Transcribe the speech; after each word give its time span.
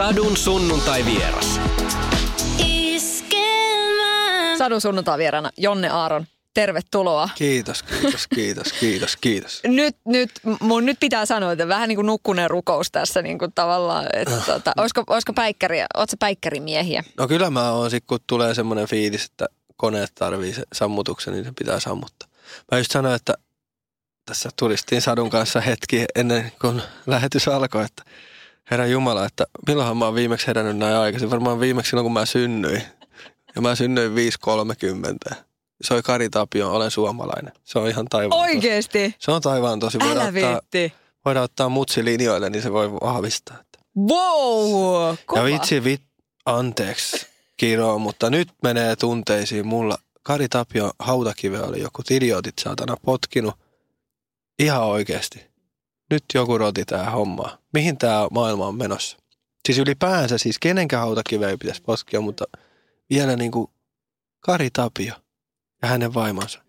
Sadun 0.00 0.36
sunnuntai 0.36 1.04
vieras. 1.04 1.60
Sadun 4.58 4.80
sunnuntai 4.80 5.18
vieraana 5.18 5.50
Jonne 5.56 5.88
Aaron. 5.88 6.26
Tervetuloa. 6.54 7.28
Kiitos, 7.34 7.82
kiitos, 7.82 8.26
kiitos, 8.34 8.72
kiitos, 8.72 9.16
kiitos. 9.16 9.60
Nyt, 9.66 9.96
nyt, 10.06 10.30
mun 10.60 10.86
nyt 10.86 11.00
pitää 11.00 11.26
sanoa, 11.26 11.52
että 11.52 11.68
vähän 11.68 11.88
niin 11.88 11.96
kuin 11.96 12.06
nukkuneen 12.06 12.50
rukous 12.50 12.90
tässä 12.90 13.22
niin 13.22 13.38
kuin 13.38 13.52
tavallaan, 13.54 14.06
että 14.12 14.34
Ah. 14.34 14.46
tota, 14.46 14.72
olisiko, 14.76 15.04
olisiko 15.06 15.32
päikkäriä, 15.32 15.86
ootko 15.96 16.16
päikkärimiehiä? 16.18 17.04
No 17.18 17.28
kyllä 17.28 17.50
mä 17.50 17.70
oon 17.72 17.90
sit, 17.90 18.04
kun 18.06 18.18
tulee 18.26 18.54
semmoinen 18.54 18.88
fiilis, 18.88 19.24
että 19.24 19.46
koneet 19.76 20.12
tarvii 20.14 20.54
se 20.54 20.62
sammutuksen, 20.72 21.34
niin 21.34 21.44
se 21.44 21.52
pitää 21.58 21.80
sammuttaa. 21.80 22.28
Mä 22.72 22.78
just 22.78 22.90
sanoin, 22.90 23.14
että 23.14 23.34
tässä 24.26 24.48
tulistiin 24.58 25.02
Sadun 25.02 25.30
kanssa 25.30 25.60
hetki 25.60 26.04
ennen 26.14 26.52
kuin 26.60 26.82
lähetys 27.06 27.48
alkoi, 27.48 27.84
että 27.84 28.02
herra 28.70 28.86
Jumala, 28.86 29.26
että 29.26 29.46
milloinhan 29.66 29.96
mä 29.96 30.04
oon 30.04 30.14
viimeksi 30.14 30.46
herännyt 30.46 30.76
näin 30.76 30.96
aikaisin. 30.96 31.30
Varmaan 31.30 31.60
viimeksi 31.60 31.90
silloin, 31.90 32.04
kun 32.04 32.12
mä 32.12 32.26
synnyin. 32.26 32.82
Ja 33.54 33.60
mä 33.60 33.74
synnyin 33.74 34.12
5.30. 35.30 35.34
Se 35.82 36.02
Kari 36.02 36.28
Tapio, 36.30 36.70
olen 36.72 36.90
suomalainen. 36.90 37.52
Se 37.64 37.78
on 37.78 37.88
ihan 37.88 38.06
taivaan 38.08 38.40
tosi. 38.40 38.56
Oikeesti? 38.56 39.14
Se 39.18 39.30
on 39.30 39.42
taivaan 39.42 39.80
tosi. 39.80 39.98
Voidaan 39.98 40.16
Älä 40.16 40.28
ottaa, 40.28 40.52
viitti. 40.52 40.92
voidaan 41.24 41.44
ottaa 41.44 41.68
mutsi 41.68 42.04
linjoille, 42.04 42.50
niin 42.50 42.62
se 42.62 42.72
voi 42.72 42.92
vahvistaa. 42.92 43.56
Wow, 43.98 45.14
kova. 45.26 45.40
Ja 45.40 45.44
vitsi, 45.44 45.84
vit, 45.84 46.02
anteeksi 46.46 47.26
Kiro, 47.56 47.98
mutta 47.98 48.30
nyt 48.30 48.48
menee 48.62 48.96
tunteisiin 48.96 49.66
mulla. 49.66 49.98
Kari 50.22 50.48
Tapio 50.48 50.90
hautakive 50.98 51.60
oli 51.60 51.80
joku 51.80 52.02
idiotit 52.10 52.58
saatana 52.58 52.96
potkinut. 53.02 53.54
Ihan 54.58 54.82
oikeasti. 54.82 55.49
Nyt 56.10 56.24
joku 56.34 56.58
roti 56.58 56.84
tää 56.84 57.10
homma. 57.10 57.58
Mihin 57.72 57.98
tää 57.98 58.26
maailma 58.30 58.66
on 58.66 58.74
menossa? 58.74 59.16
Siis 59.66 59.78
ylipäänsä, 59.78 60.38
siis 60.38 60.58
kenenkään 60.58 61.02
hautakive 61.02 61.48
ei 61.50 61.56
pitäisi 61.56 61.82
potkia, 61.82 62.20
mutta 62.20 62.44
vielä 63.10 63.36
niin 63.36 63.50
kuin 63.50 63.70
Kari 64.40 64.70
Tapio 64.72 65.14
ja 65.82 65.88
hänen 65.88 66.14
vaimonsa. 66.14 66.62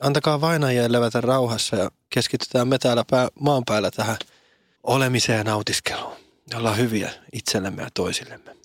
Antakaa 0.00 0.40
vainajien 0.40 0.92
levätä 0.92 1.20
rauhassa 1.20 1.76
ja 1.76 1.90
keskitytään 2.10 2.68
me 2.68 2.78
täällä 2.78 3.04
pää, 3.10 3.28
maan 3.40 3.62
päällä 3.66 3.90
tähän 3.90 4.16
olemiseen 4.82 5.38
ja 5.38 5.44
nautiskeluun. 5.44 6.16
Ollaan 6.56 6.76
hyviä 6.76 7.10
itsellemme 7.32 7.82
ja 7.82 7.88
toisillemme. 7.94 8.56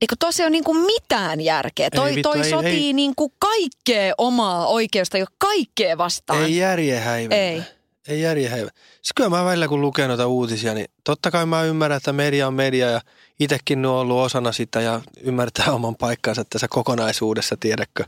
Eikö 0.00 0.16
tosi 0.18 0.42
ole 0.42 0.50
niinku 0.50 0.74
mitään 0.74 1.40
järkeä? 1.40 1.90
Toi, 1.90 2.14
vittu, 2.14 2.28
toi 2.28 2.40
ei- 2.40 2.50
sotii 2.50 2.86
ei. 2.86 2.92
niinku 2.92 3.32
kaikkea 3.38 4.14
omaa 4.18 4.66
oikeusta 4.66 5.18
ja 5.18 5.26
kaikkea 5.38 5.98
vastaan. 5.98 6.42
Ei 6.44 6.56
järje 6.56 6.98
häivä. 7.00 7.34
Ei. 7.34 7.62
Ei 8.10 8.20
järje 8.20 8.48
häivä. 8.48 8.70
Siis 8.92 9.12
kyllä 9.16 9.30
mä 9.30 9.44
välillä 9.44 9.68
kun 9.68 9.80
lukee 9.80 10.08
noita 10.08 10.26
uutisia, 10.26 10.74
niin 10.74 10.86
totta 11.04 11.30
kai 11.30 11.46
mä 11.46 11.62
ymmärrän, 11.62 11.96
että 11.96 12.12
media 12.12 12.46
on 12.46 12.54
media 12.54 12.90
ja 12.90 13.00
itsekin 13.40 13.86
on 13.86 13.94
ollut 13.94 14.18
osana 14.18 14.52
sitä 14.52 14.80
ja 14.80 15.00
ymmärtää 15.20 15.72
oman 15.72 15.96
paikkansa 15.96 16.44
tässä 16.44 16.68
kokonaisuudessa, 16.70 17.56
tiedätkö, 17.56 18.04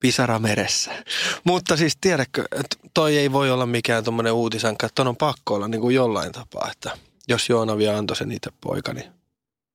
pisara 0.00 0.38
meressä. 0.38 0.90
Mutta 1.44 1.76
siis 1.76 1.96
tiedätkö, 2.00 2.44
että 2.52 2.76
toi 2.94 3.18
ei 3.18 3.32
voi 3.32 3.50
olla 3.50 3.66
mikään 3.66 4.04
tuommoinen 4.04 4.32
uutisankka, 4.32 4.86
että 4.86 5.02
on 5.02 5.16
pakko 5.16 5.54
olla 5.54 5.68
niin 5.68 5.80
kuin 5.80 5.94
jollain 5.94 6.32
tapaa, 6.32 6.70
että 6.72 6.90
jos 7.28 7.48
Joona 7.48 7.78
vielä 7.78 7.98
antoi 7.98 8.16
sen 8.16 8.32
itse 8.32 8.50
poika, 8.60 8.92
niin 8.92 9.12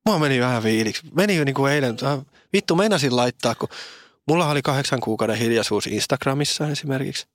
mua 0.06 0.18
meni 0.18 0.40
vähän 0.40 0.62
viiliksi. 0.62 1.02
Meni 1.14 1.36
jo 1.36 1.44
niin 1.44 1.54
kuin 1.54 1.72
eilen, 1.72 1.96
vittu 2.52 2.76
meinasin 2.76 3.16
laittaa, 3.16 3.54
kun 3.54 3.68
mulla 4.28 4.50
oli 4.50 4.62
kahdeksan 4.62 5.00
kuukauden 5.00 5.36
hiljaisuus 5.36 5.86
Instagramissa 5.86 6.68
esimerkiksi. 6.68 7.26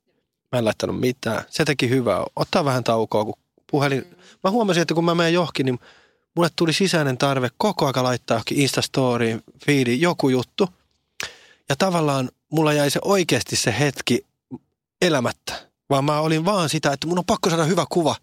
Mä 0.51 0.57
en 0.59 0.65
laittanut 0.65 0.99
mitään. 0.99 1.45
Se 1.49 1.65
teki 1.65 1.89
hyvää. 1.89 2.23
Ottaa 2.35 2.65
vähän 2.65 2.83
taukoa, 2.83 3.25
kun 3.25 3.33
puhelin... 3.71 4.17
Mä 4.43 4.51
huomasin, 4.51 4.81
että 4.81 4.93
kun 4.93 5.05
mä 5.05 5.15
menen 5.15 5.33
johonkin, 5.33 5.65
niin 5.65 5.79
mulle 6.35 6.49
tuli 6.55 6.73
sisäinen 6.73 7.17
tarve 7.17 7.49
koko 7.57 7.87
aika 7.87 8.03
laittaa 8.03 8.35
johonkin 8.35 8.59
Instastoriin, 8.59 9.43
feediin 9.65 10.01
joku 10.01 10.29
juttu. 10.29 10.69
Ja 11.69 11.75
tavallaan 11.75 12.29
mulla 12.49 12.73
jäi 12.73 12.91
se 12.91 12.99
oikeasti 13.03 13.55
se 13.55 13.75
hetki 13.79 14.25
elämättä. 15.01 15.53
Vaan 15.89 16.05
mä 16.05 16.19
olin 16.19 16.45
vaan 16.45 16.69
sitä, 16.69 16.93
että 16.93 17.07
mun 17.07 17.19
on 17.19 17.25
pakko 17.25 17.49
saada 17.49 17.63
hyvä 17.63 17.85
kuva. 17.89 18.15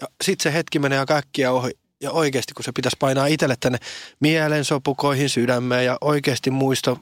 Ja 0.00 0.06
sit 0.22 0.40
se 0.40 0.52
hetki 0.52 0.78
menee 0.78 1.06
kaikkia 1.06 1.52
ohi. 1.52 1.70
Ja 2.02 2.10
oikeasti, 2.10 2.54
kun 2.54 2.64
se 2.64 2.72
pitäisi 2.72 2.96
painaa 3.00 3.26
itselle 3.26 3.56
tänne 3.60 3.78
mielensopukoihin, 4.20 5.30
sydämeen 5.30 5.84
ja 5.84 5.98
oikeasti 6.00 6.50
muisto, 6.50 6.98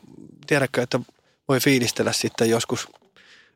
tiedätkö, 0.47 0.83
että 0.83 1.01
voi 1.49 1.61
fiilistellä 1.61 2.13
sitten 2.13 2.51
joskus 2.51 2.89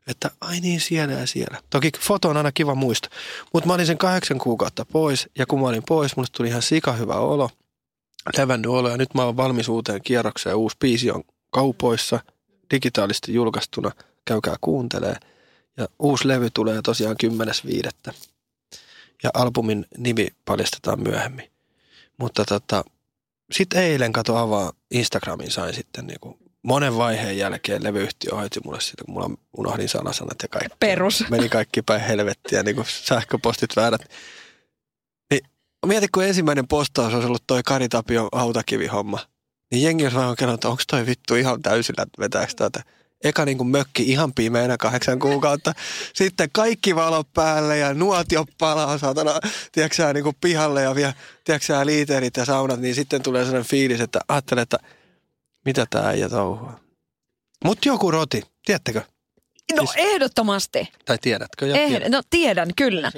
että 0.07 0.31
ai 0.41 0.59
niin 0.59 0.81
siellä 0.81 1.13
ja 1.13 1.27
siellä. 1.27 1.61
Toki 1.69 1.91
foto 1.99 2.29
on 2.29 2.37
aina 2.37 2.51
kiva 2.51 2.75
muisto. 2.75 3.09
Mutta 3.53 3.67
mä 3.67 3.73
olin 3.73 3.85
sen 3.85 3.97
kahdeksan 3.97 4.37
kuukautta 4.37 4.85
pois 4.85 5.29
ja 5.37 5.45
kun 5.45 5.61
mä 5.61 5.67
olin 5.67 5.83
pois, 5.87 6.15
mulle 6.15 6.29
tuli 6.31 6.47
ihan 6.47 6.61
sika 6.61 6.91
hyvä 6.91 7.15
olo. 7.15 7.49
Levännyt 8.37 8.71
olo 8.71 8.89
ja 8.89 8.97
nyt 8.97 9.13
mä 9.13 9.23
oon 9.23 9.37
valmis 9.37 9.69
uuteen 9.69 10.01
kierrokseen. 10.01 10.55
Uusi 10.55 10.77
biisi 10.79 11.11
on 11.11 11.23
kaupoissa, 11.49 12.19
digitaalisesti 12.71 13.33
julkaistuna. 13.33 13.91
Käykää 14.25 14.55
kuuntelee. 14.61 15.15
Ja 15.77 15.87
uusi 15.99 16.27
levy 16.27 16.49
tulee 16.49 16.81
tosiaan 16.81 17.15
10.5. 18.07 18.13
Ja 19.23 19.29
albumin 19.33 19.85
nimi 19.97 20.27
paljastetaan 20.45 21.03
myöhemmin. 21.03 21.51
Mutta 22.17 22.45
tota, 22.45 22.83
sitten 23.51 23.83
eilen 23.83 24.13
kato 24.13 24.37
avaa 24.37 24.73
Instagramin 24.91 25.51
sain 25.51 25.73
sitten 25.73 26.07
niinku 26.07 26.37
monen 26.63 26.97
vaiheen 26.97 27.37
jälkeen 27.37 27.83
levyyhtiö 27.83 28.35
hoiti 28.35 28.59
mulle 28.65 28.81
sitä, 28.81 29.03
kun 29.05 29.13
mulla 29.13 29.29
unohdin 29.57 29.89
sanasanat 29.89 30.37
ja 30.41 30.47
kaikki. 30.47 30.77
Perus. 30.79 31.25
Meni 31.29 31.49
kaikki 31.49 31.81
päin 31.81 32.01
helvettiä, 32.01 32.63
niin 32.63 32.75
kuin 32.75 32.87
sähköpostit 32.89 33.75
väärät. 33.75 34.01
Niin 35.31 35.41
mieti, 35.85 36.07
kun 36.07 36.23
ensimmäinen 36.23 36.67
postaus 36.67 37.13
olisi 37.13 37.27
ollut 37.27 37.43
toi 37.47 37.63
Kari 37.65 37.89
Tapion 37.89 38.29
hautakivihomma. 38.31 39.19
Niin 39.71 39.83
jengi 39.83 40.03
olisi 40.03 40.17
vaan 40.17 40.35
kertonut, 40.35 40.57
että 40.57 40.69
onko 40.69 40.83
toi 40.87 41.05
vittu 41.05 41.35
ihan 41.35 41.61
täysillä, 41.61 42.03
että 42.03 42.21
vetääkö 42.21 42.53
tätä. 42.55 42.83
Eka 43.23 43.45
niin 43.45 43.57
kuin 43.57 43.67
mökki 43.67 44.03
ihan 44.03 44.33
pimeänä 44.33 44.77
kahdeksan 44.77 45.19
kuukautta. 45.19 45.73
Sitten 46.13 46.49
kaikki 46.53 46.95
valot 46.95 47.33
päälle 47.33 47.77
ja 47.77 47.93
nuotio 47.93 48.45
palaa 48.57 48.97
saatana, 48.97 49.39
tiedätkö 49.71 50.13
niin 50.13 50.23
kuin 50.23 50.35
pihalle 50.41 50.81
ja 50.81 50.95
vielä, 50.95 51.13
tiedätkö 51.43 51.85
liiterit 51.85 52.37
ja 52.37 52.45
saunat, 52.45 52.79
niin 52.79 52.95
sitten 52.95 53.21
tulee 53.21 53.43
sellainen 53.43 53.69
fiilis, 53.69 54.01
että 54.01 54.19
ajattelee, 54.27 54.61
että 54.61 54.77
mitä 55.65 55.85
tää 55.89 56.07
äijä 56.07 56.29
touhua. 56.29 56.79
Mut 57.63 57.85
joku 57.85 58.11
roti, 58.11 58.41
tiedättekö? 58.65 59.01
No 59.75 59.85
Siis- 59.85 59.91
ehdottomasti. 59.95 60.87
Tai 61.05 61.17
tiedätkö? 61.21 61.67
Jo 61.67 61.75
Eh, 61.75 61.87
tiedät. 61.89 62.09
no 62.11 62.21
tiedän, 62.29 62.69
kyllä. 62.77 63.11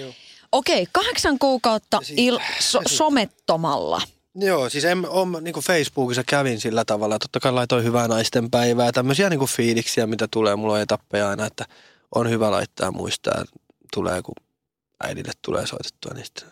Okei, 0.51 0.87
kahdeksan 0.91 1.39
kuukautta 1.39 1.97
Ja 1.97 2.05
siitä- 2.05 2.21
il, 2.21 2.37
so, 2.59 2.77
ja 2.77 2.83
siitä. 2.89 2.97
somettomalla. 2.97 4.01
Joo, 4.35 4.69
siis 4.69 4.85
en, 4.85 5.09
on, 5.09 5.37
niin 5.41 5.55
Facebookissa 5.55 6.23
kävin 6.23 6.59
sillä 6.61 6.85
tavalla. 6.85 7.19
Totta 7.19 7.39
kai 7.39 7.51
laitoin 7.51 7.83
hyvää 7.83 8.07
naisten 8.07 8.51
päivää. 8.51 8.91
Tämmöisiä 8.91 9.29
niin 9.29 9.45
fiiliksiä, 9.47 10.07
mitä 10.07 10.27
tulee. 10.31 10.55
Mulla 10.55 10.73
on 10.73 10.81
etappeja 10.81 11.29
aina, 11.29 11.45
että 11.45 11.65
on 12.15 12.29
hyvä 12.29 12.51
laittaa 12.51 12.87
ja 12.87 12.91
muistaa. 12.91 13.45
Tulee, 13.93 14.21
kun 14.21 14.35
äidille 15.03 15.31
tulee 15.41 15.67
soitettua, 15.67 16.11
niin 16.13 16.25
sitten 16.25 16.47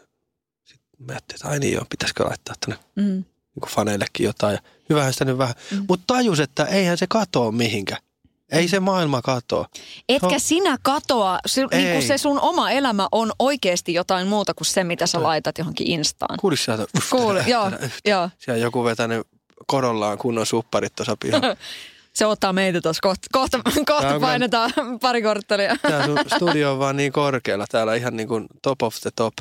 sit 0.63 0.79
mä 0.99 1.11
ajattelin, 1.13 1.37
että 1.39 1.47
ai 1.49 1.59
niin 1.59 1.73
joo, 1.73 1.85
pitäisikö 1.89 2.23
laittaa 2.23 2.55
tänne 2.65 2.83
Mm. 2.95 3.03
niin 3.55 3.69
faneillekin 3.69 4.23
jotain. 4.25 4.53
Ja 4.53 4.61
hyvähän 4.93 5.13
sitä 5.13 5.25
nyt 5.25 5.37
vähän. 5.37 5.55
Mm. 5.71 5.77
Mm. 5.77 5.85
Mutta 5.89 6.03
tajus, 6.07 6.39
että 6.39 6.65
eihän 6.65 6.97
se 6.97 7.05
katoa 7.09 7.51
mihinkään. 7.51 8.01
Ei 8.51 8.67
se 8.67 8.79
maailma 8.79 9.21
katoa. 9.21 9.65
Etkä 10.09 10.27
No. 10.27 10.33
sinä 10.37 10.77
katoa, 10.81 11.39
se, 11.45 11.65
niin 11.71 11.91
kuin 11.91 12.03
se 12.03 12.17
sun 12.17 12.39
oma 12.39 12.71
elämä 12.71 13.07
on 13.11 13.31
oikeasti 13.39 13.93
jotain 13.93 14.27
muuta 14.27 14.53
kuin 14.53 14.65
se, 14.65 14.83
mitä 14.83 15.07
sä 15.07 15.23
laitat 15.23 15.57
johonkin 15.57 15.87
Instaan. 15.91 16.37
Kuulis 16.39 16.65
sieltä, 16.65 16.85
tärähtää, 17.09 17.47
joo, 17.47 17.71
joo. 18.05 18.29
Siellä 18.39 18.61
joku 18.61 18.83
vetänyt 18.83 19.27
korollaan 19.67 20.17
kunnon 20.17 20.45
supparit 20.45 20.95
tuossa 20.95 21.17
pihalla. 21.19 21.55
Se 22.13 22.25
ottaa 22.25 22.53
meitä 22.53 22.81
tuossa. 22.81 22.99
Kohta, 23.01 23.27
kohta, 23.31 23.59
kohta 23.85 24.15
on 24.15 24.21
painetaan 24.21 24.71
pari 25.01 25.21
korttelia. 25.21 25.75
Tämä 25.81 26.05
sun 26.05 26.17
studio 26.35 26.71
on 26.71 26.79
vaan 26.79 26.97
niin 26.97 27.11
korkealla. 27.13 27.65
Täällä 27.71 27.95
ihan 27.95 28.15
niin 28.17 28.27
kuin 28.27 28.45
top 28.61 28.83
of 28.83 28.95
the 29.01 29.11
top. 29.15 29.33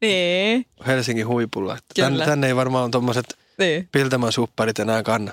niin, 0.00 0.66
Helsingin 0.86 1.26
huipulla. 1.26 1.78
Tänne, 1.96 2.24
tänne 2.24 2.46
ei 2.46 2.56
varmaan 2.56 2.90
tuommoiset 2.90 3.38
niin, 3.60 3.88
Piltämän 3.92 4.32
supparit 4.32 4.78
enää 4.78 5.02
kanna. 5.02 5.32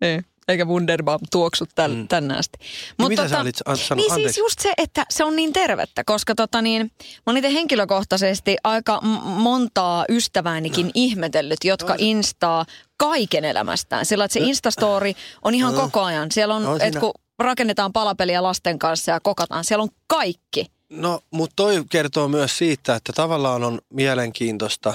niin. 0.00 0.24
Eikä 0.48 0.64
Wunderbaum 0.64 1.20
tuoksut 1.32 1.68
täl, 1.74 1.94
mm. 1.94 2.08
Tänne 2.08 2.36
asti. 2.38 2.58
Niin 2.98 3.08
mitä 3.08 3.28
sä 3.28 3.40
olit 3.40 3.56
an- 3.64 3.76
sanonut? 3.76 4.10
Niin 4.10 4.22
siis 4.24 4.38
just 4.38 4.58
se, 4.60 4.72
että 4.78 5.06
se 5.10 5.24
on 5.24 5.36
niin 5.36 5.52
tervettä, 5.52 6.04
koska 6.04 6.34
tota 6.34 6.62
niin, 6.62 6.90
mä 7.26 7.38
itse 7.38 7.52
henkilökohtaisesti 7.52 8.56
aika 8.64 9.00
montaa 9.24 10.04
ystäväänikin 10.08 10.90
ihmetellyt, 10.94 11.64
jotka 11.64 11.88
No 11.92 11.96
instaa 11.98 12.64
kaiken 12.96 13.44
elämästään. 13.44 14.06
Sillä 14.06 14.24
että 14.24 14.32
se 14.32 14.40
Instastory 14.40 15.12
on 15.42 15.54
ihan 15.54 15.74
No. 15.74 15.80
koko 15.80 16.02
ajan. 16.02 16.30
Siellä 16.32 16.54
on, 16.54 16.62
No 16.62 16.76
että 16.80 17.00
kun 17.00 17.12
rakennetaan 17.38 17.92
palapeliä 17.92 18.42
lasten 18.42 18.78
kanssa 18.78 19.10
ja 19.12 19.20
kokataan, 19.20 19.64
siellä 19.64 19.82
on 19.82 19.90
kaikki. 20.06 20.66
No, 20.90 21.20
mutta 21.30 21.56
toi 21.56 21.84
kertoo 21.90 22.28
myös 22.28 22.58
siitä, 22.58 22.94
että 22.94 23.12
tavallaan 23.12 23.64
on 23.64 23.78
mielenkiintoista, 23.90 24.94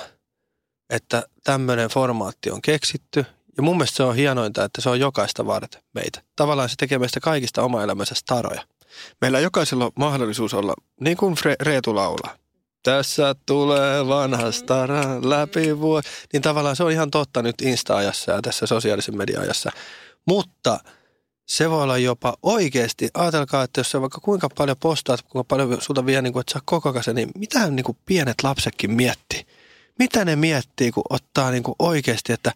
että 0.92 1.24
tämmöinen 1.44 1.90
formaatti 1.90 2.52
on 2.52 2.62
keksitty. 2.62 3.26
Ja 3.58 3.64
mun 3.64 3.78
mielestä 3.78 3.98
se 3.98 4.04
on 4.04 4.16
hienointa, 4.16 4.64
että 4.64 4.82
se 4.82 4.90
on 4.90 5.00
jokaista 5.00 5.46
varten 5.46 5.82
meitä. 5.94 6.22
Tavallaan 6.36 6.70
se 6.70 6.76
tekee 6.76 7.00
meistä 7.00 7.20
kaikista 7.20 7.64
oma 7.64 7.84
elämänsä 7.84 8.16
staroja. 8.16 8.64
Meillä 9.22 9.40
jokaisella 9.40 9.86
on 9.86 9.92
mahdollisuus 9.96 10.54
olla, 10.54 10.74
niin 11.00 11.18
kuin 11.18 11.36
Fre- 11.36 11.66
Reetu 11.66 11.96
laulaa, 11.96 12.36
tässä 12.84 13.36
tulee 13.46 14.08
vanhasta 14.08 14.86
ra- 14.88 15.30
läpi 15.30 15.80
vuosi. 15.80 16.10
Niin 16.34 16.42
tavallaan 16.42 16.76
se 16.76 16.84
on 16.84 16.92
ihan 16.92 17.12
totta 17.12 17.42
nyt 17.42 17.62
Insta-ajassa 17.62 18.32
ja 18.32 18.42
tässä 18.42 18.66
sosiaalisen 18.66 19.18
media-ajassa. 19.18 19.72
Mutta 20.28 20.80
se 21.48 21.70
voi 21.70 21.84
olla 21.84 21.98
jopa 21.98 22.34
oikeasti, 22.44 23.10
ajatelkaa, 23.14 23.64
että 23.64 23.80
jos 23.80 23.92
sä 23.92 24.02
vaikka 24.02 24.20
kuinka 24.22 24.50
paljon 24.58 24.78
postaat, 24.80 25.22
kuinka 25.22 25.44
paljon 25.44 25.82
sulta 25.82 26.06
vie, 26.06 26.22
niin 26.22 26.34
kuin, 26.34 26.42
että 26.42 26.54
sä 26.54 26.60
kokakase, 26.66 27.14
niin 27.14 27.30
mitä 27.38 27.68
niin 27.70 27.84
kuin 27.84 27.98
pienet 28.06 28.36
lapsetkin 28.44 28.92
miettii? 28.92 29.46
Mitä 30.00 30.26
ne 30.26 30.36
miettii, 30.36 30.92
kun 30.92 31.04
ottaa 31.10 31.52
niin 31.52 31.64
kuin 31.64 31.76
oikeasti, 31.80 32.34
että 32.34 32.52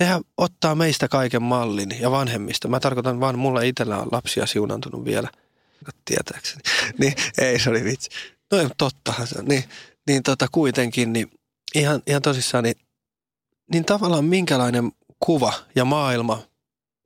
nehän 0.00 0.22
ottaa 0.36 0.74
meistä 0.74 1.08
kaiken 1.08 1.42
mallin 1.42 1.96
ja 2.00 2.10
vanhemmista. 2.10 2.68
Mä 2.68 2.80
tarkoitan 2.80 3.20
vaan, 3.20 3.38
mulla 3.38 3.62
itsellä 3.62 3.98
on 3.98 4.08
lapsia 4.12 4.46
siunantunut 4.46 5.04
vielä, 5.04 5.28
tietääkseni. 6.04 6.62
niin 6.98 7.14
ei, 7.38 7.58
se 7.58 7.70
oli 7.70 7.84
vitsi. 7.84 8.10
No 8.52 8.70
tottahan 8.78 9.26
se 9.26 9.38
on. 9.38 9.44
Niin, 9.44 9.64
niin 10.06 10.22
tota 10.22 10.46
kuitenkin, 10.52 11.12
niin 11.12 11.30
ihan, 11.74 12.02
ihan 12.06 12.22
tosissaan, 12.22 12.64
niin, 12.64 12.76
niin 13.72 13.84
tavallaan 13.84 14.24
minkälainen 14.24 14.92
kuva 15.20 15.52
ja 15.74 15.84
maailma, 15.84 16.42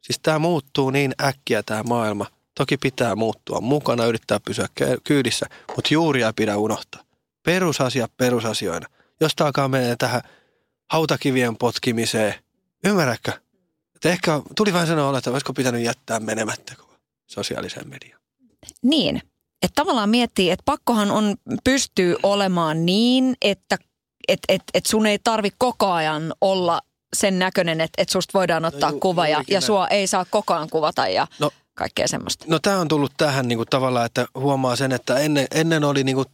siis 0.00 0.18
tämä 0.22 0.38
muuttuu 0.38 0.90
niin 0.90 1.14
äkkiä 1.22 1.62
tämä 1.62 1.82
maailma. 1.82 2.26
Toki 2.54 2.76
pitää 2.76 3.16
muuttua 3.16 3.60
mukana, 3.60 4.06
yrittää 4.06 4.40
pysyä 4.40 4.66
kyydissä, 5.04 5.46
mutta 5.76 5.94
juuria 5.94 6.26
ei 6.26 6.32
pidä 6.36 6.56
unohtaa. 6.56 7.02
Perusasia 7.42 8.08
perusasioina. 8.16 8.86
Jos 9.24 9.32
alkaa 9.40 9.68
mennä 9.68 9.96
tähän 9.98 10.22
hautakivien 10.90 11.56
potkimiseen, 11.56 12.34
ymmärrätkö? 12.84 13.32
Että 13.94 14.08
ehkä 14.08 14.40
tuli 14.56 14.72
vain 14.72 14.86
sanoa, 14.86 15.18
että 15.18 15.30
olisiko 15.30 15.52
pitänyt 15.52 15.82
jättää 15.82 16.20
menemättä 16.20 16.74
sosiaaliseen 17.26 17.88
mediaan. 17.88 18.20
Niin, 18.82 19.16
että 19.62 19.74
tavallaan 19.74 20.08
miettii, 20.08 20.50
että 20.50 20.62
pakkohan 20.64 21.10
on 21.10 21.36
pystyy 21.64 22.16
olemaan 22.22 22.86
niin, 22.86 23.34
että 23.42 23.78
et, 24.28 24.38
et, 24.48 24.62
et 24.74 24.86
sun 24.86 25.06
ei 25.06 25.18
tarvi 25.18 25.50
koko 25.58 25.90
ajan 25.90 26.34
olla 26.40 26.80
sen 27.16 27.38
näköinen, 27.38 27.80
että 27.80 28.02
et 28.02 28.08
susta 28.08 28.38
voidaan 28.38 28.62
no 28.62 28.68
ottaa 28.68 28.90
no, 28.90 28.96
ju, 28.96 29.00
kuva 29.00 29.28
ja, 29.28 29.42
ja 29.48 29.60
sua 29.60 29.88
ei 29.88 30.06
saa 30.06 30.24
koko 30.30 30.54
ajan 30.54 30.70
kuvata 30.70 31.08
ja 31.08 31.26
no, 31.38 31.50
kaikkea 31.74 32.08
semmoista. 32.08 32.44
No 32.48 32.58
tämä 32.58 32.80
on 32.80 32.88
tullut 32.88 33.12
tähän 33.16 33.48
niinku 33.48 33.64
tavallaan, 33.64 34.06
että 34.06 34.26
huomaa 34.34 34.76
sen, 34.76 34.92
että 34.92 35.18
ennen, 35.18 35.46
ennen 35.54 35.84
oli 35.84 36.04
niinku, 36.04 36.24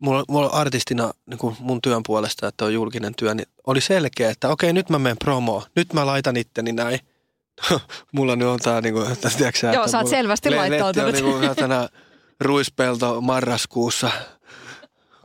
mulla, 0.00 0.24
mulla 0.28 0.46
artistina 0.46 1.12
niinku 1.26 1.56
mun 1.58 1.82
työn 1.82 2.02
puolesta, 2.06 2.48
että 2.48 2.64
on 2.64 2.74
julkinen 2.74 3.14
työ, 3.14 3.34
niin 3.34 3.48
oli 3.66 3.80
selkeä, 3.80 4.30
että 4.30 4.48
okei 4.48 4.72
nyt 4.72 4.90
mä 4.90 4.98
menen 4.98 5.18
promoon, 5.18 5.62
nyt 5.76 5.92
mä 5.92 6.06
laitan 6.06 6.36
itteni 6.36 6.72
näin. 6.72 7.00
mulla 8.12 8.36
nyt 8.36 8.48
on 8.48 8.58
tää 8.58 8.80
niinku, 8.80 9.00
että 9.00 9.30
tiedätkö, 9.36 9.66
Joo, 9.66 9.88
sä 9.88 9.98
oot 9.98 10.08
selvästi 10.08 10.50
laittautunut. 10.50 11.12
Niinku, 11.12 11.30
ruispelto 12.40 13.20
marraskuussa 13.20 14.10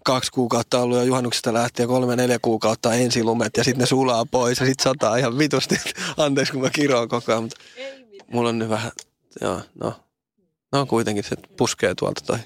kaksi 0.06 0.31
kuukautta 0.31 0.80
ollut 0.80 0.98
jo 0.98 1.04
juhannuksesta 1.04 1.54
lähtien, 1.54 1.88
kolme, 1.88 2.16
neljä 2.16 2.39
kuukautta 2.42 2.94
ensilumet 2.94 3.57
ja 3.57 3.63
sitten 3.63 3.80
ne 3.80 3.86
sulaa 3.86 4.25
pois 4.25 4.60
ja 4.60 4.66
sitten 4.66 4.83
sataa 4.83 5.18
ihan 5.18 5.38
vitusti. 5.38 5.75
Anteeksi, 6.18 6.54
kun 6.54 6.62
mä 6.62 6.69
kiroan 6.69 7.10
koko 7.10 7.31
ajan, 7.31 7.44
mutta 7.44 7.60
mulla 8.31 8.50
on 8.50 8.60
nyt 8.60 8.69
vähän, 8.69 8.92
joo, 9.42 9.62
no, 9.83 9.94
no 10.72 10.86
kuitenkin 10.86 11.24
se 11.24 11.36
puskee 11.57 11.95
tuolta 11.95 12.22
toi. 12.25 12.39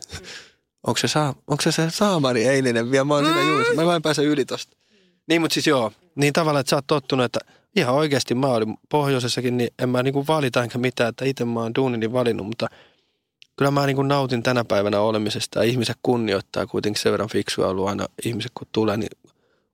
Onko 0.87 0.97
se, 0.97 1.07
saa, 1.07 1.35
onko 1.47 1.61
se 1.61 1.71
se 1.71 1.89
saamari 1.89 2.45
eilinen? 2.45 2.91
Vielä? 2.91 3.05
Mä 3.05 3.13
oon 3.13 3.25
siinä 3.25 3.41
juuri, 3.41 3.75
mä 3.75 3.95
en 3.95 4.01
pääse 4.01 4.23
yli 4.23 4.45
tosta. 4.45 4.77
Niin, 5.27 5.41
mutta 5.41 5.53
siis 5.53 5.67
joo, 5.67 5.91
niin 6.15 6.33
tavallaan, 6.33 6.61
että 6.61 6.69
sä 6.69 6.75
oot 6.75 6.87
tottunut, 6.87 7.25
että 7.25 7.39
ihan 7.75 7.95
oikeasti 7.95 8.35
mä 8.35 8.47
olin 8.47 8.77
pohjoisessakin, 8.89 9.57
niin 9.57 9.69
en 9.79 9.89
mä 9.89 10.03
niinku 10.03 10.27
valita 10.27 10.63
enkä 10.63 10.77
mitään, 10.77 11.09
että 11.09 11.25
itse 11.25 11.45
mä 11.45 11.59
oon 11.59 11.75
duunini 11.75 12.13
valinnut, 12.13 12.47
mutta– 12.47 12.67
kyllä 13.59 13.71
mä 13.71 13.85
niin 13.85 14.07
nautin 14.07 14.43
tänä 14.43 14.65
päivänä 14.65 14.99
olemisesta 14.99 15.59
ja 15.59 15.69
ihmiset 15.69 15.97
kunnioittaa 16.03 16.67
kuitenkin 16.67 17.01
sen 17.01 17.11
verran 17.11 17.29
fiksua 17.29 17.67
ollut 17.67 17.87
aina 17.87 18.05
ihmiset 18.25 18.51
kun 18.53 18.67
tulee, 18.71 18.97
niin 18.97 19.09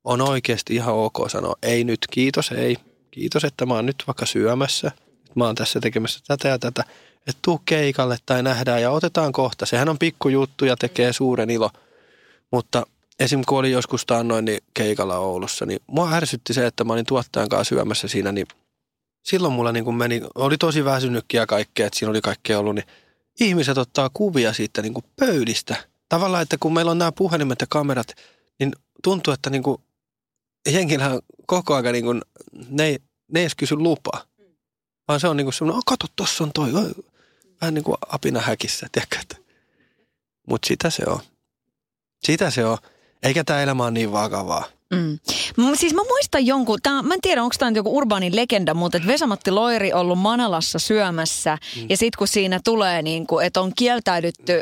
on 0.03 0.21
oikeasti 0.21 0.75
ihan 0.75 0.95
ok 0.95 1.29
sanoa, 1.29 1.55
ei 1.63 1.83
nyt, 1.83 1.99
kiitos, 2.11 2.51
ei, 2.51 2.77
kiitos, 3.11 3.43
että 3.43 3.65
mä 3.65 3.73
oon 3.73 3.85
nyt 3.85 4.03
vaikka 4.07 4.25
syömässä, 4.25 4.91
mä 5.35 5.45
oon 5.45 5.55
tässä 5.55 5.79
tekemässä 5.79 6.19
tätä 6.27 6.47
ja 6.47 6.59
tätä, 6.59 6.83
että 7.27 7.39
tuu 7.42 7.62
keikalle 7.66 8.18
tai 8.25 8.44
nähdään 8.44 8.81
ja 8.81 8.92
otetaan 8.92 9.31
kohta. 9.31 9.66
Sehän 9.66 9.89
on 9.89 10.00
pikkujuttu 10.00 10.66
ja 10.66 10.75
tekee 10.77 11.13
suuren 11.13 11.50
ilo, 11.50 11.69
mutta 12.51 12.86
esim. 13.19 13.42
kun 13.48 13.57
olin 13.57 13.72
joskus 13.72 14.06
taannoin 14.06 14.45
niin 14.45 14.63
keikalla 14.74 15.18
Oulussa, 15.18 15.66
niin 15.66 15.80
mua 15.88 16.13
ärsytti 16.13 16.54
se, 16.54 16.66
että 16.66 16.83
mä 16.83 16.94
olin 16.94 17.06
tuottajan 17.06 17.50
kanssa 17.50 17.69
syömässä 17.69 18.07
siinä, 18.07 18.31
niin 18.31 18.48
silloin 19.24 19.54
mulla 19.54 19.72
niin 19.72 19.86
kuin 19.86 19.95
meni, 19.95 20.22
oli 20.36 20.57
tosi 20.57 20.86
väsynytkin 20.86 21.38
ja 21.38 21.48
kaikkea, 21.48 21.88
että 21.88 22.00
siinä 22.00 22.10
oli 22.10 22.22
kaikkea 22.22 22.60
ollut, 22.60 22.75
niin 22.75 22.88
ihmiset 23.39 23.77
ottaa 23.77 24.10
kuvia 24.13 24.54
siitä 24.54 24.81
niin 24.81 24.94
kuin 24.94 25.06
pöydistä. 25.19 25.75
Tavallaan, 26.10 26.44
että 26.44 26.57
kun 26.60 26.74
meillä 26.74 26.92
on 26.92 26.98
nämä 26.98 27.12
puhelimet 27.12 27.62
ja 27.62 27.68
kamerat, 27.69 28.07
niin 28.60 28.72
tuntuu, 29.04 29.33
että 29.33 29.50
niin 29.50 29.63
kuin 29.63 29.81
jengillä 30.72 31.19
koko 31.45 31.75
ajan, 31.75 31.94
niin 31.94 32.06
kuin, 32.06 32.22
ne, 32.69 32.83
ei, 32.83 33.00
ne 33.31 33.39
ei 33.39 33.44
edes 33.44 33.56
kysy 33.56 33.75
lupaa. 33.75 34.22
Vaan 35.07 35.19
se 35.19 35.27
on 35.27 35.38
niin 35.38 35.45
kuin 35.45 35.54
semmoinen, 35.54 35.81
kato, 35.86 36.06
tuossa 36.16 36.44
on 36.44 36.51
toi. 36.54 36.72
Vähän 37.61 37.73
niin 37.73 37.83
kuin 37.83 37.97
apina 38.09 38.39
häkissä, 38.39 38.87
tiedätkö? 38.91 39.43
Mutta 40.49 40.67
sitä 40.67 40.89
se 40.89 41.03
on. 41.07 41.19
Sitä 42.25 42.49
se 42.49 42.65
on. 42.65 42.77
Eikä 43.23 43.43
tämä 43.43 43.61
elämä 43.61 43.83
ole 43.83 43.91
niin 43.91 44.11
vakavaa. 44.11 44.65
Mm. 44.93 45.19
Siis 45.75 45.93
mä 45.93 46.03
muistan 46.03 46.45
jonkun, 46.45 46.79
tää, 46.83 47.01
mä 47.01 47.13
en 47.13 47.21
tiedä 47.21 47.43
onko 47.43 47.55
tämä 47.59 47.71
joku 47.75 47.97
urbaanin 47.97 48.35
legenda, 48.35 48.73
mutta 48.73 48.97
että 48.97 49.07
Vesamatti 49.07 49.51
Loiri 49.51 49.93
ollut 49.93 50.19
Manalassa 50.19 50.79
syömässä 50.79 51.57
mm. 51.75 51.85
ja 51.89 51.97
sitten 51.97 52.17
kun 52.17 52.27
siinä 52.27 52.59
tulee 52.63 53.01
niin 53.01 53.27
kuin, 53.27 53.45
että 53.45 53.61
on 53.61 53.71
kieltäydytty 53.75 54.61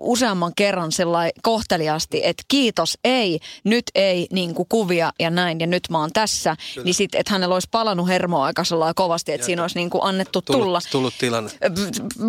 useamman 0.00 0.52
kerran 0.56 0.92
sellainen 0.92 1.32
kohteliasti, 1.42 2.20
että 2.24 2.42
kiitos, 2.48 2.98
ei, 3.04 3.40
nyt 3.64 3.84
ei 3.94 4.26
niin 4.32 4.54
kuin 4.54 4.68
kuvia 4.68 5.12
ja 5.20 5.30
näin, 5.30 5.60
ja 5.60 5.66
nyt 5.66 5.82
mä 5.90 5.98
oon 5.98 6.12
tässä, 6.12 6.56
Kyllä. 6.74 6.84
niin 6.84 6.94
sitten, 6.94 7.20
että 7.20 7.32
hänellä 7.32 7.54
olisi 7.54 7.68
palannut 7.70 8.08
hermoa 8.08 8.44
aika 8.44 8.62
kovasti, 8.94 9.32
että 9.32 9.42
ja 9.42 9.46
siinä 9.46 9.62
olisi 9.62 9.78
niin 9.78 9.90
kuin 9.90 10.04
annettu 10.04 10.42
tullut, 10.42 10.62
tulla. 10.62 10.80
Tullut 10.92 11.14
tilanne. 11.18 11.50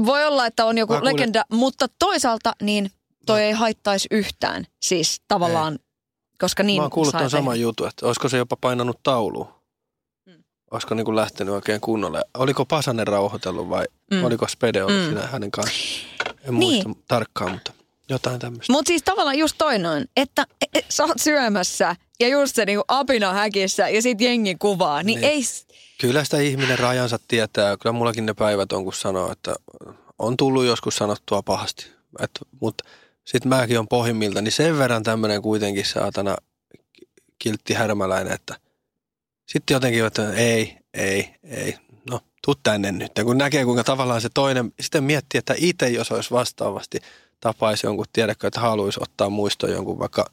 Voi 0.06 0.25
olla, 0.25 0.45
että 0.45 0.65
on 0.65 0.77
joku 0.77 0.94
legenda, 1.01 1.45
mutta 1.51 1.88
toisaalta 2.00 2.56
niin 2.62 2.91
toi 3.25 3.39
no. 3.39 3.45
ei 3.45 3.51
haittaisi 3.51 4.07
yhtään, 4.12 4.65
siis 4.81 5.21
tavallaan 5.27 5.73
ei 5.73 5.91
koska 6.41 6.63
niin 6.63 6.77
Mä 6.77 6.83
oon 6.83 6.91
kuullut 6.91 7.18
tuon 7.18 7.29
saman 7.29 7.59
jutun, 7.59 7.88
että 7.88 8.06
olisiko 8.06 8.29
se 8.29 8.38
jopa 8.38 8.57
painanut 8.62 9.00
tauluun. 9.03 9.47
Mm. 10.25 10.44
Olisiko 10.71 10.95
niin 10.95 11.06
kuin 11.06 11.15
lähtenyt 11.15 11.53
oikein 11.53 11.81
kunnolle. 11.81 12.23
Oliko 12.33 12.65
Pasanen 12.65 13.07
rauhoitellut 13.07 13.69
vai 13.69 13.85
mm. 14.12 14.23
oliko 14.23 14.47
Spede 14.47 14.83
ollut 14.83 15.01
mm. 15.01 15.06
siinä 15.06 15.27
hänen 15.27 15.51
kanssaan? 15.51 16.10
En 16.47 16.59
niin. 16.59 16.88
muista 16.88 17.03
tarkkaan, 17.07 17.51
mutta 17.51 17.73
jotain 18.09 18.39
tämmöistä. 18.39 18.73
Mutta 18.73 18.88
siis 18.88 19.03
tavallaan 19.03 19.38
just 19.38 19.55
toinen, 19.57 20.05
että 20.17 20.45
et, 20.73 20.85
sä 20.89 21.03
oot 21.03 21.19
syömässä 21.19 21.95
ja 22.19 22.27
just 22.27 22.55
se 22.55 22.65
niinku 22.65 22.83
apina 22.88 23.33
häkissä 23.33 23.89
ja 23.89 24.01
sit 24.01 24.21
jengi 24.21 24.55
kuvaa, 24.55 25.03
niin, 25.03 25.21
niin. 25.21 25.31
ei... 25.31 25.41
Kyllä 26.01 26.23
sitä 26.23 26.38
ihminen 26.38 26.80
rajansa 26.80 27.19
tietää. 27.27 27.77
Kyllä 27.77 27.94
mullakin 27.94 28.25
ne 28.25 28.33
päivät 28.33 28.71
on, 28.71 28.83
kun 28.83 28.94
sanoo, 28.94 29.31
että 29.31 29.56
on 30.19 30.37
tullut 30.37 30.66
joskus 30.66 30.95
sanottua 30.95 31.42
pahasti. 31.42 31.87
Et, 32.19 32.31
mutta 32.61 32.83
sitten 33.25 33.49
mäkin 33.49 33.80
on 33.80 33.87
pohjimmilta, 33.87 34.42
niin 34.42 34.51
sen 34.51 34.77
verran 34.77 35.04
tämmöinen 35.04 35.42
kuitenkin 35.42 35.85
saatana 35.85 36.37
kiltti 37.39 37.73
härmäläinen, 37.73 38.33
että 38.33 38.56
sitten 39.45 39.75
jotenkin, 39.75 40.06
että 40.06 40.33
ei, 40.33 40.77
ei, 40.94 41.35
ei, 41.44 41.75
tuu 42.45 42.56
tänne 42.64 42.92
nyt. 42.92 43.12
Ja 43.18 43.24
kun 43.24 43.38
näkee, 43.38 43.66
kuinka 43.66 43.83
tavallaan 43.83 44.21
se 44.21 44.30
toinen, 44.33 44.74
sitten 44.80 45.04
miettii, 45.04 45.38
että 45.38 45.56
itse 45.57 45.90
jos 45.90 46.12
olisi 46.12 46.31
vastaavasti 46.31 47.00
tapaisi 47.40 47.88
jonkun, 47.88 48.06
tiedätkö, 48.14 48.48
että 48.48 48.60
haluaisi 48.60 49.00
ottaa 49.04 49.30
muisto 49.30 49.68
jonkun 49.68 50.00
vaikka 50.00 50.26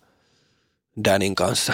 Danin 1.04 1.34
kanssa. 1.34 1.72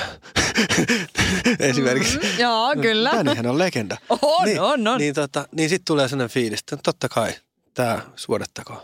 Esimerkiksi. 1.59 2.19
Mm, 2.19 2.38
joo, 2.38 2.75
kyllä. 2.83 3.11
Danihän 3.12 3.47
on 3.47 3.59
legenda. 3.59 3.97
On, 4.23 4.45
niin, 4.45 4.61
on, 4.61 4.88
on. 4.88 4.99
Niin, 4.99 5.14
tota, 5.14 5.49
niin 5.53 5.69
sitten 5.69 5.85
tulee 5.85 6.09
sellainen 6.09 6.35
fiilis, 6.35 6.61
että 6.61 6.76
totta 6.76 7.09
kai, 7.09 7.35
tämä 7.75 8.00
suodettakoon. 8.17 8.83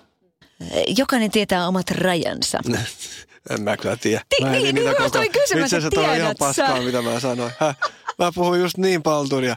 Jokainen 0.97 1.31
tietää 1.31 1.69
omat 1.69 1.91
rajansa. 1.91 2.59
en 3.51 3.63
mä 3.63 3.77
kyllä 3.77 3.97
tiedä. 3.97 4.23
Ti- 4.29 4.45
mä 4.45 4.53
en 4.53 4.63
niin, 4.63 4.75
niin, 4.75 4.97
koko... 4.97 5.19
olin 5.19 5.33
kysymässä, 5.33 5.77
Itse 5.77 5.89
asiassa 5.89 6.15
ihan 6.15 6.35
paskaa, 6.39 6.81
mitä 6.81 7.03
mä 7.03 7.21
sanoin. 7.21 7.53
Häh? 7.59 7.77
Mä 8.19 8.33
puhun 8.35 8.61
just 8.61 8.77
niin 8.77 9.03
palturia. 9.03 9.57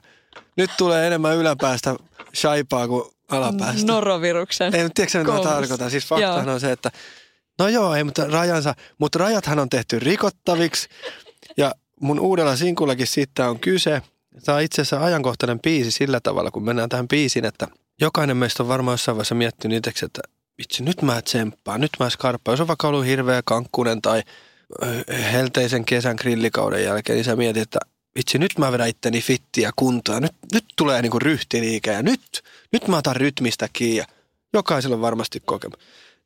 Nyt 0.58 0.72
tulee 0.78 1.08
enemmän 1.08 1.38
yläpäästä 1.38 1.96
shaipaa 2.36 2.88
kuin 2.88 3.04
alapäästä. 3.30 3.88
Noroviruksen. 3.88 4.76
Ei, 4.76 4.84
mutta 4.84 4.94
tiedätkö 4.96 5.20
mitä 5.20 5.32
mä 5.32 5.40
tarkoitan? 5.40 5.92
Siis 5.92 6.08
faktahan 6.08 6.50
on 6.50 6.60
se, 6.60 6.72
että 6.72 6.92
no 7.60 7.68
joo, 7.68 7.96
ei, 7.96 8.04
mutta 8.04 8.28
rajansa, 8.28 8.76
mutta 8.98 9.20
rajathan 9.20 9.60
on 9.60 9.70
tehty 9.70 10.00
rikottaviksi. 10.00 10.88
Ja 11.58 11.72
mun 12.00 12.20
uudella 12.20 12.56
sinkullakin 12.56 13.08
siitä 13.08 13.50
on 13.50 13.60
kyse. 13.60 14.02
Tämä 14.46 14.56
on 14.56 14.62
itse 14.62 14.82
asiassa 14.82 15.06
ajankohtainen 15.06 15.60
biisi 15.60 15.92
sillä 15.92 16.20
tavalla, 16.20 16.52
kun 16.52 16.64
mennään 16.64 16.90
tähän 16.90 17.08
biisiin, 17.08 17.46
että 17.46 17.68
jokainen 18.02 18.38
meistä 18.38 18.64
on 18.64 18.70
varmaan 18.70 18.94
jossain 18.94 19.16
vaiheessa 19.16 19.36
miettinyt 19.36 19.78
itseksi, 19.78 20.06
että 20.06 20.22
vitsi, 20.58 20.84
nyt 20.84 21.02
mä 21.02 21.22
tsemppaan, 21.22 21.82
nyt 21.82 21.92
mä 22.00 22.10
skarppaan. 22.10 22.54
Jos 22.54 22.62
on 22.62 22.68
vaikka 22.68 22.88
ollut 22.88 23.06
hirveä 23.06 23.42
kankkunen 23.46 24.02
tai 24.02 24.24
helteisen 25.32 25.86
kesän 25.86 26.16
grillikauden 26.20 26.84
jälkeen, 26.84 27.16
niin 27.16 27.26
sä 27.26 27.36
mietit, 27.36 27.64
että 27.64 27.80
vitsi, 28.16 28.38
nyt 28.38 28.58
mä 28.58 28.72
vedän 28.72 28.90
itteni 28.90 29.22
fittiä 29.22 29.72
kuntoa. 29.76 30.20
Nyt, 30.20 30.32
nyt 30.54 30.66
tulee 30.76 31.02
niinku 31.02 31.20
ryhtiliike 31.20 31.92
ja 31.92 32.04
nyt, 32.04 32.44
nyt 32.72 32.88
mä 32.88 32.98
otan 32.98 33.16
rytmistä 33.16 33.70
kiinni. 33.74 33.98
Ja 33.98 34.06
jokaisella 34.54 34.96
on 34.96 35.02
varmasti 35.02 35.42
kokema. 35.46 35.76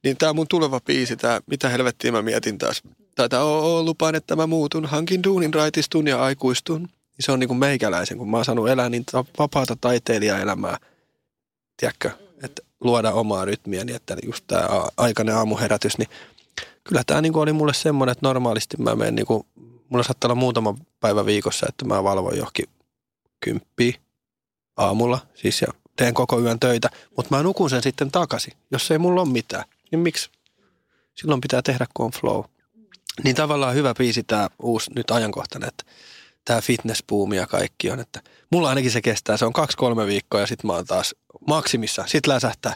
Niin 0.04 0.18
tämä 0.18 0.34
mun 0.34 0.48
tuleva 0.50 0.80
biisi, 0.80 1.16
tää, 1.16 1.42
mitä 1.46 1.70
helvettiä 1.70 2.12
mä 2.12 2.22
mietin 2.22 2.58
taas. 2.58 2.84
tätä 3.16 3.44
oo, 3.44 3.84
lupaan, 3.84 4.16
että 4.16 4.36
mä 4.36 4.48
muutun, 4.48 4.86
hankin 4.86 5.24
duunin, 5.24 5.54
raitistun 5.54 6.08
ja 6.08 6.24
aikuistun. 6.24 6.82
Niin 6.82 6.90
se 7.26 7.32
on 7.32 7.40
niin 7.40 7.48
kuin 7.48 7.58
meikäläisen, 7.58 8.18
kun 8.18 8.30
mä 8.30 8.38
oon 8.38 8.46
saanut 8.46 8.70
elää 8.70 8.90
niin 8.90 9.06
ta- 9.12 9.26
vapaata 9.40 9.76
taiteilijaelämää, 9.82 10.78
tiedätkö, 11.78 12.12
että 12.44 12.62
luoda 12.80 13.12
omaa 13.12 13.46
rytmiä, 13.46 13.84
niin 13.84 13.96
että 13.96 14.18
just 14.26 14.44
tämä 14.48 14.68
aikainen 14.98 15.36
aamuherätys, 15.36 15.98
niin 15.98 16.10
kyllä 16.84 17.04
tämä 17.08 17.22
niin 17.22 17.36
oli 17.36 17.54
mulle 17.54 17.74
semmoinen, 17.74 18.12
että 18.12 18.28
normaalisti 18.28 18.78
mä 18.78 18.96
menen, 18.96 19.16
niin 19.16 19.26
kuin, 19.26 19.44
mulla 19.90 20.04
saattaa 20.04 20.28
olla 20.28 20.40
muutama 20.40 20.76
päivä 21.00 21.26
viikossa, 21.26 21.66
että 21.70 21.86
mä 21.86 22.04
valvon 22.04 22.38
johonkin 22.38 22.66
kymppiä 23.40 23.94
aamulla, 24.78 25.20
siis 25.36 25.62
ja 25.62 25.68
teen 25.96 26.14
koko 26.14 26.40
yön 26.40 26.60
töitä, 26.60 26.90
mutta 27.16 27.36
mä 27.36 27.44
nukun 27.44 27.70
sen 27.70 27.84
sitten 27.84 28.12
takaisin. 28.12 28.54
Jos 28.72 28.92
ei 28.92 28.98
mulla 28.98 29.22
ole 29.22 29.30
mitään, 29.30 29.64
niin 29.92 30.00
miksi? 30.00 30.30
Silloin 31.16 31.42
pitää 31.42 31.62
tehdä, 31.62 31.86
kun 31.94 32.06
on 32.06 32.12
flow. 32.12 32.44
Niin 33.24 33.36
tavallaan 33.36 33.76
hyvä 33.76 33.94
biisi 33.98 34.24
tämä 34.24 34.50
uusi 34.62 34.92
nyt 34.96 35.12
ajankohtainen, 35.12 35.70
että 35.70 35.84
tämä 36.46 36.62
fitnessbuumi 36.62 37.38
ja 37.38 37.48
kaikki 37.48 37.92
on, 37.92 38.00
että 38.00 38.22
mulla 38.52 38.70
ainakin 38.70 38.92
se 38.92 39.02
kestää, 39.02 39.38
se 39.38 39.46
on 39.46 39.54
kaksi-kolme 39.54 40.06
viikkoa 40.06 40.40
ja 40.40 40.48
sitten 40.48 40.68
mä 40.68 40.74
oon 40.74 40.86
taas 40.86 41.16
maksimissa. 41.48 42.04
Sitten 42.08 42.34
läsähtää, 42.34 42.76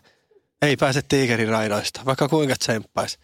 ei 0.61 0.77
pääse 0.77 1.01
tiikerin 1.01 1.49
raidoista, 1.49 2.01
vaikka 2.05 2.29
kuinka 2.29 2.55
tsemppaisi. 2.59 3.19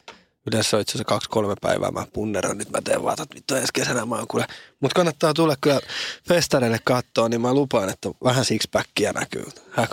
Yleensä 0.48 0.78
on 0.78 0.82
itse 0.82 0.92
asiassa 0.92 1.06
kaksi-kolme 1.06 1.56
päivää, 1.62 1.92
mä 1.92 2.08
punneran, 2.14 2.58
nyt 2.58 2.70
mä 2.70 2.82
teen 2.84 3.04
vaan, 3.04 3.22
että 3.22 3.36
vittu 3.36 3.56
ensi 3.56 3.68
kesänä 3.74 4.06
mä 4.06 4.16
oon 4.16 4.28
kuule. 4.28 4.46
Mutta 4.80 4.96
kannattaa 4.96 5.34
tulla 5.34 5.56
kyllä 5.62 5.80
festareille 6.28 6.80
katsoa, 6.84 7.30
niin 7.30 7.42
mä 7.42 7.54
lupaan, 7.54 7.90
että 7.90 8.10
vähän 8.24 8.46
sixpackia 8.46 9.12
näkyy. 9.14 9.46
Häh? 9.72 9.90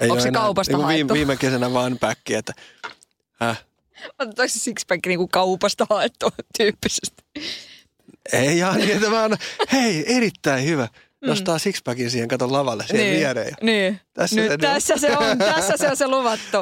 Ei 0.00 0.10
Onko 0.10 0.22
se 0.22 0.28
enää- 0.28 0.42
kaupasta 0.42 0.76
niin 0.76 0.88
viime, 0.88 1.12
viime 1.12 1.36
kesänä 1.36 1.72
vaan 1.72 1.98
päkki, 1.98 2.34
että 2.34 2.52
häh? 3.40 3.64
Otetaan 4.18 4.48
se 4.48 4.58
sixpack 4.58 5.06
niinku 5.06 5.28
kaupasta 5.28 5.86
haettu 5.90 6.30
tyyppisesti. 6.58 7.22
Ei 8.32 8.56
ihan 8.56 8.76
niin, 8.78 8.90
että 8.96 9.10
vaan, 9.10 9.36
hei, 9.72 10.16
erittäin 10.16 10.64
hyvä. 10.64 10.88
Nostaa 11.20 11.58
sixpackin 11.58 12.10
siihen, 12.10 12.28
kato 12.28 12.52
lavalle 12.52 12.84
siihen 12.86 13.16
viereen. 13.16 13.48
Ja, 13.48 13.56
niin. 13.62 14.00
Tässä 14.14 14.36
Nyt 14.36 14.50
se 14.50 14.56
tässä 14.58 14.96
se 14.96 15.16
on, 15.16 15.38
tässä 15.38 15.76
se 15.76 15.88
on 15.88 15.96
se 15.96 16.08
luvattu. 16.08 16.56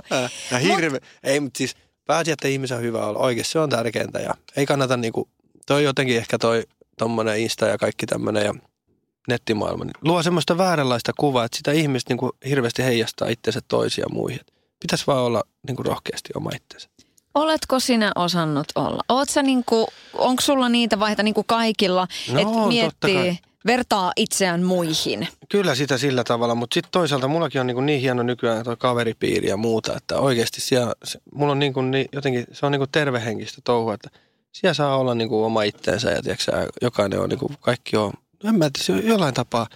Ja 0.50 0.58
hirve, 0.58 1.00
ei, 1.22 1.40
mutta 1.40 1.58
siis 1.58 1.76
pääasia, 2.06 2.32
että 2.32 2.48
ihmisen 2.48 2.76
on 2.76 2.82
hyvä 2.82 3.06
olla. 3.06 3.18
Oikeasti 3.18 3.52
se 3.52 3.58
on 3.58 3.70
tärkeintä 3.70 4.18
ja 4.18 4.34
ei 4.56 4.66
kannata 4.66 4.96
niinku, 4.96 5.28
toi 5.66 5.84
jotenkin 5.84 6.16
ehkä 6.16 6.38
toi 6.38 6.64
tommonen 6.98 7.40
Insta 7.40 7.66
ja 7.66 7.78
kaikki 7.78 8.06
tämmönen 8.06 8.44
ja 8.44 8.54
nettimaailma, 9.28 9.84
niin 9.84 9.94
luo 10.02 10.22
semmoista 10.22 10.58
vääränlaista 10.58 11.12
kuvaa, 11.20 11.44
että 11.44 11.56
sitä 11.56 11.72
ihmistä 11.72 12.10
niinku 12.10 12.32
hirveästi 12.48 12.84
heijastaa 12.84 13.28
itsensä 13.28 13.60
toisia 13.68 14.06
muihin. 14.10 14.40
Pitäisi 14.80 15.06
vaan 15.06 15.22
olla 15.22 15.42
niinku 15.66 15.82
rohkeasti 15.82 16.30
oma 16.34 16.50
itsensä. 16.56 16.88
Oletko 17.34 17.80
sinä 17.80 18.12
osannut 18.14 18.66
olla? 18.74 19.02
Oot 19.08 19.28
sä 19.28 19.42
niinku, 19.42 19.86
onko 20.12 20.42
sulla 20.42 20.68
niitä 20.68 21.00
vaiheita 21.00 21.22
niinku 21.22 21.44
kaikilla, 21.44 22.06
No 22.32 22.40
että 22.40 22.68
miettii. 22.68 23.38
Vertaa 23.66 24.12
itseään 24.16 24.62
muihin? 24.62 25.28
Kyllä 25.48 25.74
sitä 25.74 25.98
sillä 25.98 26.24
tavalla, 26.24 26.54
mutta 26.54 26.74
sitten 26.74 26.92
toisaalta 26.92 27.28
mullakin 27.28 27.60
on 27.60 27.66
niin, 27.66 27.86
niin 27.86 28.00
hieno 28.00 28.22
nykyään 28.22 28.64
tuo 28.64 28.76
kaveripiiri 28.76 29.48
ja 29.48 29.56
muuta, 29.56 29.96
että 29.96 30.18
oikeasti 30.18 30.60
siellä, 30.60 30.92
se, 31.04 31.20
mulla 31.34 31.52
on 31.52 31.58
niin 31.58 31.72
kuin, 31.72 31.90
niin, 31.90 32.08
jotenkin, 32.12 32.46
se 32.52 32.66
on 32.66 32.72
niin 32.72 32.80
kuin 32.80 32.90
tervehenkistä 32.92 33.60
touhua, 33.64 33.94
että 33.94 34.10
siellä 34.52 34.74
saa 34.74 34.96
olla 34.96 35.14
niin 35.14 35.28
kuin 35.28 35.44
oma 35.44 35.62
itteensä 35.62 36.10
ja 36.10 36.22
tiiäksä, 36.22 36.52
jokainen 36.82 37.20
on 37.20 37.28
niin 37.28 37.38
kuin, 37.38 37.56
kaikki 37.60 37.96
on, 37.96 38.12
no 38.44 38.48
en 38.48 38.58
mä 38.58 38.70
tiedä, 38.86 39.00
jollain 39.00 39.34
tapaa, 39.34 39.66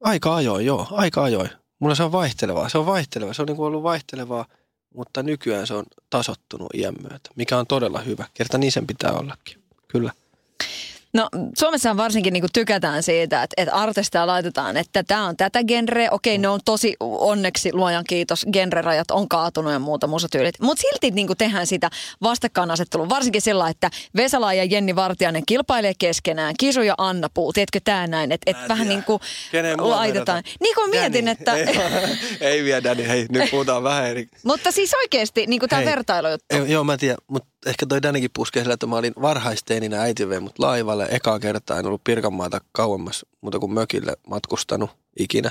aika 0.00 0.36
ajoin, 0.36 0.66
joo, 0.66 0.86
aika 0.90 1.22
ajoin. 1.22 1.50
Mulla 1.78 1.94
se 1.94 2.02
on 2.02 2.12
vaihtelevaa, 2.12 2.68
se 2.68 2.78
on 2.78 2.86
vaihtelevaa, 2.86 3.34
se 3.34 3.42
on 3.42 3.46
niin 3.46 3.56
kuin 3.56 3.66
ollut 3.66 3.82
vaihtelevaa, 3.82 4.46
mutta 4.94 5.22
nykyään 5.22 5.66
se 5.66 5.74
on 5.74 5.84
tasottunut 6.10 6.68
iän 6.74 6.94
myötä, 7.02 7.30
mikä 7.36 7.58
on 7.58 7.66
todella 7.66 8.00
hyvä. 8.00 8.26
Kerta 8.34 8.58
niin 8.58 8.72
sen 8.72 8.86
pitää 8.86 9.12
ollakin, 9.12 9.62
kyllä. 9.88 10.12
No 11.14 11.28
Suomessa 11.58 11.96
varsinkin 11.96 12.32
niinku 12.32 12.48
tykätään 12.52 13.02
siitä, 13.02 13.42
että, 13.42 13.54
että 13.62 13.74
artisteja 13.74 14.26
laitetaan, 14.26 14.76
että 14.76 15.02
tämä 15.02 15.26
on 15.26 15.36
tätä 15.36 15.64
genreä. 15.64 16.10
Okei, 16.10 16.38
ne 16.38 16.48
on 16.48 16.60
tosi 16.64 16.96
onneksi, 17.00 17.72
luojan 17.72 18.04
kiitos, 18.08 18.46
genrerajat 18.52 19.10
on 19.10 19.28
kaatunut 19.28 19.72
ja 19.72 19.78
muuta 19.78 20.06
musatyylit. 20.06 20.54
Mutta 20.60 20.80
silti 20.80 21.10
niinku 21.10 21.34
tehdään 21.34 21.66
sitä 21.66 21.90
vastakkainasettelua, 22.22 23.08
varsinkin 23.08 23.42
sillä, 23.42 23.68
että 23.68 23.90
Vesala 24.16 24.54
ja 24.54 24.64
Jenni 24.64 24.96
Vartiainen 24.96 25.42
kilpailee 25.46 25.92
keskenään. 25.98 26.54
Kisu 26.58 26.82
ja 26.82 26.94
Anna 26.98 27.28
Puu, 27.34 27.52
tiedätkö 27.52 27.80
tämä 27.84 28.06
näin, 28.06 28.32
että 28.32 28.50
et 28.50 28.68
vähän 28.68 28.88
niin 28.88 29.04
kuin 29.04 29.20
laitetaan. 29.78 30.42
Niin 30.60 30.74
kuin 30.74 30.90
mietin, 30.90 31.26
Danny. 31.26 31.30
että... 31.30 31.56
Ei, 31.56 31.66
ei 32.50 32.64
vielä 32.64 32.84
Danny, 32.84 33.08
hei, 33.08 33.26
nyt 33.30 33.50
puhutaan 33.50 33.82
vähän 33.82 34.06
eri. 34.06 34.28
Mutta 34.44 34.72
siis 34.72 34.94
oikeasti 34.94 35.46
niin 35.46 35.60
tämä 35.68 35.84
vertailujuttu. 35.84 36.46
Ei, 36.50 36.72
joo, 36.72 36.84
mä 36.84 36.96
tiedän, 36.96 37.18
mutta 37.26 37.50
ehkä 37.66 37.86
toi 37.86 38.02
Danikin 38.02 38.30
puskee 38.34 38.62
sillä, 38.62 38.74
että 38.74 38.86
mä 38.86 38.96
olin 38.96 39.12
varhaisteininä 39.22 40.02
äiti 40.02 40.28
vei 40.28 40.40
mut 40.40 40.58
laivalle. 40.58 41.08
Ekaa 41.10 41.38
kertaa 41.38 41.78
en 41.78 41.86
ollut 41.86 42.04
Pirkanmaata 42.04 42.60
kauemmas 42.72 43.26
muuta 43.40 43.58
kuin 43.58 43.72
mökille 43.72 44.16
matkustanut 44.26 44.90
ikinä. 45.18 45.50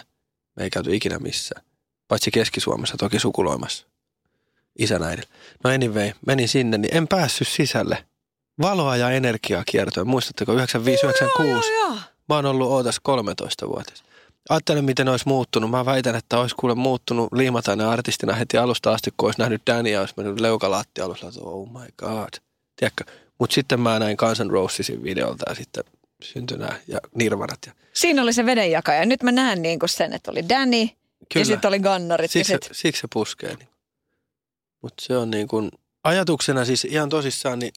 Me 0.55 0.63
ei 0.63 0.69
käyty 0.69 0.95
ikinä 0.95 1.19
missään. 1.19 1.65
Paitsi 2.07 2.31
Keski-Suomessa 2.31 2.97
toki 2.97 3.19
sukuloimassa. 3.19 3.87
Isän 4.79 5.03
äidillä. 5.03 5.29
No 5.63 5.69
anyway, 5.69 6.11
menin 6.25 6.47
sinne, 6.47 6.77
niin 6.77 6.95
en 6.95 7.07
päässyt 7.07 7.47
sisälle. 7.47 8.05
Valoa 8.61 8.97
ja 8.97 9.09
energiaa 9.09 9.63
kiertoon. 9.65 10.07
Muistatteko 10.07 10.53
95-96? 10.55 10.57
Joo, 11.39 11.61
joo. 11.79 11.97
Mä 12.29 12.35
oon 12.35 12.45
ollut 12.45 12.71
ootas 12.71 13.01
13-vuotias. 13.09 14.03
Ajattelen, 14.49 14.85
miten 14.85 15.07
olisi 15.07 15.27
muuttunut. 15.27 15.69
Mä 15.69 15.85
väitän, 15.85 16.15
että 16.15 16.39
olisi 16.39 16.55
kuule 16.55 16.75
muuttunut 16.75 17.33
liimatainen 17.33 17.87
artistina 17.87 18.33
heti 18.33 18.57
alusta 18.57 18.91
asti, 18.91 19.13
kun 19.17 19.27
olisi 19.27 19.39
nähnyt 19.39 19.61
Danny 19.67 19.89
ja 19.89 19.99
olisi 19.99 20.13
mennyt 20.17 20.39
leukalaatti 20.39 21.01
alussa, 21.01 21.27
että 21.27 21.39
oh 21.41 21.71
my 21.71 21.87
god. 21.97 22.29
Tiedätkö? 22.75 23.03
Mutta 23.39 23.53
sitten 23.53 23.79
mä 23.79 23.99
näin 23.99 24.15
Guns 24.19 24.39
N' 24.39 24.51
Rosesin 24.51 25.03
videolta 25.03 25.45
ja 25.49 25.55
sitten 25.55 25.83
syntyi 26.23 26.57
nämä 26.57 26.79
ja 26.87 26.99
Nirvanat. 27.15 27.59
Ja 27.65 27.73
Siinä 27.93 28.21
oli 28.21 28.33
se 28.33 28.45
vedenjakaja. 28.45 29.05
Nyt 29.05 29.23
mä 29.23 29.31
näen 29.31 29.61
niin 29.61 29.79
kuin 29.79 29.89
sen, 29.89 30.13
että 30.13 30.31
oli 30.31 30.49
Danny 30.49 30.81
ja 30.81 30.87
Kyllä. 31.33 31.45
sitten 31.45 31.67
oli 31.67 31.79
Gunnarit. 31.79 32.31
siksi, 32.31 32.53
ja 32.53 32.59
se, 32.61 32.67
sit... 32.67 32.77
siksi 32.77 33.01
se 33.01 33.07
puskee. 33.13 33.55
Niin. 33.55 33.69
Mutta 34.81 35.03
se 35.05 35.17
on 35.17 35.31
niin 35.31 35.47
kuin, 35.47 35.71
ajatuksena 36.03 36.65
siis 36.65 36.85
ihan 36.85 37.09
tosissaan, 37.09 37.59
niin, 37.59 37.73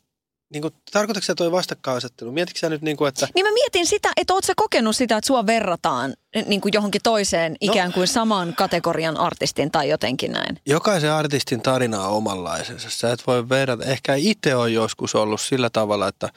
niin 0.53 0.63
kuin, 0.63 0.75
tarkoitatko 0.93 1.25
sä 1.27 1.35
toi 1.35 1.53
vastakkainasettelu? 1.53 2.33
Mietitkö 2.33 2.59
sä 2.61 2.69
nyt 2.69 2.83
niin 2.83 2.97
kuin, 2.97 3.09
että 3.09 3.29
Niin 3.35 3.47
mä 3.47 3.53
mietin 3.53 3.87
sitä, 3.87 4.09
että 4.17 4.35
oot 4.35 4.45
sä 4.45 4.53
kokenut 4.57 4.97
sitä, 4.97 5.17
että 5.17 5.27
sua 5.27 5.47
verrataan 5.47 6.15
niin 6.47 6.61
kuin 6.61 6.73
johonkin 6.75 7.01
toiseen 7.05 7.53
No. 7.53 7.57
ikään 7.61 7.93
kuin 7.93 8.09
saman 8.09 8.55
kategorian 8.57 9.17
artistin 9.17 9.71
tai 9.71 9.89
jotenkin 9.89 10.33
näin. 10.33 10.59
jokaisen 10.67 11.13
artistin 11.13 11.63
tarina 11.63 12.03
on 12.03 12.17
omanlaisensa. 12.17 12.91
Sä 12.91 13.13
et 13.13 13.27
voi 13.27 13.49
verrata. 13.49 13.85
Ehkä 13.85 14.15
itse 14.15 14.57
on 14.57 14.73
joskus 14.73 15.15
ollut 15.15 15.41
sillä 15.41 15.71
tavalla, 15.71 16.09
että 16.09 16.29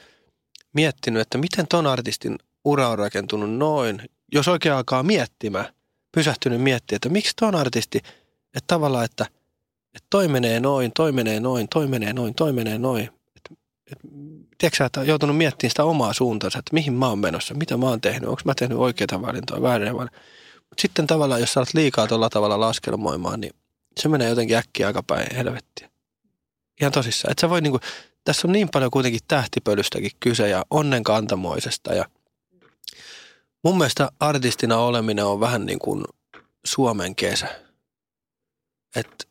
miettinyt, 0.72 1.22
että 1.22 1.38
miten 1.38 1.68
ton 1.68 1.86
artistin 1.86 2.38
ura 2.64 2.88
on 2.88 2.98
rakentunut 2.98 3.50
noin. 3.56 4.02
Jos 4.32 4.48
oikein 4.48 4.74
alkaa 4.74 5.02
miettimään, 5.02 5.66
pysähtynyt 6.12 6.60
miettiä, 6.60 6.96
että 6.96 7.08
miksi 7.08 7.32
ton 7.40 7.54
artisti, 7.54 7.98
että 8.54 8.66
tavallaan, 8.66 9.04
että, 9.04 9.26
että 9.94 10.06
toi 10.10 10.28
menee 10.28 10.60
noin, 10.60 10.92
toi 10.96 11.12
menee 11.12 11.40
noin, 11.40 11.68
toi 11.74 11.86
menee 11.86 12.12
noin, 12.12 12.34
toi 12.34 12.52
menee 12.52 12.78
noin. 12.78 13.10
Tiedätkö 14.58 14.84
että 14.84 15.00
on 15.00 15.06
joutunut 15.06 15.36
miettimään 15.36 15.70
sitä 15.70 15.84
omaa 15.84 16.12
suuntaansa, 16.12 16.58
että 16.58 16.74
mihin 16.74 16.92
mä 16.92 17.08
oon 17.08 17.18
menossa, 17.18 17.54
mitä 17.54 17.76
mä 17.76 17.86
oon 17.86 18.00
tehnyt, 18.00 18.28
onko 18.28 18.42
mä 18.44 18.54
tehnyt 18.54 18.78
oikeita 18.78 19.22
valintoja, 19.22 19.62
väärin 19.62 19.96
valintoja. 19.96 20.22
Mutta 20.54 20.82
sitten 20.82 21.06
tavallaan, 21.06 21.40
jos 21.40 21.52
sä 21.52 21.60
olet 21.60 21.74
liikaa 21.74 22.06
tuolla 22.06 22.30
tavalla 22.30 22.60
laskelmoimaan, 22.60 23.40
niin 23.40 23.52
se 24.00 24.08
menee 24.08 24.28
jotenkin 24.28 24.56
äkkiä 24.56 24.86
aika 24.86 25.02
päin 25.02 25.36
helvettiä. 25.36 25.90
Ihan 26.80 26.92
tosissaan. 26.92 27.32
Et 27.32 27.38
sä 27.38 27.50
voi 27.50 27.60
niinku, 27.60 27.80
tässä 28.24 28.48
on 28.48 28.52
niin 28.52 28.68
paljon 28.72 28.90
kuitenkin 28.90 29.20
tähtipölystäkin 29.28 30.10
kyse 30.20 30.48
ja 30.48 30.64
onnenkantamoisesta 30.70 31.94
ja 31.94 32.04
mun 33.64 33.78
mielestä 33.78 34.10
artistina 34.20 34.78
oleminen 34.78 35.24
on 35.24 35.40
vähän 35.40 35.66
niin 35.66 35.78
kuin 35.78 36.04
Suomen 36.64 37.14
kesä. 37.14 37.60
Että 38.96 39.24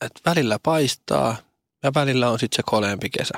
et 0.00 0.12
välillä 0.26 0.58
paistaa 0.62 1.36
ja 1.82 1.94
välillä 1.94 2.30
on 2.30 2.38
sitten 2.38 2.56
se 2.56 2.62
koleempi 2.66 3.10
kesä. 3.10 3.34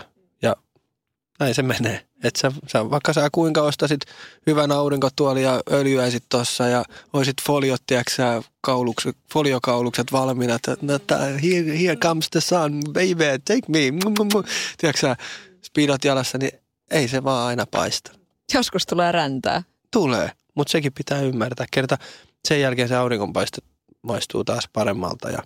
Näin 1.40 1.54
se 1.54 1.62
menee. 1.62 2.06
Et 2.22 2.36
sä, 2.36 2.52
sä, 2.68 2.90
vaikka 2.90 3.12
sä 3.12 3.28
kuinka 3.32 3.62
ostasit 3.62 4.00
hyvän 4.46 4.72
aurinkotuoli 4.72 5.42
ja 5.42 5.60
öljyäisit 5.70 6.24
tossa 6.28 6.68
ja 6.68 6.84
oisit 7.12 7.36
foliot, 7.42 7.82
tiedätkö 7.86 8.42
kaulukset, 8.60 9.16
foliokaulukset 9.32 10.12
valmiina, 10.12 10.54
että 10.54 10.76
no, 10.82 10.98
here, 11.42 11.78
here 11.78 11.96
comes 11.96 12.30
the 12.30 12.40
sun, 12.40 12.80
baby, 12.86 13.38
take 13.44 13.62
me, 13.68 13.78
tiedätkö 14.78 15.16
speedot 15.62 16.04
jalassa, 16.04 16.38
niin 16.38 16.52
ei 16.90 17.08
se 17.08 17.24
vaan 17.24 17.46
aina 17.46 17.66
paista. 17.66 18.12
Joskus 18.54 18.86
tulee 18.86 19.12
räntää. 19.12 19.62
Tulee, 19.90 20.30
mutta 20.54 20.70
sekin 20.70 20.92
pitää 20.92 21.20
ymmärtää. 21.20 21.66
Kerta 21.70 21.98
sen 22.48 22.60
jälkeen 22.60 22.88
se 22.88 22.96
aurinkonpaiste 22.96 23.58
maistuu 24.02 24.44
taas 24.44 24.68
paremmalta 24.72 25.30
ja 25.30 25.42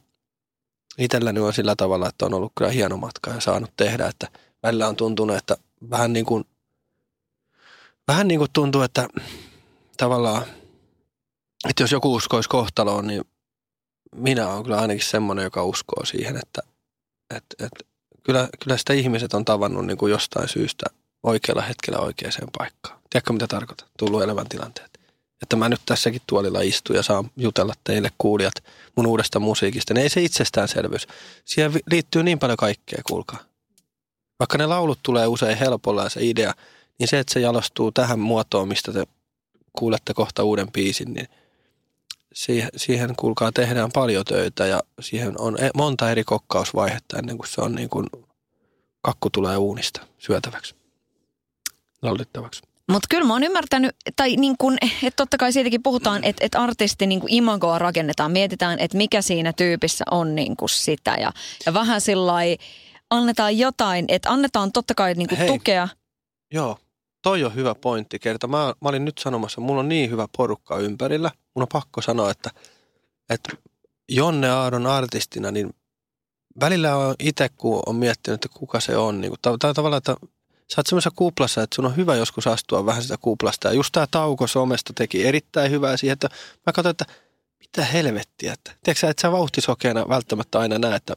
itselläni 0.98 1.40
on 1.40 1.52
sillä 1.52 1.76
tavalla, 1.76 2.08
että 2.08 2.26
on 2.26 2.34
ollut 2.34 2.52
kyllä 2.54 2.70
hieno 2.70 2.96
matka 2.96 3.30
ja 3.30 3.40
saanut 3.40 3.70
tehdä, 3.76 4.06
että 4.06 4.28
välillä 4.62 4.88
on 4.88 4.96
tuntunut, 4.96 5.36
että 5.36 5.56
vähän 5.90 6.12
niin 6.12 6.26
kuin, 6.26 6.44
vähän 8.08 8.28
niin 8.28 8.38
kuin 8.38 8.52
tuntuu, 8.52 8.82
että 8.82 9.08
tavallaan, 9.96 10.42
että 11.68 11.82
jos 11.82 11.92
joku 11.92 12.14
uskoisi 12.14 12.48
kohtaloon, 12.48 13.06
niin 13.06 13.24
minä 14.14 14.48
olen 14.48 14.62
kyllä 14.62 14.80
ainakin 14.80 15.06
semmoinen, 15.06 15.44
joka 15.44 15.64
uskoo 15.64 16.04
siihen, 16.04 16.36
että, 16.36 16.62
että, 17.30 17.64
että 17.66 17.84
kyllä, 18.22 18.48
kyllä 18.64 18.76
sitä 18.76 18.92
ihmiset 18.92 19.34
on 19.34 19.44
tavannut 19.44 19.86
niin 19.86 19.98
kuin 19.98 20.12
jostain 20.12 20.48
syystä 20.48 20.86
oikealla 21.22 21.62
hetkellä 21.62 21.98
oikeaan 21.98 22.48
paikkaan. 22.58 23.00
Tiedätkö 23.10 23.32
mitä 23.32 23.46
tarkoitan? 23.46 23.88
Tullut 23.98 24.22
elämäntilanteet. 24.22 25.00
Että 25.42 25.56
mä 25.56 25.68
nyt 25.68 25.80
tässäkin 25.86 26.22
tuolilla 26.26 26.60
istun 26.60 26.96
ja 26.96 27.02
saan 27.02 27.30
jutella 27.36 27.74
teille 27.84 28.10
kuulijat 28.18 28.54
mun 28.96 29.06
uudesta 29.06 29.40
musiikista. 29.40 29.94
Ne 29.94 30.02
ei 30.02 30.08
se 30.08 30.22
itsestäänselvyys. 30.22 31.06
Siihen 31.44 31.72
liittyy 31.90 32.22
niin 32.22 32.38
paljon 32.38 32.56
kaikkea, 32.56 33.02
kuulkaa. 33.06 33.38
Vaikka 34.38 34.58
ne 34.58 34.66
laulut 34.66 34.98
tulee 35.02 35.26
usein 35.26 35.58
helpolla 35.58 36.02
ja 36.02 36.08
se 36.08 36.20
idea, 36.22 36.54
niin 36.98 37.08
se, 37.08 37.18
että 37.18 37.32
se 37.32 37.40
jalostuu 37.40 37.92
tähän 37.92 38.18
muotoon, 38.18 38.68
mistä 38.68 38.92
te 38.92 39.06
kuulette 39.72 40.14
kohta 40.14 40.44
uuden 40.44 40.72
biisin, 40.72 41.14
niin 41.14 41.28
siihen, 42.32 42.68
siihen 42.76 43.16
kuulkaa 43.16 43.52
tehdään 43.52 43.92
paljon 43.92 44.24
töitä 44.24 44.66
ja 44.66 44.82
siihen 45.00 45.40
on 45.40 45.62
e- 45.62 45.70
monta 45.74 46.10
eri 46.10 46.24
kokkausvaihetta 46.24 47.18
ennen 47.18 47.38
kuin 47.38 47.48
se 47.48 47.60
on 47.60 47.74
niin 47.74 47.88
kuin 47.88 48.06
kakku 49.02 49.30
tulee 49.30 49.56
uunista 49.56 50.00
syötäväksi, 50.18 50.74
laulittavaksi. 52.02 52.62
Mutta 52.88 53.06
kyllä 53.10 53.26
mä 53.26 53.32
oon 53.32 53.42
ymmärtänyt, 53.42 53.96
tai 54.16 54.36
niin 54.36 54.54
kun, 54.58 54.76
että 55.02 55.16
totta 55.16 55.36
kai 55.36 55.52
siitäkin 55.52 55.82
puhutaan, 55.82 56.24
että, 56.24 56.44
että 56.44 56.62
artisti 56.62 57.06
niin 57.06 57.22
imagoa 57.28 57.78
rakennetaan. 57.78 58.32
Mietitään, 58.32 58.78
että 58.78 58.96
mikä 58.96 59.22
siinä 59.22 59.52
tyypissä 59.52 60.04
on 60.10 60.34
niin 60.34 60.56
sitä 60.70 61.16
ja, 61.20 61.32
ja 61.66 61.74
vähän 61.74 62.00
sillä 62.00 62.32
annetaan 63.10 63.58
jotain, 63.58 64.04
että 64.08 64.30
annetaan 64.30 64.72
totta 64.72 64.94
kai 64.94 65.14
niin 65.14 65.28
kuin 65.28 65.46
tukea. 65.46 65.88
Joo, 66.52 66.78
toi 67.22 67.44
on 67.44 67.54
hyvä 67.54 67.74
pointti 67.74 68.18
kerta. 68.18 68.46
Mä, 68.46 68.74
mä 68.80 68.88
olin 68.88 69.04
nyt 69.04 69.18
sanomassa, 69.18 69.60
mulla 69.60 69.80
on 69.80 69.88
niin 69.88 70.10
hyvä 70.10 70.28
porukka 70.36 70.78
ympärillä. 70.78 71.30
Mun 71.54 71.62
on 71.62 71.68
pakko 71.72 72.02
sanoa, 72.02 72.30
että, 72.30 72.50
että 73.30 73.56
Jonne 74.08 74.50
Aadon 74.50 74.86
artistina, 74.86 75.50
niin 75.50 75.74
välillä 76.60 76.96
on 76.96 77.14
itse, 77.18 77.48
kun 77.48 77.82
on 77.86 77.96
miettinyt, 77.96 78.44
että 78.44 78.58
kuka 78.58 78.80
se 78.80 78.96
on. 78.96 79.20
Niin 79.20 79.30
kuin, 79.30 79.58
tai 79.58 79.74
tavallaan, 79.74 79.98
että 79.98 80.16
sä 80.68 80.80
oot 80.80 80.86
semmoisessa 80.86 81.16
kuplassa, 81.16 81.62
että 81.62 81.76
sun 81.76 81.86
on 81.86 81.96
hyvä 81.96 82.14
joskus 82.14 82.46
astua 82.46 82.86
vähän 82.86 83.02
sitä 83.02 83.16
kuplasta. 83.20 83.68
Ja 83.68 83.74
just 83.74 83.92
tämä 83.92 84.06
tauko 84.10 84.46
somesta 84.46 84.92
teki 84.92 85.26
erittäin 85.26 85.70
hyvää 85.70 85.96
siihen, 85.96 86.12
että 86.12 86.28
mä 86.66 86.72
katsoin, 86.72 86.90
että 86.90 87.04
mitä 87.60 87.84
helvettiä. 87.84 88.52
Että, 88.52 88.70
tiedätkö 88.82 89.00
sä, 89.00 89.10
että 89.10 89.20
sä 89.20 89.32
vauhtisokeana 89.32 90.08
välttämättä 90.08 90.58
aina 90.58 90.78
näet, 90.78 90.96
että 90.96 91.16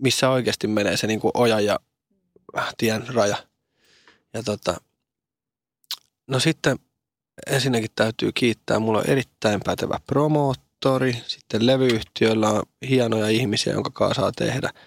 missä 0.00 0.30
oikeasti 0.30 0.66
menee 0.66 0.96
se 0.96 1.06
niin 1.06 1.20
kuin 1.20 1.30
oja 1.34 1.60
ja 1.60 1.78
tien 2.78 3.14
raja. 3.14 3.36
Ja 4.34 4.42
tota, 4.42 4.76
no 6.26 6.40
sitten 6.40 6.78
ensinnäkin 7.46 7.90
täytyy 7.96 8.32
kiittää. 8.32 8.78
Mulla 8.78 8.98
on 8.98 9.06
erittäin 9.06 9.60
pätevä 9.64 10.00
promoottori. 10.06 11.22
Sitten 11.26 11.66
levyyhtiöllä 11.66 12.50
on 12.50 12.62
hienoja 12.88 13.28
ihmisiä, 13.28 13.72
jonka 13.72 13.90
kanssa 13.90 14.22
saa 14.22 14.32
tehdä– 14.32 14.70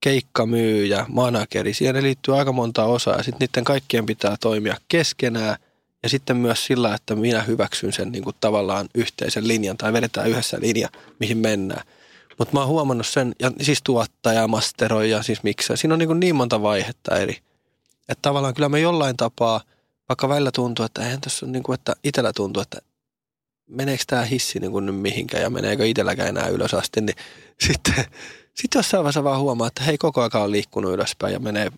keikkamyyjä, 0.00 1.06
manageri. 1.08 1.74
Siihen 1.74 2.02
liittyy 2.02 2.38
aika 2.38 2.52
monta 2.52 2.84
osaa 2.84 3.16
ja 3.16 3.22
sitten 3.22 3.48
niiden 3.48 3.64
kaikkien 3.64 4.06
pitää 4.06 4.36
toimia 4.40 4.76
keskenään 4.88 5.56
ja 6.02 6.08
sitten 6.08 6.36
myös 6.36 6.66
sillä, 6.66 6.94
että 6.94 7.14
minä 7.14 7.42
hyväksyn 7.42 7.92
sen 7.92 8.12
niin 8.12 8.24
kuin 8.24 8.36
tavallaan 8.40 8.88
yhteisen 8.94 9.48
linjan 9.48 9.76
tai 9.76 9.92
vedetään 9.92 10.28
yhdessä 10.28 10.58
linja, 10.60 10.88
mihin 11.20 11.38
mennään. 11.38 11.86
Mutta 12.38 12.54
mä 12.54 12.60
oon 12.60 12.68
huomannut 12.68 13.06
sen, 13.06 13.34
ja 13.40 13.50
siis 13.62 13.82
tuottaja, 13.82 14.48
masteroi 14.48 15.10
ja 15.10 15.22
siis 15.22 15.42
miksi. 15.42 15.76
Siinä 15.76 15.94
on 15.94 15.98
niin, 15.98 16.20
niin 16.20 16.36
monta 16.36 16.62
vaihetta 16.62 17.18
eri. 17.18 17.38
Että 18.08 18.22
tavallaan 18.22 18.54
kyllä 18.54 18.68
me 18.68 18.80
jollain 18.80 19.16
tapaa, 19.16 19.60
vaikka 20.08 20.28
välillä 20.28 20.50
tuntuu, 20.54 20.84
että 20.84 21.02
eihän 21.02 21.20
tässä 21.20 21.46
on 21.46 21.52
niin 21.52 21.62
kuin, 21.62 21.74
että 21.74 21.96
itsellä 22.04 22.32
tuntuu, 22.32 22.62
että 22.62 22.78
meneekö 23.66 24.04
tämä 24.06 24.22
hissi 24.22 24.58
niin 24.58 24.72
kuin 24.72 24.86
nyt 24.86 24.96
mihinkään 24.96 25.42
ja 25.42 25.50
meneekö 25.50 25.86
itselläkään 25.86 26.28
enää 26.28 26.48
ylös 26.48 26.74
asti, 26.74 27.00
niin 27.00 27.16
sitten 27.66 28.04
sitten 28.56 28.78
jossain 28.78 29.04
vaiheessa 29.04 29.24
vaan 29.24 29.40
huomaa, 29.40 29.66
että 29.66 29.84
hei 29.84 29.98
koko 29.98 30.20
ajan 30.20 30.42
on 30.44 30.50
liikkunut 30.50 30.92
ylöspäin 30.92 31.32
ja 31.32 31.40
menee, 31.40 31.70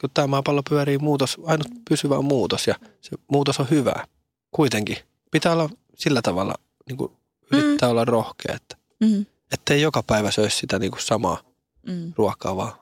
kun 0.00 0.10
tämä 0.14 0.26
maapallo 0.26 0.62
pyörii 0.68 0.98
muutos, 0.98 1.36
ainut 1.44 1.68
pysyvä 1.88 2.18
on 2.18 2.24
muutos 2.24 2.66
ja 2.66 2.74
se 3.00 3.16
muutos 3.32 3.60
on 3.60 3.70
hyvä 3.70 4.06
kuitenkin. 4.50 4.96
Pitää 5.30 5.52
olla 5.52 5.70
sillä 5.94 6.22
tavalla, 6.22 6.54
niin 6.88 6.96
kuin 6.96 7.12
yrittää 7.52 7.88
mm. 7.88 7.90
olla 7.90 8.04
rohkea, 8.04 8.54
että 8.54 8.76
mm. 9.00 9.26
Ettei 9.52 9.82
joka 9.82 10.02
päivä 10.02 10.30
söisi 10.30 10.56
sitä 10.56 10.78
niin 10.78 10.90
kuin 10.90 11.02
samaa 11.02 11.42
mm. 11.86 12.12
ruokaa, 12.16 12.56
vaan 12.56 12.72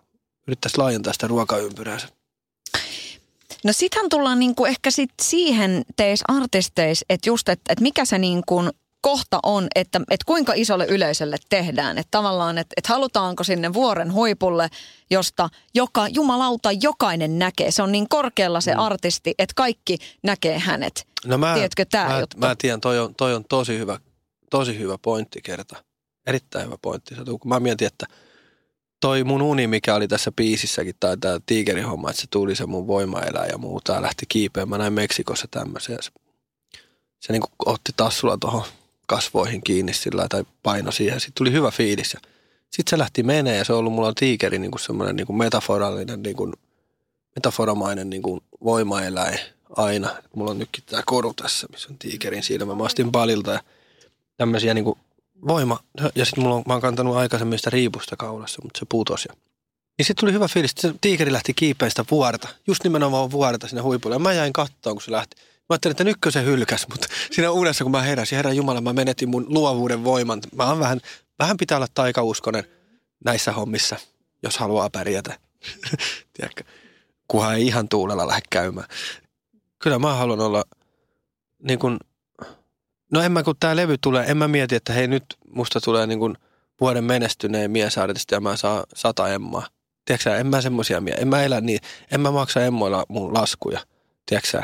yrittäisi 0.46 0.78
laajentaa 0.78 1.12
sitä 1.12 1.26
ruokaympyräänsä. 1.26 2.08
No 3.64 3.72
sittenhän 3.72 4.08
tullaan 4.08 4.38
niinku 4.38 4.64
ehkä 4.64 4.90
sit 4.90 5.10
siihen 5.22 5.82
teis 5.96 6.20
artisteis, 6.28 7.04
että 7.08 7.28
just, 7.28 7.48
että 7.48 7.72
et 7.72 7.80
mikä 7.80 8.04
se 8.04 8.18
niinku 8.18 8.62
kohta 9.00 9.40
on, 9.42 9.66
että, 9.74 10.00
että 10.10 10.24
kuinka 10.26 10.52
isolle 10.56 10.86
yleisölle 10.86 11.36
tehdään. 11.48 11.98
Että 11.98 12.10
tavallaan, 12.10 12.58
että, 12.58 12.74
että 12.76 12.92
halutaanko 12.92 13.44
sinne 13.44 13.72
vuoren 13.72 14.12
huipulle, 14.12 14.68
josta 15.10 15.48
joka, 15.74 16.08
jumalauta 16.08 16.72
jokainen 16.72 17.38
näkee. 17.38 17.70
Se 17.70 17.82
on 17.82 17.92
niin 17.92 18.08
korkealla 18.08 18.60
se 18.60 18.74
mm. 18.74 18.80
artisti, 18.80 19.34
että 19.38 19.52
kaikki 19.56 19.98
näkee 20.22 20.58
hänet. 20.58 21.06
No 21.26 21.38
mä, 21.38 21.54
Tiedätkö 21.54 21.84
tämä 21.90 22.08
mä, 22.08 22.20
juttu? 22.20 22.38
Mä 22.38 22.56
tiedän, 22.58 22.80
toi 22.80 22.98
on, 22.98 23.14
toi 23.14 23.34
on 23.34 23.44
tosi 23.44 23.78
hyvä, 23.78 24.00
tosi 24.50 24.78
hyvä 24.78 24.98
pointti 24.98 25.40
kerta. 25.42 25.84
Erittäin 26.26 26.66
hyvä 26.66 26.76
pointti. 26.82 27.14
Kun 27.14 27.48
mä 27.48 27.60
mietin, 27.60 27.86
että 27.86 28.06
toi 29.00 29.24
mun 29.24 29.42
uni, 29.42 29.66
mikä 29.66 29.94
oli 29.94 30.08
tässä 30.08 30.32
biisissäkin, 30.32 30.94
tai 31.00 31.16
tämä 31.16 31.40
tiigerihomma, 31.46 32.10
että 32.10 32.22
se 32.22 32.28
tuli 32.30 32.56
se 32.56 32.66
mun 32.66 32.86
voimaelä 32.86 33.46
ja 33.46 33.58
muuta, 33.58 34.02
lähti 34.02 34.26
kiipeen. 34.28 34.68
Mä 34.68 34.78
näin 34.78 34.92
Meksikossa 34.92 35.48
tämmöisen. 35.50 35.98
Se, 36.00 36.10
se 37.20 37.32
niin 37.32 37.42
otti 37.66 37.92
tassulla 37.96 38.38
tuohon 38.40 38.62
kasvoihin 39.06 39.62
kiinni 39.62 39.92
sillä 39.92 40.26
tai 40.28 40.44
paino 40.62 40.90
siihen. 40.90 41.20
Sitten 41.20 41.34
tuli 41.34 41.52
hyvä 41.52 41.70
fiilis 41.70 42.14
ja 42.14 42.20
sitten 42.70 42.90
se 42.90 42.98
lähti 42.98 43.22
menee 43.22 43.56
ja 43.56 43.64
se 43.64 43.72
on 43.72 43.78
ollut 43.78 43.92
mulla 43.92 44.12
tiikeri 44.12 44.58
niin 44.58 44.78
semmoinen 44.78 45.16
niin 45.16 45.36
metaforallinen, 45.36 46.22
niin 46.22 46.36
kuin, 46.36 46.52
metaforamainen 47.36 48.10
niin 48.10 48.22
kuin 48.22 48.40
voimaeläin 48.64 49.38
aina. 49.76 50.10
Mulla 50.34 50.50
on 50.50 50.58
nytkin 50.58 50.84
tämä 50.86 51.02
koru 51.06 51.34
tässä, 51.34 51.66
missä 51.70 51.88
on 51.90 51.98
tiikerin 51.98 52.42
silmä. 52.42 52.74
Mä 52.74 52.84
astin 52.84 53.12
palilta 53.12 53.52
ja 53.52 53.60
tämmöisiä 54.36 54.74
niin 54.74 54.84
kuin 54.84 54.98
voima. 55.48 55.78
Ja 56.14 56.24
sitten 56.24 56.44
mulla 56.44 56.56
on, 56.56 56.62
mä 56.66 56.72
oon 56.72 56.82
kantanut 56.82 57.16
aikaisemmin 57.16 57.58
sitä 57.58 57.70
riipusta 57.70 58.16
kaulassa, 58.16 58.62
mutta 58.62 58.78
se 58.78 58.86
putosi. 58.88 59.28
Niin 59.98 60.06
sitten 60.06 60.20
tuli 60.20 60.32
hyvä 60.32 60.48
fiilis, 60.48 60.74
se 60.78 60.94
tiikeri 61.00 61.32
lähti 61.32 61.54
kiipeistä 61.54 62.04
vuorta. 62.10 62.48
Just 62.66 62.84
nimenomaan 62.84 63.30
vuorta 63.30 63.68
sinne 63.68 63.82
huipulle. 63.82 64.14
Ja 64.14 64.18
mä 64.18 64.32
jäin 64.32 64.52
kattoon, 64.52 64.96
kun 64.96 65.02
se 65.02 65.10
lähti. 65.10 65.36
Mä 65.36 65.64
ajattelin, 65.70 65.92
että 65.92 66.04
nytkö 66.04 66.30
se 66.30 66.44
hylkäs, 66.44 66.86
mutta 66.88 67.08
siinä 67.32 67.50
uudessa 67.50 67.84
kun 67.84 67.90
mä 67.90 68.02
heräsin, 68.02 68.36
herran 68.36 68.56
Jumala, 68.56 68.80
mä 68.80 68.92
menetin 68.92 69.28
mun 69.28 69.46
luovuuden 69.48 70.04
voiman. 70.04 70.40
Mä 70.54 70.68
oon 70.68 70.78
vähän, 70.78 71.00
vähän 71.38 71.56
pitää 71.56 71.76
olla 71.76 71.86
taikauskonen 71.94 72.64
näissä 73.24 73.52
hommissa, 73.52 73.96
jos 74.42 74.58
haluaa 74.58 74.90
pärjätä. 74.90 75.38
Tiedätkö? 76.34 76.64
Kunhan 77.28 77.54
ei 77.54 77.66
ihan 77.66 77.88
tuulella 77.88 78.26
lähde 78.26 78.42
käymään. 78.50 78.88
Kyllä 79.78 79.98
mä 79.98 80.14
haluan 80.14 80.40
olla 80.40 80.64
niin 81.62 81.78
kuin, 81.78 81.98
no 83.12 83.20
en 83.20 83.32
mä 83.32 83.42
kun 83.42 83.54
tää 83.60 83.76
levy 83.76 83.98
tulee, 83.98 84.26
en 84.26 84.36
mä 84.36 84.48
mieti, 84.48 84.74
että 84.74 84.92
hei 84.92 85.08
nyt 85.08 85.24
musta 85.50 85.80
tulee 85.80 86.06
niin 86.06 86.18
kuin 86.18 86.36
vuoden 86.80 87.04
menestyneen 87.04 87.70
miesartisti 87.70 88.34
ja 88.34 88.40
mä 88.40 88.56
saan 88.56 88.84
sata 88.94 89.28
emmaa. 89.28 89.66
Tiedätkö 90.04 90.36
en 90.36 90.46
mä 90.46 90.60
semmosia 90.60 91.00
mie, 91.00 91.14
en 91.14 91.28
mä 91.28 91.42
elä 91.42 91.60
niin, 91.60 91.80
en 92.10 92.20
mä 92.20 92.30
maksa 92.30 92.64
emmoilla 92.64 93.04
mun 93.08 93.34
laskuja. 93.34 93.80
Tiedätkö 94.26 94.62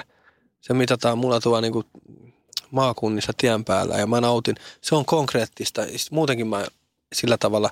se 0.60 0.74
mitataan 0.74 1.18
mulla 1.18 1.40
tuo 1.40 1.60
niin 1.60 1.72
kuin 1.72 1.86
maakunnissa 2.70 3.32
tien 3.36 3.64
päällä 3.64 3.96
ja 3.96 4.06
mä 4.06 4.20
nautin. 4.20 4.56
Se 4.80 4.94
on 4.94 5.04
konkreettista. 5.04 5.82
Muutenkin 6.10 6.46
mä 6.46 6.66
sillä 7.12 7.38
tavalla, 7.38 7.70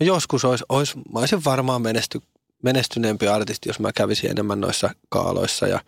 no 0.00 0.06
joskus 0.06 0.44
olisi, 0.44 0.64
olisi 0.68 0.98
mä 1.12 1.18
olisin 1.18 1.44
varmaan 1.44 1.82
menesty, 1.82 2.22
menestyneempi 2.62 3.28
artisti, 3.28 3.68
jos 3.68 3.80
mä 3.80 3.92
kävisin 3.92 4.30
enemmän 4.30 4.60
noissa 4.60 4.90
kaaloissa 5.08 5.66
ja 5.66 5.80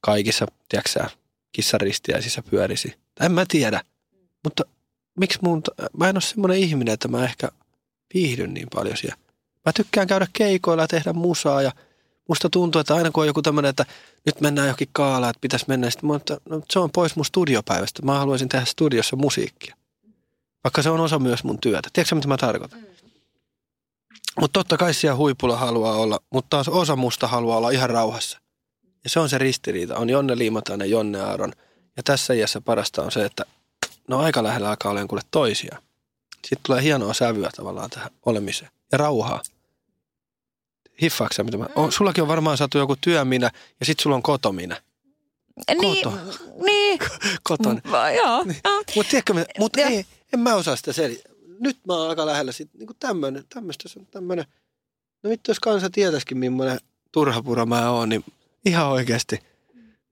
kaikissa, 0.00 0.46
tiedätkö 0.68 1.04
kissaristiäisissä 1.52 2.42
pyörisi. 2.50 2.94
En 3.20 3.32
mä 3.32 3.44
tiedä, 3.48 3.80
mutta 4.44 4.64
miksi 5.18 5.38
mun, 5.42 5.62
mä 5.96 6.08
en 6.08 6.16
ole 6.16 6.22
semmoinen 6.22 6.58
ihminen, 6.58 6.94
että 6.94 7.08
mä 7.08 7.24
ehkä 7.24 7.48
viihdyn 8.14 8.54
niin 8.54 8.68
paljon 8.74 8.96
siellä. 8.96 9.16
Mä 9.66 9.72
tykkään 9.72 10.06
käydä 10.06 10.26
keikoilla 10.32 10.82
ja 10.82 10.88
tehdä 10.88 11.12
musaa 11.12 11.62
ja– 11.62 11.72
musta 12.28 12.50
tuntuu, 12.50 12.80
että 12.80 12.94
aina 12.94 13.10
kun 13.10 13.22
on 13.22 13.26
joku 13.26 13.42
tämmöinen, 13.42 13.70
että 13.70 13.86
nyt 14.26 14.40
mennään 14.40 14.66
johonkin 14.66 14.88
kaalaan, 14.92 15.30
että 15.30 15.40
pitäisi 15.40 15.64
mennä, 15.68 15.90
sitten 15.90 16.08
mä, 16.08 16.20
no, 16.48 16.62
se 16.70 16.78
on 16.78 16.90
pois 16.90 17.16
mun 17.16 17.24
studiopäivästä. 17.24 18.02
Mä 18.02 18.18
haluaisin 18.18 18.48
tehdä 18.48 18.64
studiossa 18.64 19.16
musiikkia. 19.16 19.76
Vaikka 20.64 20.82
se 20.82 20.90
on 20.90 21.00
osa 21.00 21.18
myös 21.18 21.44
mun 21.44 21.58
työtä. 21.60 21.88
Tiedätkö 21.92 22.14
mitä 22.14 22.28
mä 22.28 22.36
tarkoitan? 22.36 22.80
Mm. 22.80 22.86
Mutta 24.40 24.60
totta 24.60 24.76
kai 24.76 24.94
siellä 24.94 25.16
huipulla 25.16 25.56
haluaa 25.56 25.96
olla, 25.96 26.20
mutta 26.32 26.48
taas 26.50 26.68
osa 26.68 26.96
musta 26.96 27.28
haluaa 27.28 27.56
olla 27.56 27.70
ihan 27.70 27.90
rauhassa. 27.90 28.38
Ja 29.04 29.10
se 29.10 29.20
on 29.20 29.28
se 29.28 29.38
ristiriita. 29.38 29.96
On 29.96 30.10
Jonne 30.10 30.38
Liimatainen 30.38 30.90
ja 30.90 30.90
Jonne 30.90 31.20
Aaron. 31.20 31.52
Ja 31.98 32.02
tässä 32.02 32.34
iässä 32.34 32.60
parasta 32.60 33.02
on 33.02 33.12
se, 33.12 33.24
että 33.24 33.44
no 34.08 34.18
aika 34.18 34.42
lähellä 34.42 34.68
alkaa 34.68 34.92
olemaan 34.92 35.08
kuule 35.08 35.22
toisia. 35.30 35.78
Sitten 36.32 36.58
tulee 36.66 36.82
hienoa 36.82 37.14
sävyä 37.14 37.50
tavallaan 37.56 37.90
tähän 37.90 38.10
olemiseen. 38.26 38.70
Ja 38.92 38.98
rauhaa. 38.98 39.42
Hiffaaksa, 41.02 41.44
mitä 41.44 41.56
mä... 41.56 41.66
On, 41.74 41.92
sullakin 41.92 42.22
on 42.22 42.28
varmaan 42.28 42.56
saatu 42.56 42.78
joku 42.78 42.96
työminä 43.00 43.50
ja 43.80 43.86
sitten 43.86 44.02
sulla 44.02 44.16
on 44.16 44.22
kotominä. 44.22 44.82
Niin, 45.80 46.04
Koto. 46.04 46.18
niin. 46.64 46.98
Koton. 47.48 47.80
Mm, 47.84 47.92
joo. 48.16 48.44
Niin. 48.44 48.60
Mutta 48.94 49.10
tiedätkö, 49.10 49.34
mut 49.58 49.76
ei, 49.76 50.06
en 50.32 50.40
mä 50.40 50.54
osaa 50.54 50.76
sitä 50.76 50.92
selittää. 50.92 51.32
Nyt 51.60 51.78
mä 51.86 51.94
oon 51.94 52.10
aika 52.10 52.26
lähellä 52.26 52.52
sit, 52.52 52.70
niinku 52.74 52.94
tämmönen, 52.94 53.44
tämmöistä, 53.48 53.88
tämmönen 54.10 54.44
no 55.22 55.30
vittu 55.30 55.50
jos 55.50 55.60
kansa 55.60 55.90
tietäisikin 55.90 56.38
millainen 56.38 56.80
turhapura 57.12 57.66
mä 57.66 57.90
oon, 57.90 58.08
niin 58.08 58.24
ihan 58.64 58.88
oikeasti. 58.88 59.47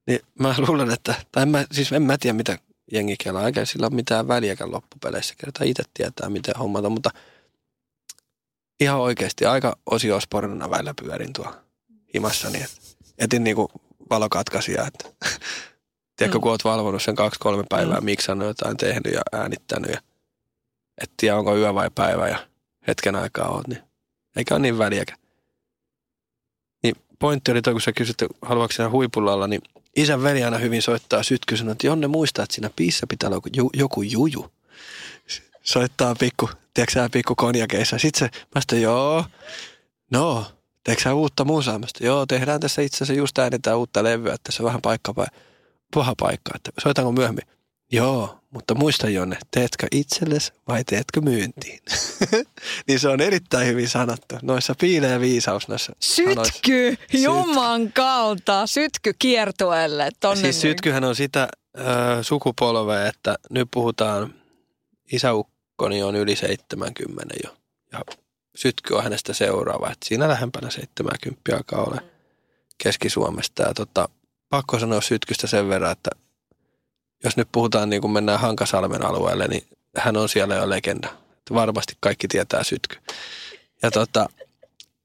Niin 0.06 0.20
mä 0.38 0.54
luulen, 0.68 0.90
että, 0.90 1.14
tai 1.32 1.42
en 1.42 1.48
mä, 1.48 1.64
siis 1.72 1.92
en 1.92 2.02
mä 2.02 2.18
tiedä 2.18 2.36
mitä 2.36 2.58
jengi 2.92 3.16
kelaa, 3.24 3.46
eikä 3.46 3.64
sillä 3.64 3.86
ole 3.86 3.94
mitään 3.94 4.28
väliäkään 4.28 4.72
loppupeleissä, 4.72 5.34
kertaa 5.38 5.64
itse 5.66 5.82
tietää 5.94 6.28
miten 6.30 6.54
hommata, 6.58 6.88
mutta 6.88 7.10
ihan 8.80 9.00
oikeasti 9.00 9.46
aika 9.46 9.76
osiosporina 9.86 10.70
välillä 10.70 10.94
pyörin 11.02 11.32
tuolla 11.32 11.64
himassani, 12.14 12.62
että 12.62 12.76
etin 13.18 13.44
niinku 13.44 13.68
valokatkaisia, 14.10 14.86
että 14.86 15.08
tiedätkö, 16.16 16.38
Mm. 16.38 16.42
kun 16.42 16.50
oot 16.50 16.64
valvonut 16.64 17.02
sen 17.02 17.14
kaksi-kolme 17.14 17.64
päivää, 17.68 18.00
Mm. 18.00 18.04
miksannut 18.04 18.48
jotain 18.48 18.76
tehnyt 18.76 19.12
ja 19.14 19.20
äänittänyt 19.32 19.90
ja 19.90 20.00
et 21.02 21.10
tiedä, 21.16 21.36
onko 21.36 21.56
yö 21.56 21.74
vai 21.74 21.90
päivä 21.94 22.28
ja 22.28 22.46
hetken 22.88 23.16
aikaa 23.16 23.48
oot, 23.48 23.68
niin 23.68 23.82
eikä 24.36 24.54
ole 24.54 24.62
niin 24.62 24.78
väliäkään. 24.78 25.18
Niin 26.82 26.94
pointti 27.18 27.50
oli 27.50 27.62
toi, 27.62 27.74
kun 27.74 27.80
sä 27.80 27.92
kysyt, 27.92 28.16
haluatko 28.42 28.72
sinä 28.72 28.90
huipulla 28.90 29.32
olla, 29.32 29.46
niin 29.46 29.62
isän 29.96 30.22
veli 30.22 30.44
aina 30.44 30.58
hyvin 30.58 30.82
soittaa 30.82 31.22
sytky, 31.22 31.54
että 31.72 31.86
Jonne 31.86 32.06
muistaa, 32.06 32.42
että 32.42 32.54
siinä 32.54 32.70
biisissä 32.76 33.06
pitää 33.06 33.30
olla 33.30 33.40
joku, 33.74 34.02
juju. 34.02 34.52
Soittaa 35.62 36.14
pikku, 36.14 36.50
tiedätkö 36.74 37.08
pikku 37.12 37.34
konjakeissa. 37.34 37.98
Sitten 37.98 38.18
se, 38.18 38.38
mä 38.54 38.60
sitten, 38.60 38.82
joo, 38.82 39.24
no, 40.10 40.46
teekö 40.84 41.02
sä 41.02 41.14
uutta 41.14 41.44
sitten, 41.86 42.06
joo, 42.06 42.26
tehdään 42.26 42.60
tässä 42.60 42.82
itse 42.82 42.96
asiassa 42.96 43.18
just 43.18 43.38
äänetään 43.38 43.78
uutta 43.78 44.04
levyä, 44.04 44.34
että 44.34 44.44
tässä 44.44 44.62
on 44.62 44.66
vähän 44.66 44.82
paikka, 44.82 45.14
paha 45.94 46.14
paikka, 46.18 46.52
että 46.54 46.70
soitanko 46.78 47.12
myöhemmin? 47.12 47.55
Joo, 47.92 48.38
mutta 48.50 48.74
muista 48.74 49.08
Jonne, 49.08 49.38
teetkö 49.50 49.86
itsellesi 49.92 50.52
vai 50.68 50.84
teetkö 50.84 51.20
myyntiin? 51.20 51.78
niin 52.88 53.00
se 53.00 53.08
on 53.08 53.20
erittäin 53.20 53.66
hyvin 53.66 53.88
sanottu. 53.88 54.34
Noissa 54.42 54.74
piilee 54.80 55.20
viisaus 55.20 55.68
noissa 55.68 55.92
sanoissa. 55.98 56.52
Sytky, 56.54 56.96
juman 57.12 57.92
kautta, 57.92 58.66
sytky 58.66 59.12
kiertueelle. 59.18 60.10
Tonne 60.20 60.42
Siis 60.42 60.60
sytkyhän 60.60 61.04
on 61.04 61.16
sitä 61.16 61.48
ö, 61.78 61.82
sukupolvea, 62.22 63.06
että 63.06 63.36
nyt 63.50 63.68
puhutaan, 63.70 64.34
isäukkoni 65.12 66.02
on 66.02 66.16
yli 66.16 66.36
70 66.36 67.34
jo. 67.44 67.56
Ja 67.92 68.00
sytky 68.56 68.94
on 68.94 69.02
hänestä 69.02 69.32
seuraava, 69.32 69.90
että 69.90 70.08
siinä 70.08 70.28
lähempänä 70.28 70.70
70 70.70 71.56
alkaa 71.56 71.84
olla 71.84 72.00
Keski-Suomesta. 72.82 73.62
Ja 73.62 73.74
tota, 73.74 74.08
pakko 74.48 74.78
sanoa 74.78 75.00
sytkystä 75.00 75.46
sen 75.46 75.68
verran, 75.68 75.92
että 75.92 76.10
jos 77.24 77.36
nyt 77.36 77.48
puhutaan 77.52 77.90
niin 77.90 78.02
kuin 78.02 78.10
mennään 78.10 78.40
Hankasalmen 78.40 79.06
alueelle, 79.06 79.48
niin 79.48 79.62
hän 79.96 80.16
on 80.16 80.28
siellä 80.28 80.54
jo 80.54 80.70
legenda. 80.70 81.08
Varmasti 81.54 81.96
kaikki 82.00 82.28
tietää 82.28 82.64
sytky. 82.64 82.96
Ja 83.82 83.90
tota, 83.90 84.28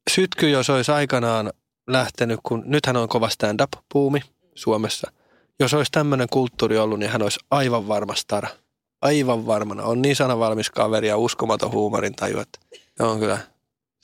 sytky, 0.09 0.49
jos 0.49 0.69
olisi 0.69 0.91
aikanaan 0.91 1.53
lähtenyt, 1.87 2.39
kun 2.43 2.63
nythän 2.65 2.97
on 2.97 3.09
kova 3.09 3.29
stand-up-puumi 3.29 4.21
Suomessa. 4.55 5.11
Jos 5.59 5.73
olisi 5.73 5.91
tämmöinen 5.91 6.27
kulttuuri 6.29 6.77
ollut, 6.77 6.99
niin 6.99 7.11
hän 7.11 7.21
olisi 7.21 7.39
aivan 7.51 7.87
varma 7.87 8.15
stara. 8.15 8.49
Aivan 9.01 9.47
varmana. 9.47 9.83
On 9.83 10.01
niin 10.01 10.15
sanavalmis 10.15 10.69
kaveri 10.69 11.07
ja 11.07 11.17
uskomaton 11.17 11.71
huumorin 11.71 12.15
taju, 12.15 12.39
että 12.39 12.59
on 12.99 13.19
kyllä. 13.19 13.37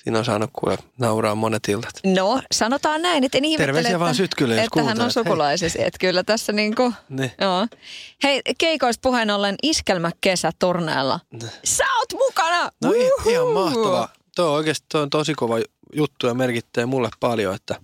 Siinä 0.07 0.19
on 0.19 0.25
saanut 0.25 0.49
kuule 0.53 0.77
nauraa 0.97 1.35
monet 1.35 1.67
iltat. 1.69 1.91
No, 2.03 2.41
sanotaan 2.51 3.01
näin, 3.01 3.23
että 3.23 3.37
en 3.37 3.45
ihmettele, 3.45 3.65
Terveisiä 3.67 3.89
että, 3.89 3.99
vaan 3.99 4.15
sytkylle, 4.15 4.55
jos 4.55 4.63
että 4.63 4.83
hän 4.83 5.01
on 5.01 5.11
sukulaisesi. 5.11 5.81
Että 5.81 5.97
kyllä 5.99 6.23
tässä 6.23 6.53
niinku, 6.53 6.93
Niin. 7.09 7.31
joo. 7.41 7.67
Hei, 8.23 8.41
keikoista 8.57 9.01
puheen 9.01 9.29
ollen 9.29 9.55
iskelmäkesä 9.63 10.51
turneella. 10.59 11.19
Sä 11.63 11.83
oot 11.97 12.13
mukana! 12.13 12.71
No 12.83 12.89
Uhuhu! 12.89 13.29
ihan 13.29 13.47
mahtavaa. 13.47 14.09
Tuo 14.35 14.45
on 14.45 14.51
oikeasti 14.53 14.85
tuo 14.91 15.01
on 15.01 15.09
tosi 15.09 15.33
kova 15.33 15.55
juttu 15.95 16.27
ja 16.27 16.33
merkittää 16.33 16.85
mulle 16.85 17.09
paljon, 17.19 17.55
että 17.55 17.75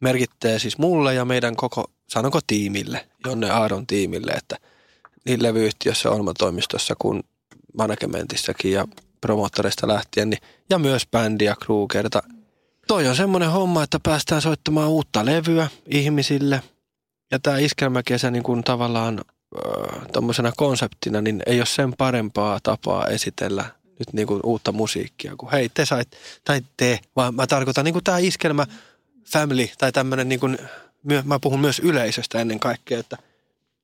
merkittää 0.00 0.58
siis 0.58 0.78
mulle 0.78 1.14
ja 1.14 1.24
meidän 1.24 1.56
koko, 1.56 1.90
sanonko 2.08 2.40
tiimille, 2.46 3.08
Jonne 3.26 3.50
Aaron 3.50 3.86
tiimille, 3.86 4.30
että 4.32 4.56
niin 5.24 5.42
levyyhtiössä, 5.42 6.10
Olma-toimistossa 6.10 6.94
kuin 6.98 7.22
managementissakin 7.78 8.72
ja 8.72 8.88
promottoreista 9.20 9.88
lähtien, 9.88 10.30
niin, 10.30 10.40
ja 10.70 10.78
myös 10.78 11.06
bändi 11.06 11.44
ja 11.44 11.56
Krugerta. 11.56 12.22
Toi 12.86 13.08
on 13.08 13.16
semmoinen 13.16 13.50
homma, 13.50 13.82
että 13.82 14.00
päästään 14.02 14.42
soittamaan 14.42 14.88
uutta 14.88 15.26
levyä 15.26 15.68
ihmisille. 15.86 16.62
Ja 17.30 17.38
tämä 17.38 17.58
iskelmäkesä 17.58 18.30
niin 18.30 18.42
kuin 18.42 18.64
tavallaan 18.64 19.20
tuommoisena 20.12 20.52
konseptina, 20.56 21.20
niin 21.20 21.42
ei 21.46 21.60
ole 21.60 21.66
sen 21.66 21.94
parempaa 21.98 22.60
tapaa 22.62 23.06
esitellä 23.06 23.64
nyt 23.98 24.12
niin 24.12 24.26
kuin 24.26 24.40
uutta 24.44 24.72
musiikkia, 24.72 25.36
kuin 25.36 25.52
hei 25.52 25.68
te 25.68 25.86
sait, 25.86 26.08
tai 26.44 26.60
te, 26.76 27.00
vaan 27.16 27.34
mä 27.34 27.46
tarkoitan 27.46 27.84
niin 27.84 27.92
kuin 27.92 28.04
tämä 28.04 28.18
iskelmä 28.18 28.66
family, 29.32 29.68
tai 29.78 29.92
tämmöinen 29.92 30.28
niin 30.28 30.40
kuin, 30.40 30.58
mä 31.24 31.38
puhun 31.38 31.60
myös 31.60 31.78
yleisöstä 31.78 32.40
ennen 32.40 32.60
kaikkea, 32.60 32.98
että, 32.98 33.16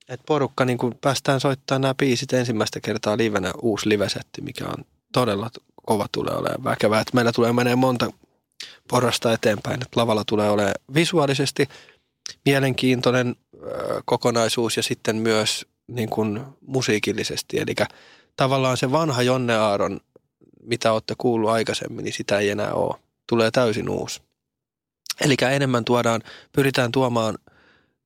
että 0.09 0.23
porukka 0.25 0.65
niin 0.65 0.77
kuin 0.77 0.93
päästään 1.01 1.39
soittamaan 1.39 1.81
nämä 1.81 1.95
biisit 1.95 2.33
ensimmäistä 2.33 2.79
kertaa 2.79 3.17
livenä 3.17 3.51
uusi 3.61 3.89
livesetti, 3.89 4.41
mikä 4.41 4.65
on 4.65 4.85
todella 5.13 5.49
kova 5.85 6.05
tulee 6.11 6.35
olemaan 6.35 6.63
väkevää, 6.63 7.01
että 7.01 7.15
meillä 7.15 7.31
tulee 7.31 7.53
menee 7.53 7.75
monta 7.75 8.11
porrasta 8.89 9.33
eteenpäin, 9.33 9.81
että 9.81 9.99
lavalla 9.99 10.23
tulee 10.27 10.49
olemaan 10.49 10.75
visuaalisesti 10.93 11.67
mielenkiintoinen 12.45 13.35
kokonaisuus 14.05 14.77
ja 14.77 14.83
sitten 14.83 15.15
myös 15.15 15.65
niin 15.87 16.09
kuin 16.09 16.41
musiikillisesti. 16.61 17.59
Eli 17.59 17.75
tavallaan 18.35 18.77
se 18.77 18.91
vanha 18.91 19.21
Jonne 19.21 19.55
Aaron, 19.55 19.99
mitä 20.63 20.91
olette 20.91 21.13
kuullut 21.17 21.49
aikaisemmin, 21.49 22.03
niin 22.03 22.13
sitä 22.13 22.39
ei 22.39 22.49
enää 22.49 22.73
ole. 22.73 22.99
Tulee 23.29 23.51
täysin 23.51 23.89
uusi. 23.89 24.21
Eli 25.21 25.35
enemmän 25.51 25.85
tuodaan, 25.85 26.21
pyritään 26.51 26.91
tuomaan 26.91 27.37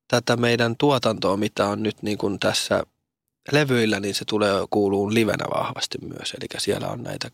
tätä 0.08 0.38
meidän 0.38 0.76
tuotantoa, 0.78 1.38
mitä 1.38 1.68
on 1.68 1.84
nyt 1.84 2.02
niin 2.02 2.18
kuin 2.18 2.40
tässä 2.40 2.84
levyillä, 3.52 4.00
niin 4.00 4.16
se 4.16 4.26
tulee 4.26 4.54
kuuluun 4.70 5.14
livenä 5.14 5.46
vahvasti 5.54 5.98
myös. 6.02 6.34
Eli 6.34 6.48
siellä 6.60 6.88
on 6.88 7.04
näitä 7.04 7.32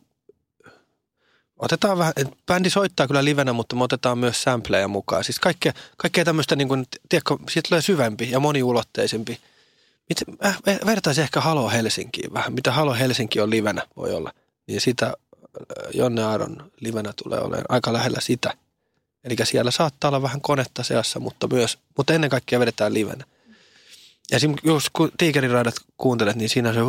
Otetaan 1.59 1.97
vähän, 1.97 2.13
bändi 2.45 2.69
soittaa 2.69 3.07
kyllä 3.07 3.25
livenä, 3.25 3.53
mutta 3.53 3.75
me 3.75 3.83
otetaan 3.83 4.17
myös 4.17 4.43
sampleja 4.43 4.87
mukaan. 4.87 5.23
Siis 5.23 5.39
kaikkea, 5.39 5.73
kaikkea 5.97 6.25
tämmöistä, 6.25 6.55
niin 6.55 6.67
kuin, 6.67 6.85
tiedätkö, 7.09 7.37
siitä 7.49 7.67
tulee 7.67 7.81
syvempi 7.81 8.31
ja 8.31 8.39
moniulotteisempi. 8.39 9.39
Mit, 10.09 10.17
äh, 10.45 10.57
vertaisi 10.85 11.21
ehkä 11.21 11.41
Halo 11.41 11.69
Helsinkiin 11.69 12.33
vähän, 12.33 12.53
mitä 12.53 12.71
Halo 12.71 12.93
Helsinki 12.93 13.39
on 13.41 13.49
livenä 13.49 13.81
voi 13.97 14.13
olla. 14.13 14.31
Niin 14.67 14.81
sitä 14.81 15.05
äh, 15.05 15.13
Jonne 15.93 16.23
Aaron 16.23 16.71
livenä 16.79 17.13
tulee 17.23 17.39
olemaan 17.39 17.65
aika 17.69 17.93
lähellä 17.93 18.21
sitä. 18.21 18.53
Eli 19.23 19.35
siellä 19.43 19.71
saattaa 19.71 20.07
olla 20.07 20.21
vähän 20.21 20.41
konetta 20.41 20.83
seassa, 20.83 21.19
mutta 21.19 21.47
myös, 21.47 21.77
mutta 21.97 22.13
ennen 22.13 22.29
kaikkea 22.29 22.59
vedetään 22.59 22.93
livenä. 22.93 23.25
Ja 24.31 24.35
esimerkiksi 24.37 24.67
jos 24.67 24.85
kun 24.93 25.11
Tiikeriraidat 25.17 25.75
kuuntelet, 25.97 26.35
niin 26.35 26.49
siinä 26.49 26.73
se 26.73 26.79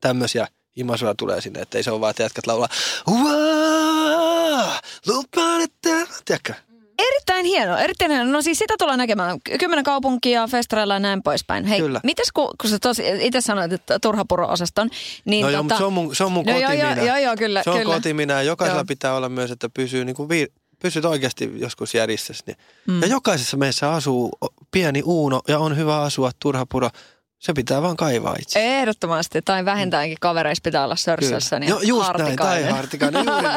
tämmöisiä 0.00 0.46
imaisuja 0.76 1.14
tulee 1.14 1.40
sinne, 1.40 1.60
että 1.60 1.78
ei 1.78 1.82
se 1.82 1.90
ole 1.90 2.00
vaan, 2.00 2.10
että 2.10 2.22
jätkät 2.22 2.46
laulaa 2.46 2.68
"Uaa, 3.10 4.80
lupaan, 5.06 5.60
että... 5.62 6.06
Tiedätkö? 6.24 6.54
Erittäin 6.98 7.46
hieno, 7.46 7.76
erittäin 7.76 8.10
hieno. 8.10 8.32
No 8.32 8.42
siis 8.42 8.58
sitä 8.58 8.74
tullaan 8.78 8.98
näkemään. 8.98 9.38
Kymmenen 9.60 9.84
kaupunkia, 9.84 10.46
festareilla 10.46 10.94
ja 10.94 11.00
näin 11.00 11.22
poispäin. 11.22 11.64
Hei, 11.64 11.80
Kyllä. 11.80 12.00
mites 12.04 12.32
kun, 12.32 12.50
kun 12.60 12.70
sä 12.70 12.78
tosi 12.78 13.02
itse 13.20 13.40
sanoit, 13.40 13.72
että 13.72 13.98
turhapuro-osaston, 13.98 14.90
niin 15.24 15.42
no 15.42 15.50
joo, 15.50 15.62
tota, 15.62 15.62
mutta 15.62 15.78
se 15.78 15.84
on 15.84 15.92
mun, 15.92 16.16
se 16.16 16.24
on 16.24 16.32
mun 16.32 16.44
No 16.46 16.52
joo, 16.52 16.62
kotiminä. 16.70 16.96
joo, 16.96 17.06
joo, 17.06 17.16
joo, 17.16 17.36
kyllä, 17.36 17.62
Se 17.62 17.70
on 17.70 17.78
kyllä. 17.78 17.94
kotiminä 17.94 18.42
jokaisella 18.42 18.78
Joo. 18.80 18.84
pitää 18.84 19.14
olla 19.14 19.28
myös, 19.28 19.50
että 19.50 19.68
pysyy 19.74 20.04
niin 20.04 20.16
kuin 20.16 20.28
viir- 20.30 20.52
pysyt 20.82 21.04
oikeasti 21.04 21.50
joskus 21.56 21.94
järjestessä. 21.94 22.44
Niin. 22.46 22.56
Mm. 22.86 23.02
Ja 23.02 23.08
jokaisessa 23.08 23.56
meissä 23.56 23.92
asuu 23.92 24.30
pieni 24.70 25.02
uuno 25.04 25.40
ja 25.48 25.58
on 25.58 25.76
hyvä 25.76 26.00
asua 26.02 26.30
turhapuro. 26.42 26.90
Se 27.38 27.52
pitää 27.52 27.82
vaan 27.82 27.96
kaivaa 27.96 28.36
itse. 28.42 28.78
Ehdottomasti, 28.78 29.42
tai 29.42 29.64
vähintäänkin 29.64 30.18
kavereissa 30.20 30.62
pitää 30.62 30.84
olla 30.84 30.96
sörsässä. 30.96 31.58
Niin 31.58 31.68
Joo, 31.68 31.80
just 31.80 32.08
näin, 32.18 32.36
tai 32.36 32.62
hartikainen. 32.62 32.74
hartikainen, 32.74 33.24
juuri 33.26 33.48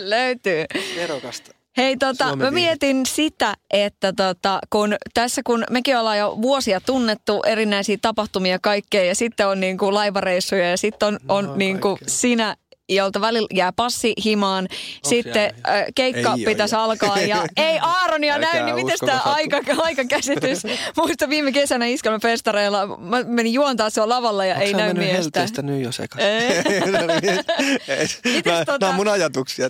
Löytyy. 0.10 0.64
Nerokasta. 0.96 1.50
Hei, 1.76 1.96
tota, 1.96 2.24
Suomen 2.28 2.46
mä 2.46 2.50
mietin 2.50 3.06
sitä, 3.06 3.54
että 3.70 4.12
tota, 4.12 4.58
kun 4.70 4.96
tässä 5.14 5.42
kun 5.44 5.64
mekin 5.70 5.98
ollaan 5.98 6.18
jo 6.18 6.38
vuosia 6.42 6.80
tunnettu 6.80 7.42
erinäisiä 7.46 7.96
tapahtumia 8.02 8.58
kaikkea, 8.58 9.04
ja 9.04 9.14
sitten 9.14 9.48
on 9.48 9.60
niin 9.60 9.78
kuin 9.78 9.94
laivareissuja, 9.94 10.70
ja 10.70 10.76
sitten 10.76 11.08
on, 11.08 11.18
on 11.28 11.44
No, 11.44 11.56
niin 11.56 11.80
kuin 11.80 11.98
sinä, 12.06 12.56
jolta 12.88 13.20
välillä 13.20 13.48
jää 13.54 13.72
passi 13.72 14.12
himaan, 14.24 14.68
sitten 15.04 15.34
jäänyt? 15.42 15.66
äh, 15.68 15.84
keikka 15.94 16.34
Ei 16.38 16.44
pitäisi 16.44 16.74
jäänyt. 16.74 16.90
alkaa, 17.02 17.20
ja 17.20 17.44
ei 17.56 17.78
Aaronia 17.82 18.34
Älkää 18.34 18.52
näy, 18.54 18.62
niin 18.64 18.74
miten 18.86 18.98
tämä 19.06 19.20
aika, 19.24 19.56
aikakäsitys? 19.82 20.62
Muista 20.96 21.28
viime 21.28 21.52
kesänä 21.52 21.86
iskelmäfestareilla, 21.86 22.86
mä 22.98 23.22
menin 23.22 23.52
juontaa 23.52 23.90
se 23.90 24.04
lavalla, 24.04 24.44
ja 24.44 24.54
Onko 24.54 24.66
ei 24.66 24.72
näy 24.74 24.94
miestä. 24.94 25.16
helteistä 25.16 25.62
nyt 25.62 25.82
jo 25.82 25.92
sekaisin? 25.92 26.30
Ei. 26.30 26.62
Mites 28.24 28.44
Nämä 28.44 28.64
tota- 28.64 28.86
on 28.88 28.94
mun 28.94 29.08
ajatuksia. 29.08 29.68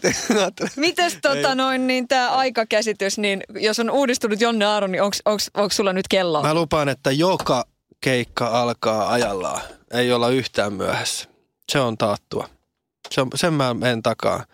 Mites 0.77 1.19
tota 1.23 1.55
noin, 1.55 1.87
niin 1.87 2.09
tämä 2.09 2.31
aikakäsitys, 2.31 3.19
niin 3.19 3.43
jos 3.61 3.79
on 3.79 3.91
uudistunut 3.91 4.41
Jonne 4.41 4.65
Aaron, 4.65 4.93
niin 4.93 5.03
onko 5.03 5.69
sulla 5.73 5.93
nyt 5.93 6.09
kello? 6.09 6.43
Mä 6.43 6.55
lupaan, 6.55 6.89
että 6.89 7.11
joka 7.11 7.65
keikka 8.01 8.47
alkaa 8.47 9.13
ajallaan. 9.13 9.61
Ei 9.91 10.13
olla 10.13 10.29
yhtään 10.29 10.73
myöhässä. 10.73 11.29
Se 11.73 11.81
on 11.81 11.99
taattua. 11.99 12.49
Se 13.15 13.21
on, 13.21 13.29
sen 13.35 13.55
mä 13.55 13.75
en 13.85 14.03
takaa. 14.03 14.45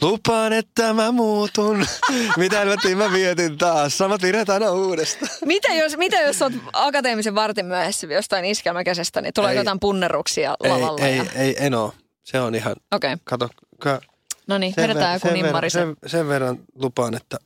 Lupaan, 0.00 0.52
että 0.52 0.94
mä 0.94 1.12
muutun. 1.12 1.86
Mitä 2.36 2.58
helvettiin 2.58 2.98
mä 2.98 3.08
mietin 3.08 3.58
taas. 3.58 3.98
Samat 3.98 4.22
virheet 4.22 4.50
aina 4.50 4.70
uudestaan. 4.70 5.30
Mitä 5.44 5.74
jos, 5.74 5.96
mitä 5.96 6.20
jos 6.20 6.42
oot 6.42 6.52
akateemisen 6.72 7.34
vartin 7.34 7.66
myöhässä 7.66 8.06
jostain 8.06 8.44
iskelmäkäsestä, 8.44 9.20
niin 9.20 9.34
tulee 9.34 9.50
Ei. 9.50 9.56
jotain 9.56 9.80
punnerruksia 9.80 10.56
Ei, 10.64 10.70
lavalla? 10.70 11.06
ei, 11.06 11.16
ja... 11.16 11.24
ei, 11.36 11.56
en 11.58 11.74
oo. 11.74 11.94
Se 12.24 12.40
on 12.40 12.54
ihan, 12.54 12.76
Okei, 12.92 13.12
okay. 13.12 13.22
kato, 13.24 13.48
ka, 13.78 14.00
no 14.46 14.58
niin, 14.58 14.74
sen, 14.74 14.82
vedetään 14.82 15.14
joku 15.14 15.28
sen, 15.28 15.32
verran, 15.32 15.44
nimmari. 15.44 15.70
sen, 15.70 15.96
sen 16.06 16.28
verran 16.28 16.58
lupaan, 16.74 17.14
että 17.14 17.38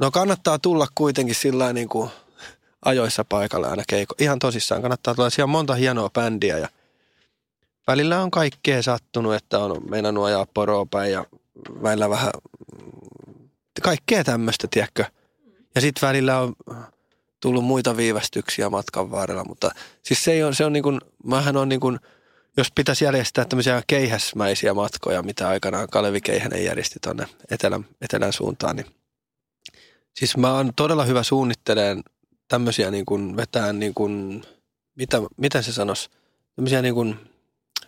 no 0.00 0.10
kannattaa 0.10 0.58
tulla 0.58 0.86
kuitenkin 0.94 1.34
sillä 1.34 1.72
niin 1.72 1.88
kuin 1.88 2.10
ajoissa 2.84 3.24
paikalle 3.24 3.68
aina 3.68 3.82
keiko. 3.88 4.14
Ihan 4.18 4.38
tosissaan 4.38 4.82
kannattaa 4.82 5.14
tulla. 5.14 5.30
Siellä 5.30 5.44
on 5.44 5.50
monta 5.50 5.74
hienoa 5.74 6.10
bändiä 6.10 6.58
ja 6.58 6.68
välillä 7.88 8.22
on 8.22 8.30
kaikkea 8.30 8.82
sattunut, 8.82 9.34
että 9.34 9.58
on 9.58 9.90
meinannut 9.90 10.24
ajaa 10.24 10.46
poroa 10.54 10.86
päin 10.90 11.12
ja 11.12 11.24
välillä 11.82 12.10
vähän 12.10 12.30
kaikkea 13.82 14.24
tämmöistä, 14.24 14.68
tiedätkö. 14.70 15.04
Ja 15.74 15.80
sitten 15.80 16.08
välillä 16.08 16.40
on 16.40 16.54
tullut 17.40 17.64
muita 17.64 17.96
viivästyksiä 17.96 18.70
matkan 18.70 19.10
varrella, 19.10 19.44
mutta 19.44 19.70
siis 20.02 20.24
se, 20.24 20.32
ei 20.32 20.44
ole, 20.44 20.54
se 20.54 20.64
on 20.64 20.72
niin 20.72 20.82
kuin, 20.82 21.00
mähän 21.24 21.56
on 21.56 21.68
niin 21.68 21.80
kuin, 21.80 21.98
jos 22.56 22.68
pitäisi 22.74 23.04
järjestää 23.04 23.44
tämmöisiä 23.44 23.82
keihäsmäisiä 23.86 24.74
matkoja, 24.74 25.22
mitä 25.22 25.48
aikanaan 25.48 25.88
Kalevi 25.88 26.20
Keihänen 26.20 26.64
järjesti 26.64 26.98
tuonne 27.02 27.26
etelän, 27.50 27.86
etelän 28.00 28.32
suuntaan, 28.32 28.76
niin 28.76 28.86
siis 30.18 30.36
mä 30.36 30.52
oon 30.52 30.72
todella 30.76 31.04
hyvä 31.04 31.22
suunnitteleen 31.22 32.02
tämmöisiä 32.48 32.90
niin 32.90 33.06
kuin 33.06 33.36
vetään 33.36 33.78
niin 33.78 33.94
kuin, 33.94 34.42
mitä, 34.94 35.22
miten 35.36 35.62
se 35.62 35.72
sanoisi, 35.72 36.10
tämmöisiä 36.56 36.82
niin 36.82 36.94
kuin 36.94 37.27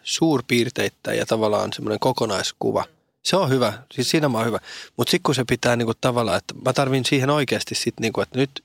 suurpiirteitä 0.03 1.15
ja 1.15 1.27
tavallaan 1.27 1.73
semmoinen 1.73 1.99
kokonaiskuva. 2.01 2.85
Se 3.23 3.37
on 3.37 3.51
hyvä, 3.51 3.73
siis 3.93 4.11
siinä 4.11 4.29
mä 4.29 4.39
oon 4.39 4.47
hyvä. 4.47 4.59
Mutta 4.97 5.11
sitten 5.11 5.23
kun 5.23 5.35
se 5.35 5.45
pitää 5.45 5.77
niin 5.77 5.87
kuin 5.87 5.99
tavallaan, 6.01 6.39
että 6.39 6.55
mä 6.65 6.73
tarvin 6.73 7.05
siihen 7.05 7.31
oikeasti 7.31 7.75
sitten, 7.75 8.03
niin 8.03 8.13
kuin, 8.13 8.23
että 8.23 8.39
nyt 8.39 8.65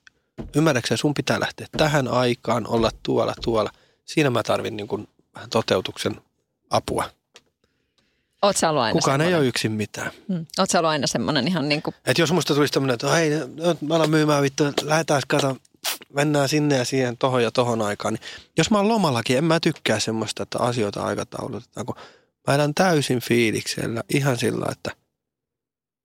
ymmärräksä, 0.55 0.97
sun 0.97 1.13
pitää 1.13 1.39
lähteä 1.39 1.67
tähän 1.77 2.07
aikaan, 2.07 2.67
olla 2.67 2.91
tuolla, 3.03 3.33
tuolla. 3.43 3.69
Siinä 4.05 4.29
mä 4.29 4.43
tarvin 4.43 4.77
niin 4.77 4.87
kuin 4.87 5.07
vähän 5.35 5.49
toteutuksen 5.49 6.21
apua. 6.69 7.09
Oot 8.41 8.57
sä 8.57 8.69
ollut 8.69 8.83
aina 8.83 8.93
Kukaan 8.93 9.21
ei 9.21 9.25
semmoinen? 9.25 9.39
ole 9.39 9.47
yksin 9.47 9.71
mitään. 9.71 10.11
Mm. 10.27 10.45
Oot 10.59 10.69
sä 10.69 10.79
ollut 10.79 10.89
aina 10.89 11.07
semmoinen 11.07 11.47
ihan 11.47 11.69
niin 11.69 11.81
kuin, 11.81 11.95
Et 12.05 12.17
jos 12.17 12.31
musta 12.31 12.55
tulisi 12.55 12.73
tämmöinen, 12.73 12.93
että 12.93 13.09
hei, 13.11 13.29
no, 13.29 13.75
mä 13.87 13.95
alan 13.95 14.09
myymään 14.09 14.43
vittu, 14.43 14.63
lähdetään 14.83 15.21
kato, 15.27 15.57
mennään 16.13 16.49
sinne 16.49 16.77
ja 16.77 16.85
siihen 16.85 17.17
tohon 17.17 17.43
ja 17.43 17.51
tohon 17.51 17.81
aikaan. 17.81 18.13
Niin 18.13 18.23
jos 18.57 18.71
mä 18.71 18.77
oon 18.77 18.87
lomallakin, 18.87 19.37
en 19.37 19.43
mä 19.43 19.59
tykkää 19.59 19.99
semmoista, 19.99 20.43
että 20.43 20.59
asioita 20.59 21.03
aikataulutetaan, 21.03 21.85
kun 21.85 21.95
mä 22.47 22.55
elän 22.55 22.73
täysin 22.73 23.19
fiiliksellä 23.19 24.03
ihan 24.09 24.37
sillä, 24.37 24.65
että 24.71 24.91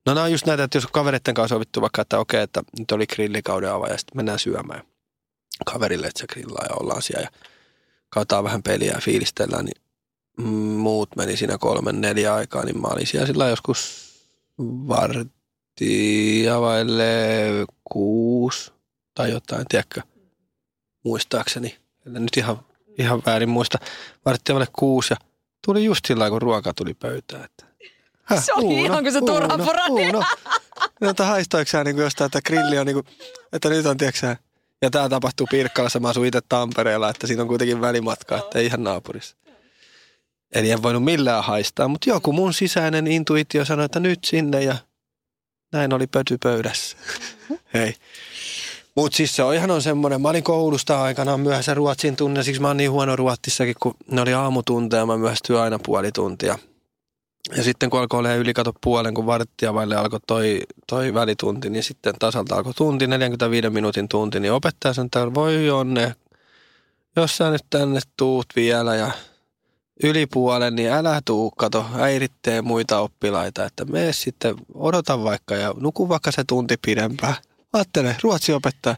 No 0.06 0.14
nämä 0.14 0.24
on 0.24 0.32
just 0.32 0.46
näitä, 0.46 0.64
että 0.64 0.78
jos 0.78 0.86
kavereiden 0.86 1.34
kanssa 1.34 1.54
sovittu 1.54 1.80
vaikka, 1.80 2.02
että 2.02 2.18
okei, 2.18 2.42
että 2.42 2.62
nyt 2.78 2.92
oli 2.92 3.06
grillikauden 3.06 3.72
ava 3.72 3.88
ja 3.88 3.98
sitten 3.98 4.16
mennään 4.16 4.38
syömään 4.38 4.82
kaverille, 5.66 6.06
että 6.06 6.20
se 6.20 6.26
grillaa 6.26 6.66
ja 6.68 6.76
ollaan 6.80 7.02
siellä 7.02 7.22
ja 7.22 7.30
katsotaan 8.08 8.44
vähän 8.44 8.62
peliä 8.62 8.92
ja 8.92 9.00
fiilistellään, 9.00 9.64
niin 9.64 9.82
muut 10.76 11.16
meni 11.16 11.36
siinä 11.36 11.58
kolmen, 11.58 12.00
neljä 12.00 12.34
aikaa, 12.34 12.64
niin 12.64 12.80
mä 12.80 12.88
olin 12.88 13.06
siellä 13.06 13.26
sillä 13.26 13.48
joskus 13.48 14.10
varttia 14.88 16.60
vaille 16.60 17.04
kuusi 17.84 18.72
tai 19.14 19.30
jotain, 19.30 19.64
tiedätkö, 19.68 20.00
muistaakseni. 21.04 21.78
En 22.06 22.12
nyt 22.12 22.36
ihan, 22.36 22.60
ihan 22.98 23.22
väärin 23.26 23.48
muista. 23.48 23.78
Varttia 24.24 24.54
vaille 24.54 24.72
kuusi 24.72 25.12
ja 25.12 25.16
tuli 25.66 25.84
just 25.84 26.04
sillä 26.06 26.30
kun 26.30 26.42
ruoka 26.42 26.74
tuli 26.74 26.94
pöytään. 26.94 27.44
Että, 27.44 27.64
Häh, 28.22 28.44
Se 28.44 28.52
oli 28.52 28.82
ihan 28.82 29.02
kuin 29.02 29.12
se 29.12 29.20
turha 29.20 29.58
porani. 29.58 30.06
Uuno. 30.06 30.24
No, 31.00 31.10
että 31.10 31.24
haistoiko 31.24 31.70
sä 31.70 31.84
niin 31.84 31.96
jostain, 31.96 32.26
että 32.26 32.42
grilli 32.42 32.78
on 32.78 32.86
niin 32.86 32.94
kuin, 32.94 33.06
että 33.52 33.68
nyt 33.68 33.86
on, 33.86 33.96
tiedätkö 33.96 34.36
ja 34.82 34.90
tämä 34.90 35.08
tapahtuu 35.08 35.46
Pirkkalassa, 35.50 36.00
mä 36.00 36.08
asun 36.08 36.26
itse 36.26 36.40
Tampereella, 36.48 37.10
että 37.10 37.26
siinä 37.26 37.42
on 37.42 37.48
kuitenkin 37.48 37.80
välimatka, 37.80 38.38
että 38.38 38.58
ei 38.58 38.66
ihan 38.66 38.84
naapurissa. 38.84 39.36
Eli 40.54 40.70
en 40.70 40.82
voinut 40.82 41.04
millään 41.04 41.44
haistaa, 41.44 41.88
mutta 41.88 42.10
joku 42.10 42.32
mun 42.32 42.54
sisäinen 42.54 43.06
intuitio 43.06 43.64
sanoi, 43.64 43.84
että 43.84 44.00
nyt 44.00 44.24
sinne 44.24 44.62
ja 44.62 44.76
näin 45.72 45.92
oli 45.92 46.06
pöty 46.06 46.38
pöydässä. 46.42 46.96
Hei. 47.74 47.94
Mutta 48.96 49.16
siis 49.16 49.36
se 49.36 49.42
on 49.42 49.54
ihan 49.54 49.70
on 49.70 49.82
semmoinen, 49.82 50.20
mä 50.20 50.28
olin 50.28 50.44
koulusta 50.44 51.02
aikanaan 51.02 51.40
myöhässä 51.40 51.74
ruotsin 51.74 52.16
tunne, 52.16 52.42
siksi 52.42 52.60
mä 52.60 52.68
oon 52.68 52.76
niin 52.76 52.90
huono 52.90 53.16
ruottissakin, 53.16 53.74
kun 53.82 53.94
ne 54.10 54.20
oli 54.20 54.34
aamutunteja, 54.34 55.06
mä 55.06 55.16
myöhästyin 55.16 55.58
aina 55.58 55.78
puoli 55.86 56.12
tuntia. 56.12 56.58
Ja 57.56 57.62
sitten 57.62 57.90
kun 57.90 58.00
alkoi 58.00 58.18
olla 58.18 58.34
yli 58.34 58.54
kato 58.54 58.72
puolen, 58.80 59.14
kun 59.14 59.26
varttia 59.26 59.74
vaille 59.74 59.96
alkoi 59.96 60.20
toi, 60.26 60.60
toi 60.86 61.14
välitunti, 61.14 61.70
niin 61.70 61.82
sitten 61.82 62.14
tasalta 62.18 62.56
alkoi 62.56 62.74
tunti, 62.74 63.06
45 63.06 63.70
minuutin 63.70 64.08
tunti, 64.08 64.40
niin 64.40 64.52
opettaja 64.52 64.94
sanoi, 64.94 65.06
että 65.06 65.34
voi 65.34 65.66
Jonne, 65.66 66.14
jos 67.16 67.36
sä 67.36 67.50
nyt 67.50 67.64
tänne 67.70 68.00
tuut 68.16 68.46
vielä 68.56 68.96
ja 68.96 69.10
yli 70.02 70.26
puolen, 70.26 70.76
niin 70.76 70.90
älä 70.90 71.20
tuu, 71.24 71.50
kato, 71.50 71.82
häiritsee 71.82 72.62
muita 72.62 73.00
oppilaita, 73.00 73.64
että 73.64 73.84
mene 73.84 74.12
sitten, 74.12 74.54
odota 74.74 75.24
vaikka 75.24 75.54
ja 75.54 75.74
nuku 75.76 76.08
vaikka 76.08 76.32
se 76.32 76.44
tunti 76.44 76.74
pidempään. 76.86 77.34
Ajattele, 77.72 78.16
ruotsi 78.22 78.52
opettaa. 78.52 78.96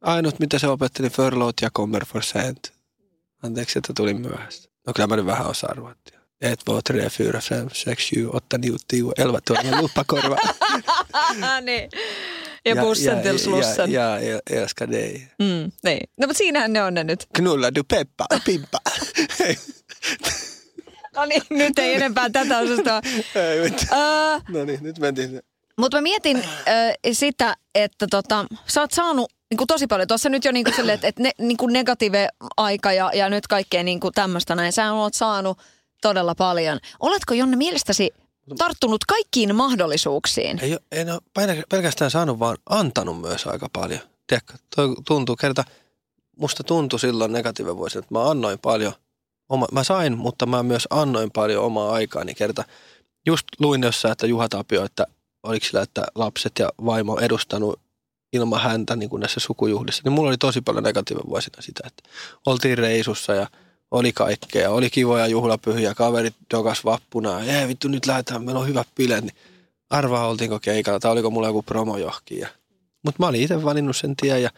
Ainut, 0.00 0.38
mitä 0.38 0.58
se 0.58 0.68
opetti, 0.68 1.02
niin 1.02 1.12
förlåt 1.12 1.62
ja 1.62 1.70
kommer 1.70 2.04
för 2.04 2.22
sent. 2.22 2.72
Anteeksi, 3.42 3.78
että 3.78 3.92
tulin 3.96 4.20
myöhässä. 4.20 4.70
No 4.86 4.92
kyllä 4.92 5.06
mä 5.06 5.16
nyt 5.16 5.26
vähän 5.26 5.46
osaan 5.46 5.76
ruotsia. 5.76 6.20
Et, 6.40 6.60
två, 6.64 6.80
tre, 6.82 7.10
fyra, 7.10 7.40
fem, 7.40 7.68
sex, 7.72 7.98
sju, 8.08 8.30
åtta, 8.36 8.58
nio, 8.58 8.76
tio, 8.88 9.12
elva, 9.18 9.40
tuolla 9.40 9.80
luppakorva. 9.80 10.36
niin. 11.66 11.90
Ja 12.64 12.76
bussen 12.76 13.20
till 13.20 13.38
Slussen. 13.38 13.92
Ja, 13.92 14.18
ja, 14.20 14.40
ja 14.50 14.60
älskar 14.60 14.90
dig. 14.90 15.22
Mm, 15.38 15.72
niin. 15.84 16.08
No 16.20 16.26
mutta 16.26 16.34
siinähän 16.34 16.72
ne 16.72 16.82
on 16.82 16.94
ne 16.94 17.04
nyt. 17.04 17.26
Knulla 17.32 17.74
du 17.74 17.84
Peppa, 17.84 18.26
Pimpa. 18.44 18.78
No 21.16 21.24
niin, 21.24 21.42
nyt 21.50 21.78
ei 21.78 21.94
enempää 21.94 22.30
tätä 22.30 22.58
osastoa. 22.58 23.00
Ei 23.34 23.70
mitään. 23.70 24.00
Öö, 24.00 24.40
No 24.48 24.64
niin, 24.64 24.78
nyt 24.82 24.98
mentiin. 24.98 25.40
Mutta 25.78 25.96
mä 25.96 26.00
mietin 26.00 26.36
äh, 26.36 26.44
sitä, 27.12 27.56
että 27.74 28.06
tota, 28.10 28.46
sä 28.66 28.80
oot 28.80 28.92
saanut 28.92 29.32
niin 29.50 29.58
kuin 29.58 29.66
tosi 29.66 29.86
paljon. 29.86 30.08
Tuossa 30.08 30.28
nyt 30.28 30.44
jo 30.44 30.52
niin 30.52 30.64
kuin 30.64 30.74
sille, 30.74 30.92
että, 30.92 31.08
että 31.08 31.22
ne, 31.22 31.30
niin 31.38 31.56
kuin 31.56 31.72
negatiive 31.72 32.28
aika 32.56 32.92
ja, 32.92 33.10
ja 33.14 33.28
nyt 33.28 33.46
kaikkea 33.46 33.82
niin 33.82 34.00
kuin 34.00 34.14
tämmöistä 34.14 34.54
näin. 34.54 34.72
Sä 34.72 34.92
oot 34.92 35.14
saanut 35.14 35.58
todella 36.02 36.34
paljon. 36.34 36.78
Oletko 37.00 37.34
Jonne 37.34 37.56
mielestäsi 37.56 38.10
tarttunut 38.58 39.04
kaikkiin 39.04 39.56
mahdollisuuksiin? 39.56 40.58
Ei, 40.62 40.78
en 40.92 41.10
ole 41.10 41.20
pelkä- 41.34 41.64
pelkästään 41.70 42.10
saanut, 42.10 42.38
vaan 42.38 42.56
antanut 42.70 43.20
myös 43.20 43.46
aika 43.46 43.68
paljon. 43.72 44.00
Tiedätkö, 44.26 44.52
toi 44.76 44.94
tuntuu 45.06 45.36
kerta, 45.36 45.64
musta 46.36 46.64
tuntui 46.64 47.00
silloin 47.00 47.32
negatiivinen 47.32 47.76
vuosi, 47.76 47.98
että 47.98 48.14
mä 48.14 48.30
annoin 48.30 48.58
paljon. 48.58 48.92
Oma, 49.48 49.66
mä 49.72 49.84
sain, 49.84 50.18
mutta 50.18 50.46
mä 50.46 50.62
myös 50.62 50.86
annoin 50.90 51.30
paljon 51.30 51.64
omaa 51.64 51.92
aikaani 51.92 52.34
kerta. 52.34 52.64
Just 53.26 53.46
luin 53.58 53.82
jossain, 53.82 54.12
että 54.12 54.26
Juha 54.26 54.48
Tapio, 54.48 54.84
että 54.84 55.06
oliko 55.44 55.66
sillä, 55.66 55.82
että 55.82 56.06
lapset 56.14 56.52
ja 56.58 56.68
vaimo 56.84 57.18
edustanut 57.18 57.80
ilman 58.32 58.60
häntä 58.60 58.96
niin 58.96 59.10
kuin 59.10 59.20
näissä 59.20 59.40
sukujuhlissa. 59.40 60.02
Niin 60.04 60.12
mulla 60.12 60.28
oli 60.28 60.38
tosi 60.38 60.60
paljon 60.60 60.84
negatiivinen 60.84 61.30
vuosina 61.30 61.62
sitä, 61.62 61.82
että 61.86 62.02
oltiin 62.46 62.78
reisussa 62.78 63.34
ja 63.34 63.46
oli 63.90 64.12
kaikkea. 64.12 64.70
Oli 64.70 64.90
kivoja 64.90 65.26
juhlapyhiä, 65.26 65.94
kaverit 65.94 66.34
dokas 66.50 66.84
vappuna. 66.84 67.40
Ei 67.40 67.68
vittu, 67.68 67.88
nyt 67.88 68.06
lähdetään, 68.06 68.44
meillä 68.44 68.60
on 68.60 68.68
hyvät 68.68 68.88
bileet. 68.96 69.24
Niin 69.24 69.36
arvaa 69.90 70.28
oltiinko 70.28 70.58
keikalla 70.60 71.00
tai 71.00 71.12
oliko 71.12 71.30
mulla 71.30 71.46
joku 71.46 71.62
promo 71.62 71.96
johonkin. 71.96 72.38
Ja... 72.38 72.48
Mutta 73.02 73.22
mä 73.22 73.26
olin 73.26 73.42
itse 73.42 73.64
valinnut 73.64 73.96
sen 73.96 74.16
tien 74.16 74.42
ja 74.42 74.50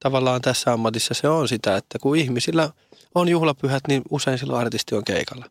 tavallaan 0.00 0.40
tässä 0.40 0.72
ammatissa 0.72 1.14
se 1.14 1.28
on 1.28 1.48
sitä, 1.48 1.76
että 1.76 1.98
kun 1.98 2.16
ihmisillä 2.16 2.70
on 3.14 3.28
juhlapyhät, 3.28 3.82
niin 3.88 4.02
usein 4.10 4.38
silloin 4.38 4.60
artisti 4.60 4.94
on 4.94 5.04
keikalla. 5.04 5.46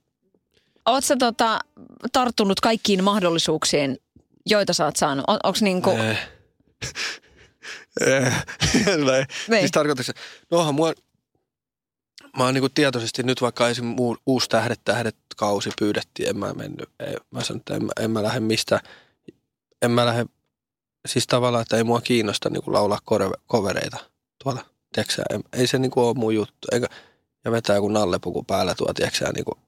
Sä 0.99 1.15
tota, 1.15 1.59
tarttunut 2.13 2.59
kaikkiin 2.59 3.03
mahdollisuuksiin, 3.03 3.97
joita 4.45 4.73
sä 4.73 4.85
oot 4.85 4.95
saanut? 4.95 5.25
On, 5.27 5.39
onks 5.43 5.61
niinku. 5.61 5.91
Eh. 8.01 8.45
Näin. 9.05 9.25
Niin. 9.47 9.59
Siis 9.59 9.71
tarkoitatko 9.71 10.11
no 10.51 10.57
onhan 10.57 10.75
mua, 10.75 10.93
mä 12.37 12.43
oon 12.43 12.53
niinku 12.53 12.69
tietoisesti 12.69 13.23
nyt 13.23 13.41
vaikka 13.41 13.69
esim. 13.69 13.95
uusi 14.25 14.49
Tähdet 14.49 14.81
Tähdet 14.85 15.15
kausi 15.37 15.69
pyydettiin, 15.79 16.29
en 16.29 16.37
mä 16.37 16.53
mennyt, 16.53 16.89
ei, 16.99 17.15
mä 17.31 17.43
sanoin, 17.43 17.59
että 17.59 17.75
en, 17.75 17.89
en 17.99 18.11
mä 18.11 18.23
lähde 18.23 18.39
mistään, 18.39 18.81
en 19.81 19.91
mä 19.91 20.05
lähde, 20.05 20.25
siis 21.07 21.27
tavallaan, 21.27 21.61
että 21.61 21.77
ei 21.77 21.83
mua 21.83 22.01
kiinnosta 22.01 22.49
niinku 22.49 22.73
laulaa 22.73 22.99
kovereita 23.47 23.97
tuolla, 24.43 24.65
tiedätkö 24.93 25.21
en, 25.29 25.43
ei 25.53 25.67
se 25.67 25.79
niinku 25.79 26.07
ole 26.07 26.13
mun 26.13 26.35
juttu, 26.35 26.67
eikä, 26.71 26.87
ja 27.45 27.51
vetää 27.51 27.75
joku 27.75 27.89
nallepuku 27.89 28.43
päällä 28.43 28.75
tuo, 28.75 28.93
tiedätkö 28.93 29.31
niinku, 29.31 29.59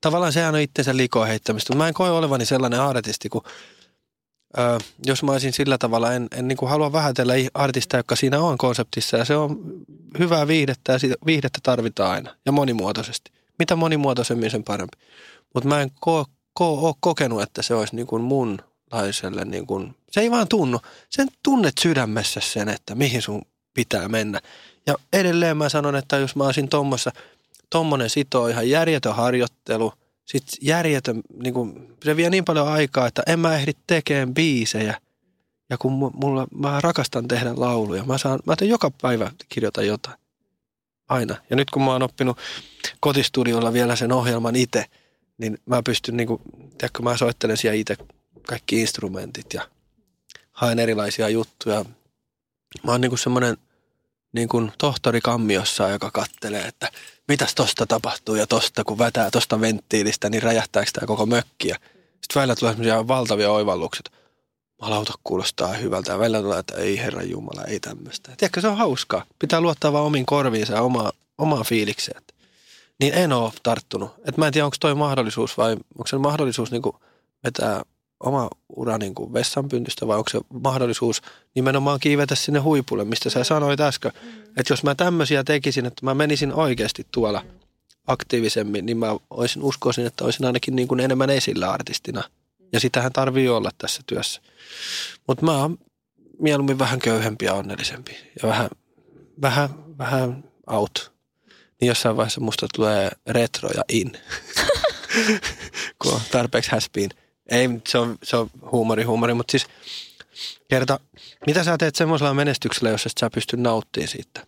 tavallaan 0.00 0.32
sehän 0.32 0.54
on 0.54 0.60
itsensä 0.60 0.96
likoon 0.96 1.28
heittämistä, 1.28 1.74
mä 1.74 1.88
en 1.88 1.94
koe 1.94 2.10
olevani 2.10 2.46
sellainen 2.46 2.80
artisti, 2.80 3.28
kun 3.28 3.42
Jos 5.06 5.22
mä 5.22 5.32
olisin 5.32 5.52
sillä 5.52 5.78
tavalla, 5.78 6.12
en, 6.12 6.28
en 6.36 6.48
niin 6.48 6.56
kuin 6.56 6.70
halua 6.70 6.92
vähätellä 6.92 7.34
artistia, 7.54 7.98
joka 7.98 8.16
siinä 8.16 8.40
on 8.40 8.58
konseptissa 8.58 9.16
ja 9.16 9.24
se 9.24 9.36
on 9.36 9.58
hyvää 10.18 10.48
viihdettä 10.48 10.92
ja 10.92 10.98
siitä, 10.98 11.14
viihdettä 11.26 11.58
tarvitaan 11.62 12.10
aina 12.10 12.34
ja 12.46 12.52
monimuotoisesti. 12.52 13.30
Mitä 13.58 13.76
monimuotoisemmin 13.76 14.50
sen 14.50 14.64
parempi. 14.64 14.98
Mutta 15.54 15.68
mä 15.68 15.80
en 15.82 15.90
koe 16.00 16.24
ko- 16.60 16.84
ole 16.86 16.94
kokenut, 17.00 17.42
että 17.42 17.62
se 17.62 17.74
olisi 17.74 17.96
niin 17.96 18.06
kuin 18.06 18.22
munlaiselle, 18.22 19.44
niin 19.44 19.66
kuin, 19.66 19.94
se 20.10 20.20
ei 20.20 20.30
vaan 20.30 20.48
tunnu. 20.48 20.80
Sen 21.10 21.28
tunnet 21.42 21.78
sydämessä 21.80 22.40
sen, 22.40 22.68
että 22.68 22.94
mihin 22.94 23.22
sun 23.22 23.42
pitää 23.74 24.08
mennä. 24.08 24.40
Ja 24.86 24.94
edelleen 25.12 25.56
mä 25.56 25.68
sanon, 25.68 25.96
että 25.96 26.16
jos 26.16 26.36
mä 26.36 26.44
olisin 26.44 26.68
tuommoissa, 26.68 27.10
tommonen 27.70 28.10
sitoo 28.10 28.46
ihan 28.46 28.70
järjetön 28.70 29.14
harjoittelu, 29.14 29.92
sit 30.24 30.44
järjetön, 30.60 31.22
niin 31.42 31.54
kuin, 31.54 31.96
se 32.04 32.16
vie 32.16 32.30
niin 32.30 32.44
paljon 32.44 32.68
aikaa, 32.68 33.06
että 33.06 33.22
en 33.26 33.40
mä 33.40 33.54
ehdi 33.54 33.72
tekemään 33.86 34.34
biisejä. 34.34 35.00
Ja 35.70 35.78
kun 35.78 35.92
mulla, 35.92 36.46
mä 36.54 36.80
rakastan 36.80 37.28
tehdä 37.28 37.52
lauluja, 37.56 38.04
mä, 38.04 38.18
saan, 38.18 38.40
mä 38.46 38.56
teen 38.56 38.68
joka 38.68 38.90
päivä 39.02 39.30
kirjoita 39.48 39.82
jotain. 39.82 40.16
Aina. 41.08 41.36
Ja 41.50 41.56
nyt 41.56 41.70
kun 41.70 41.82
mä 41.82 41.92
oon 41.92 42.02
oppinut 42.02 42.38
kotistudiolla 43.00 43.72
vielä 43.72 43.96
sen 43.96 44.12
ohjelman 44.12 44.56
itse, 44.56 44.84
niin 45.38 45.58
mä 45.66 45.82
pystyn, 45.82 46.16
niin 46.16 46.26
kuin, 46.26 46.42
tiedätkö, 46.78 47.02
mä 47.02 47.16
soittelen 47.16 47.56
siellä 47.56 47.76
itse 47.76 47.96
kaikki 48.46 48.80
instrumentit 48.80 49.54
ja 49.54 49.68
haen 50.52 50.78
erilaisia 50.78 51.28
juttuja. 51.28 51.84
Mä 52.84 52.92
oon 52.92 53.00
niin 53.00 53.10
kuin 53.10 53.18
semmoinen 53.18 53.56
niin 54.32 54.48
kuin 54.48 54.72
tohtori 54.78 55.20
kammiossa, 55.20 55.88
joka 55.88 56.10
kattelee, 56.10 56.62
että 56.62 56.90
mitäs 57.28 57.54
tosta 57.54 57.86
tapahtuu 57.86 58.34
ja 58.34 58.46
tosta, 58.46 58.84
kun 58.84 58.98
vätää 58.98 59.30
tosta 59.30 59.60
venttiilistä, 59.60 60.30
niin 60.30 60.42
räjähtääkö 60.42 60.90
tämä 60.92 61.06
koko 61.06 61.26
mökki. 61.26 61.68
Sitten 61.68 62.40
välillä 62.40 62.54
tulee 62.56 62.72
semmoisia 62.72 63.08
valtavia 63.08 63.50
oivallukset. 63.50 64.10
Malauta 64.80 65.12
kuulostaa 65.24 65.72
hyvältä 65.72 66.12
ja 66.12 66.18
välillä 66.18 66.42
tulee, 66.42 66.58
että 66.58 66.76
ei 66.76 66.98
herra 66.98 67.22
Jumala, 67.22 67.64
ei 67.64 67.80
tämmöistä. 67.80 68.32
Tiedätkö, 68.36 68.60
se 68.60 68.68
on 68.68 68.76
hauskaa. 68.76 69.24
Pitää 69.38 69.60
luottaa 69.60 69.92
vaan 69.92 70.04
omiin 70.04 70.26
korviinsa 70.26 70.72
ja 70.72 70.82
omaa, 70.82 71.12
omaa 71.38 71.64
fiilikseen. 71.64 72.22
Niin 73.00 73.14
en 73.14 73.32
ole 73.32 73.52
tarttunut. 73.62 74.10
Et 74.24 74.36
mä 74.36 74.46
en 74.46 74.52
tiedä, 74.52 74.64
onko 74.64 74.76
toi 74.80 74.94
mahdollisuus 74.94 75.58
vai 75.58 75.72
onko 75.72 76.06
se 76.06 76.18
mahdollisuus 76.18 76.70
niin 76.70 76.82
vetää 77.44 77.82
oma 78.24 78.50
ura 78.76 78.98
niin 78.98 79.14
kuin 79.14 79.32
vessanpyntystä 79.32 80.06
vai 80.06 80.18
onko 80.18 80.30
se 80.30 80.40
mahdollisuus 80.62 81.22
nimenomaan 81.54 82.00
kiivetä 82.00 82.34
sinne 82.34 82.60
huipulle, 82.60 83.04
mistä 83.04 83.30
sä 83.30 83.44
sanoit 83.44 83.80
äsken. 83.80 84.12
Mm. 84.22 84.42
Että 84.56 84.72
jos 84.72 84.82
mä 84.82 84.94
tämmöisiä 84.94 85.44
tekisin, 85.44 85.86
että 85.86 86.06
mä 86.06 86.14
menisin 86.14 86.52
oikeasti 86.52 87.06
tuolla 87.10 87.40
mm. 87.40 87.48
aktiivisemmin, 88.06 88.86
niin 88.86 88.96
mä 88.96 89.16
olisin, 89.30 89.62
uskoisin, 89.62 90.06
että 90.06 90.24
olisin 90.24 90.46
ainakin 90.46 90.76
niin 90.76 90.88
kuin 90.88 91.00
enemmän 91.00 91.30
esillä 91.30 91.70
artistina. 91.70 92.22
Ja 92.72 92.80
sitähän 92.80 93.12
tarvii 93.12 93.48
olla 93.48 93.70
tässä 93.78 94.02
työssä. 94.06 94.40
Mutta 95.28 95.44
mä 95.44 95.58
oon 95.58 95.78
mieluummin 96.38 96.78
vähän 96.78 96.98
köyhempi 96.98 97.44
ja 97.44 97.54
onnellisempi. 97.54 98.16
Ja 98.42 98.48
vähän, 98.48 98.70
vähän, 99.42 99.70
vähän 99.98 100.44
out. 100.66 101.12
Niin 101.80 101.88
jossain 101.88 102.16
vaiheessa 102.16 102.40
musta 102.40 102.66
tulee 102.74 103.10
retro 103.26 103.70
ja 103.76 103.82
in. 103.88 104.12
kun 106.02 106.12
on 106.12 106.20
tarpeeksi 106.30 106.70
been. 106.92 107.10
Ei, 107.50 107.68
se 107.88 107.98
on, 107.98 108.18
se 108.22 108.36
on 108.36 108.50
huumori, 108.72 109.02
huumori, 109.02 109.34
mutta 109.34 109.50
siis 109.50 109.66
kerta, 110.68 111.00
mitä 111.46 111.64
sä 111.64 111.78
teet 111.78 111.94
semmoisella 111.94 112.34
menestyksellä, 112.34 112.90
jos 112.90 113.06
et 113.06 113.12
sä 113.20 113.30
pysty 113.30 113.56
nauttimaan 113.56 114.08
siitä? 114.08 114.46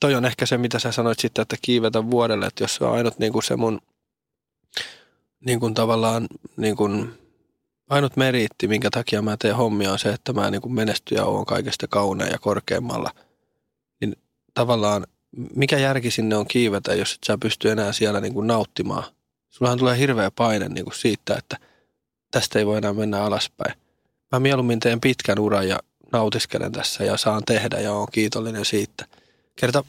Toi 0.00 0.14
on 0.14 0.24
ehkä 0.24 0.46
se, 0.46 0.58
mitä 0.58 0.78
sä 0.78 0.92
sanoit 0.92 1.18
sitten, 1.18 1.42
että 1.42 1.56
kiivetä 1.62 2.10
vuodelle, 2.10 2.46
että 2.46 2.64
jos 2.64 2.74
se 2.74 2.84
on 2.84 2.96
ainut 2.96 3.18
niin 3.18 3.32
kuin 3.32 3.42
se 3.42 3.56
mun 3.56 3.80
niin 5.40 5.60
kuin 5.60 5.74
tavallaan 5.74 6.26
niin 6.56 6.76
kuin, 6.76 7.18
ainut 7.90 8.16
meriitti, 8.16 8.68
minkä 8.68 8.90
takia 8.90 9.22
mä 9.22 9.36
teen 9.36 9.56
hommia 9.56 9.92
on 9.92 9.98
se, 9.98 10.08
että 10.08 10.32
mä 10.32 10.50
niin 10.50 10.62
kuin 10.62 10.74
menestyn 10.74 11.16
ja 11.16 11.24
oon 11.24 11.46
kaikesta 11.46 11.86
kaunein 11.88 12.32
ja 12.32 12.38
korkeammalla. 12.38 13.10
Niin 14.00 14.16
tavallaan 14.54 15.06
mikä 15.56 15.78
järki 15.78 16.10
sinne 16.10 16.36
on 16.36 16.46
kiivetä, 16.46 16.94
jos 16.94 17.12
et 17.12 17.18
sä 17.26 17.38
pysty 17.38 17.70
enää 17.70 17.92
siellä 17.92 18.20
niin 18.20 18.34
kuin 18.34 18.46
nauttimaan. 18.46 19.04
Sullahan 19.48 19.78
tulee 19.78 19.98
hirveä 19.98 20.30
paine 20.30 20.68
niin 20.68 20.84
kuin 20.84 20.94
siitä, 20.94 21.34
että 21.34 21.56
tästä 22.30 22.58
ei 22.58 22.66
voi 22.66 22.78
enää 22.78 22.92
mennä 22.92 23.22
alaspäin. 23.22 23.74
Mä 24.32 24.40
mieluummin 24.40 24.80
teen 24.80 25.00
pitkän 25.00 25.38
uran 25.38 25.68
ja 25.68 25.78
nautiskelen 26.12 26.72
tässä 26.72 27.04
ja 27.04 27.16
saan 27.16 27.42
tehdä 27.46 27.80
ja 27.80 27.92
oon 27.92 28.08
kiitollinen 28.12 28.64
siitä. 28.64 29.04
Kerta, 29.56 29.84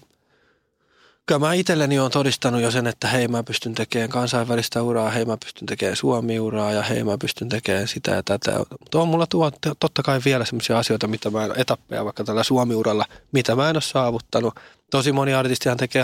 kyllä 1.25 1.39
mä 1.39 1.53
itselleni 1.53 1.99
olen 1.99 2.11
todistanut 2.11 2.61
jo 2.61 2.71
sen, 2.71 2.87
että 2.87 3.07
hei 3.07 3.27
mä 3.27 3.43
pystyn 3.43 3.75
tekemään 3.75 4.09
kansainvälistä 4.09 4.83
uraa, 4.83 5.09
hei 5.09 5.25
mä 5.25 5.37
pystyn 5.37 5.65
tekemään 5.65 5.95
Suomi-uraa 5.95 6.71
ja 6.71 6.81
hei 6.81 7.03
mä 7.03 7.17
pystyn 7.17 7.49
tekemään 7.49 7.87
sitä 7.87 8.11
ja 8.11 8.23
tätä. 8.23 8.59
Mutta 8.79 8.99
on 8.99 9.07
mulla 9.07 9.27
tuo, 9.27 9.51
totta 9.79 10.03
kai 10.03 10.21
vielä 10.25 10.45
sellaisia 10.45 10.79
asioita, 10.79 11.07
mitä 11.07 11.29
mä 11.29 11.45
en, 11.45 11.51
etappeja 11.57 12.05
vaikka 12.05 12.23
tällä 12.23 12.43
Suomi-uralla, 12.43 13.05
mitä 13.31 13.55
mä 13.55 13.69
en 13.69 13.75
ole 13.75 13.81
saavuttanut. 13.81 14.53
Tosi 14.91 15.11
moni 15.11 15.33
artistihan 15.33 15.77
tekee 15.77 16.03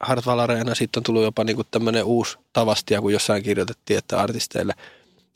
Hartwall 0.00 0.38
Arena, 0.40 0.74
sitten 0.74 1.00
on 1.00 1.04
tullut 1.04 1.22
jopa 1.22 1.44
niinku 1.44 1.64
tämmöinen 1.64 2.04
uusi 2.04 2.38
tavastia, 2.52 3.00
kun 3.00 3.12
jossain 3.12 3.42
kirjoitettiin, 3.42 3.98
että 3.98 4.20
artisteille– 4.20 4.74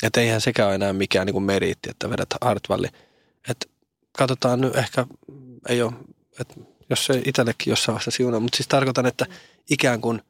että 0.02 0.20
eihän 0.20 0.40
sekään 0.40 0.66
ole 0.66 0.74
enää 0.74 0.92
mikään 0.92 1.26
niin 1.26 1.34
kuin 1.34 1.44
meriitti, 1.44 1.90
että 1.90 2.10
vedät 2.10 2.28
Hartwalli. 2.40 2.88
Että 3.48 3.66
katsotaan 4.18 4.60
nyt 4.60 4.76
ehkä, 4.76 5.06
ei 5.68 5.82
ole, 5.82 5.92
että 6.40 6.54
jos 6.90 7.06
se 7.06 7.22
itsellekin 7.24 7.70
jossain 7.70 7.94
vaiheessa 7.94 8.10
siunaa, 8.10 8.40
mutta 8.40 8.56
siis 8.56 8.68
tarkoitan, 8.68 9.06
että 9.06 9.26
ikään 9.70 10.00
kuin 10.00 10.22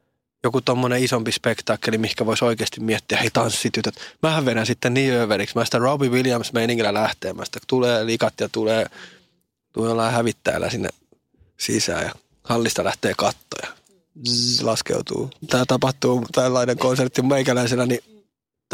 joku 0.44 0.60
tommonen 0.60 1.04
isompi 1.04 1.32
spektaakkeli, 1.32 1.98
mikä 1.98 2.26
voisi 2.26 2.44
oikeasti 2.44 2.80
miettiä, 2.80 3.18
hei 3.18 3.30
tanssitytöt. 3.32 3.94
Mähän 4.22 4.44
vedän 4.44 4.66
sitten 4.66 4.94
niin 4.94 5.14
överiksi. 5.14 5.58
Mä 5.58 5.64
sitä 5.64 5.78
Robbie 5.78 6.08
Williams 6.08 6.52
meiningillä 6.52 6.94
lähtee. 6.94 7.32
Mä 7.32 7.44
sitä 7.44 7.60
tulee 7.66 8.06
likat 8.06 8.34
ja 8.40 8.48
tulee, 8.48 8.86
tulee 9.72 9.90
jollain 9.90 10.14
hävittäjällä 10.14 10.70
sinne 10.70 10.88
sisään 11.60 12.04
ja 12.04 12.12
hallista 12.44 12.84
lähtee 12.84 13.14
kattoja. 13.16 13.72
Zzz, 14.28 14.62
laskeutuu. 14.62 15.30
Tämä 15.50 15.64
tapahtuu 15.68 16.26
tällainen 16.32 16.78
konsertti 16.78 17.22
meikäläisenä, 17.22 17.86
niin 17.86 18.00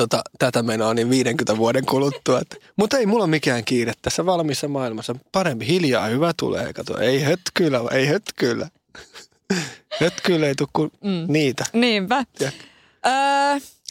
tota, 0.02 0.22
tätä 0.38 0.62
menoa 0.62 0.94
niin 0.94 1.10
50 1.10 1.56
vuoden 1.56 1.86
kuluttua. 1.86 2.40
Mutta 2.76 2.98
ei 2.98 3.06
mulla 3.06 3.26
mikään 3.26 3.64
kiire 3.64 3.92
tässä 4.02 4.26
valmissa 4.26 4.68
maailmassa. 4.68 5.14
Parempi 5.32 5.66
hiljaa 5.66 6.06
hyvä 6.06 6.32
tulee. 6.36 6.72
Kato, 6.72 6.98
ei 6.98 7.22
hötkyllä, 7.28 7.80
ei 7.90 8.06
hötkyllä. 8.06 8.68
hötkyllä 10.00 10.46
ei 10.46 10.54
tule 10.54 10.68
kuin 10.72 10.90
mm. 11.04 11.24
niitä. 11.28 11.64
Niinpä. 11.72 12.24
Ja. 12.40 12.52
Öö, 13.06 13.12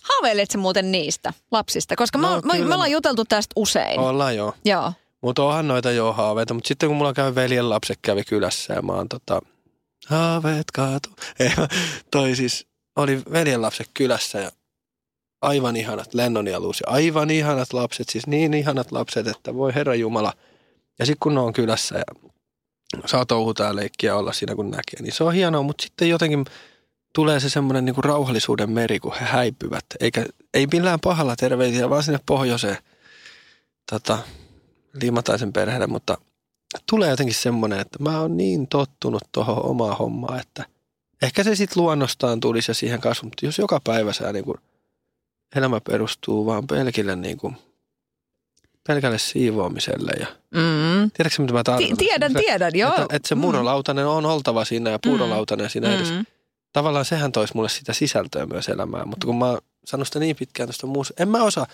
haaveiletko 0.04 0.58
muuten 0.58 0.92
niistä 0.92 1.34
lapsista? 1.52 1.96
Koska 1.96 2.18
no, 2.18 2.42
mä, 2.42 2.54
me 2.54 2.74
ollaan 2.74 2.92
juteltu 2.92 3.26
tästä 3.26 3.54
usein. 3.56 4.00
Ollaan 4.00 4.36
joo. 4.36 4.54
Joo. 4.66 4.94
Mutta 5.22 5.44
onhan 5.44 5.68
noita 5.68 5.92
jo 5.92 6.14
haaveita. 6.14 6.54
Mutta 6.54 6.68
sitten 6.68 6.90
kun 6.90 6.98
mulla 6.98 7.14
käy 7.14 7.36
veljen 7.36 7.70
lapset 7.70 8.00
kävi 8.02 8.24
kylässä 8.24 8.74
ja 8.74 8.82
mä 8.82 8.94
oon 8.94 9.10
tota, 9.10 9.42
haaveet 10.08 10.72
kaatu. 10.74 11.10
Ei, 11.40 11.52
toi 12.12 12.36
siis, 12.36 12.68
oli 12.96 13.22
veljen 13.32 13.62
lapset 13.62 13.90
kylässä 13.94 14.40
ja 14.40 14.52
aivan 15.42 15.76
ihanat 15.76 16.14
Lennon 16.14 16.48
ja 16.48 16.60
Lucy, 16.60 16.84
aivan 16.88 17.30
ihanat 17.30 17.74
lapset, 17.74 18.10
siis 18.10 18.28
niin 18.28 18.54
ihanat 18.54 18.92
lapset, 18.92 19.28
että 19.28 19.56
voi 19.56 19.76
Herra 19.76 19.96
Jumala. 19.96 20.34
Ja 21.00 21.06
sitten 21.06 21.20
kun 21.20 21.36
ne 21.36 21.40
on 21.40 21.54
kylässä 21.54 21.98
ja 21.98 22.30
saa 23.06 23.26
touhutaan 23.26 23.76
leikkiä 23.76 24.16
olla 24.16 24.34
siinä 24.34 24.56
kun 24.56 24.72
näkee, 24.72 25.02
niin 25.02 25.14
se 25.14 25.24
on 25.24 25.34
hienoa, 25.34 25.64
mutta 25.64 25.84
sitten 25.84 26.10
jotenkin 26.10 26.46
tulee 27.14 27.40
se 27.40 27.50
semmoinen 27.50 27.86
niin 27.86 28.04
rauhallisuuden 28.04 28.72
meri, 28.72 29.00
kun 29.00 29.14
he 29.14 29.26
häipyvät. 29.26 29.86
Eikä, 30.00 30.26
ei 30.54 30.68
millään 30.72 31.00
pahalla 31.00 31.36
terveisiä, 31.36 31.90
vaan 31.90 32.04
sinne 32.04 32.20
pohjoiseen 32.26 32.78
tota, 33.92 34.18
liimataisen 35.02 35.54
perheelle, 35.54 35.88
mutta 35.88 36.18
tulee 36.90 37.10
jotenkin 37.10 37.36
semmoinen, 37.36 37.80
että 37.80 38.04
mä 38.04 38.22
oon 38.22 38.38
niin 38.38 38.68
tottunut 38.68 39.24
tuohon 39.32 39.66
omaa 39.66 39.96
hommaa, 39.96 40.40
että 40.42 40.66
ehkä 41.22 41.44
se 41.44 41.56
sitten 41.56 41.84
luonnostaan 41.84 42.40
tulisi 42.40 42.72
ja 42.72 42.76
siihen 42.76 43.02
kasvu, 43.02 43.26
mutta 43.26 43.46
jos 43.46 43.58
joka 43.58 43.82
päivä 43.84 44.14
sä 44.14 44.34
niin 44.34 44.46
kuin 44.46 44.58
elämä 45.56 45.82
perustuu 45.82 46.46
vaan 46.46 46.68
pelkille 46.68 47.16
niin 47.16 47.38
kuin, 47.38 47.56
pelkälle 48.88 49.18
siivoamiselle. 49.18 50.12
Ja, 50.20 50.28
mm. 50.52 51.12
Tiedätkö 51.14 51.42
mitä 51.42 51.54
mä 51.54 51.64
tarkoitan? 51.64 51.98
Tiedän, 51.98 52.34
tiedän, 52.34 52.72
joo. 52.76 52.90
Että, 52.90 53.16
että 53.16 53.28
se 53.30 53.36
mm. 53.36 53.42
murolautanen 53.42 54.08
on 54.08 54.26
oltava 54.26 54.66
siinä 54.66 54.90
ja 54.90 55.00
puurolautanen 55.04 55.66
mm. 55.66 55.70
siinä. 55.70 55.88
Mm. 55.88 56.26
Tavallaan 56.74 57.06
sehän 57.06 57.32
toisi 57.32 57.56
mulle 57.56 57.70
sitä 57.70 57.94
sisältöä 57.94 58.46
myös 58.46 58.70
elämään, 58.70 59.08
mutta 59.08 59.28
kun 59.28 59.38
mä 59.38 59.46
oon 59.46 59.62
sanonut 59.86 60.08
sitä 60.08 60.20
niin 60.20 60.36
pitkään 60.36 60.68
tuosta 60.70 60.88
muussa, 60.88 61.14
en 61.20 61.30
mä 61.30 61.44
osaa, 61.44 61.68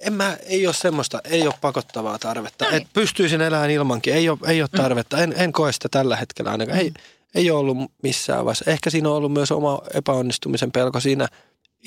en 0.00 0.12
mä, 0.12 0.36
ei 0.46 0.66
ole 0.66 0.74
semmoista, 0.74 1.20
ei 1.24 1.46
ole 1.46 1.54
pakottavaa 1.60 2.18
tarvetta. 2.18 2.64
Näin. 2.64 2.76
Et 2.76 2.88
pystyisin 2.92 3.40
elämään 3.40 3.70
ilmankin, 3.70 4.14
ei 4.14 4.28
ole, 4.28 4.38
ei 4.46 4.62
ole 4.62 4.68
mm. 4.72 4.76
tarvetta. 4.76 5.18
En, 5.18 5.34
en 5.36 5.52
koe 5.52 5.72
sitä 5.72 5.88
tällä 5.88 6.16
hetkellä 6.16 6.50
ainakaan. 6.50 6.78
Mm. 6.78 6.84
Ei, 6.84 6.92
ei 7.34 7.50
ole 7.50 7.58
ollut 7.58 7.76
missään 8.02 8.44
vaiheessa. 8.44 8.70
Ehkä 8.70 8.90
siinä 8.90 9.08
on 9.08 9.16
ollut 9.16 9.32
myös 9.32 9.52
oma 9.52 9.82
epäonnistumisen 9.94 10.72
pelko 10.72 11.00
siinä 11.00 11.28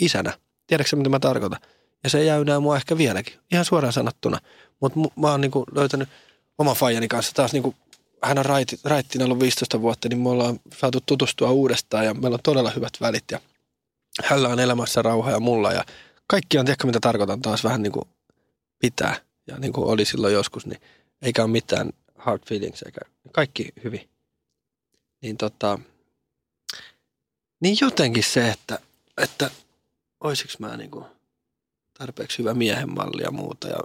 isänä. 0.02 0.34
Tiedätkö 0.70 0.96
mitä 0.96 1.10
mä 1.10 1.20
tarkoitan? 1.20 1.60
Ja 2.04 2.10
se 2.10 2.24
jäynää 2.24 2.60
mua 2.60 2.76
ehkä 2.76 2.98
vieläkin, 2.98 3.34
ihan 3.52 3.66
suoraan 3.66 3.94
sanottuna. 3.94 4.40
Mutta 4.80 5.00
mä 5.16 5.32
oon 5.32 5.42
niinku 5.42 5.66
löytänyt 5.72 6.10
oman 6.58 6.76
faijani 6.76 7.08
kanssa 7.08 7.34
taas 7.34 7.54
niinku, 7.54 7.76
hän 8.24 8.38
on 8.38 8.46
raitti, 8.46 8.80
raittina 8.84 9.26
ollut 9.26 9.40
15 9.40 9.82
vuotta, 9.82 10.10
niin 10.10 10.20
me 10.20 10.30
ollaan 10.30 10.60
saatu 10.78 11.00
tutustua 11.06 11.52
uudestaan 11.52 12.06
ja 12.06 12.14
meillä 12.14 12.36
on 12.36 12.40
todella 12.44 12.70
hyvät 12.70 12.94
välit 13.02 13.24
ja 13.32 13.40
hänellä 14.24 14.50
on 14.50 14.60
elämässä 14.60 15.02
rauha 15.02 15.32
ja 15.32 15.40
mulla 15.40 15.74
ja 15.74 15.84
kaikki 16.28 16.58
on, 16.58 16.66
tiedätkö 16.66 16.88
mitä 16.88 17.00
tarkoitan, 17.00 17.42
taas 17.42 17.64
vähän 17.64 17.84
niin 17.84 17.92
kuin 17.92 18.08
pitää 18.80 19.16
ja 19.48 19.58
niin 19.58 19.74
kuin 19.74 19.88
oli 19.88 20.06
silloin 20.06 20.34
joskus, 20.34 20.66
niin 20.66 20.82
eikä 21.22 21.44
ole 21.44 21.52
mitään 21.52 21.90
hard 22.16 22.42
feelings 22.48 22.82
eikä 22.82 23.02
kaikki 23.32 23.70
hyvin. 23.84 24.10
Niin 25.22 25.38
tota, 25.38 25.80
niin 27.60 27.78
jotenkin 27.82 28.24
se, 28.24 28.50
että, 28.50 28.80
että 29.18 29.52
olisiko 30.20 30.54
mä 30.60 30.78
niinku 30.78 31.06
tarpeeksi 31.98 32.38
hyvä 32.38 32.54
miehen 32.54 32.94
malli 32.94 33.22
ja 33.24 33.32
muuta. 33.32 33.68
Ja 33.68 33.80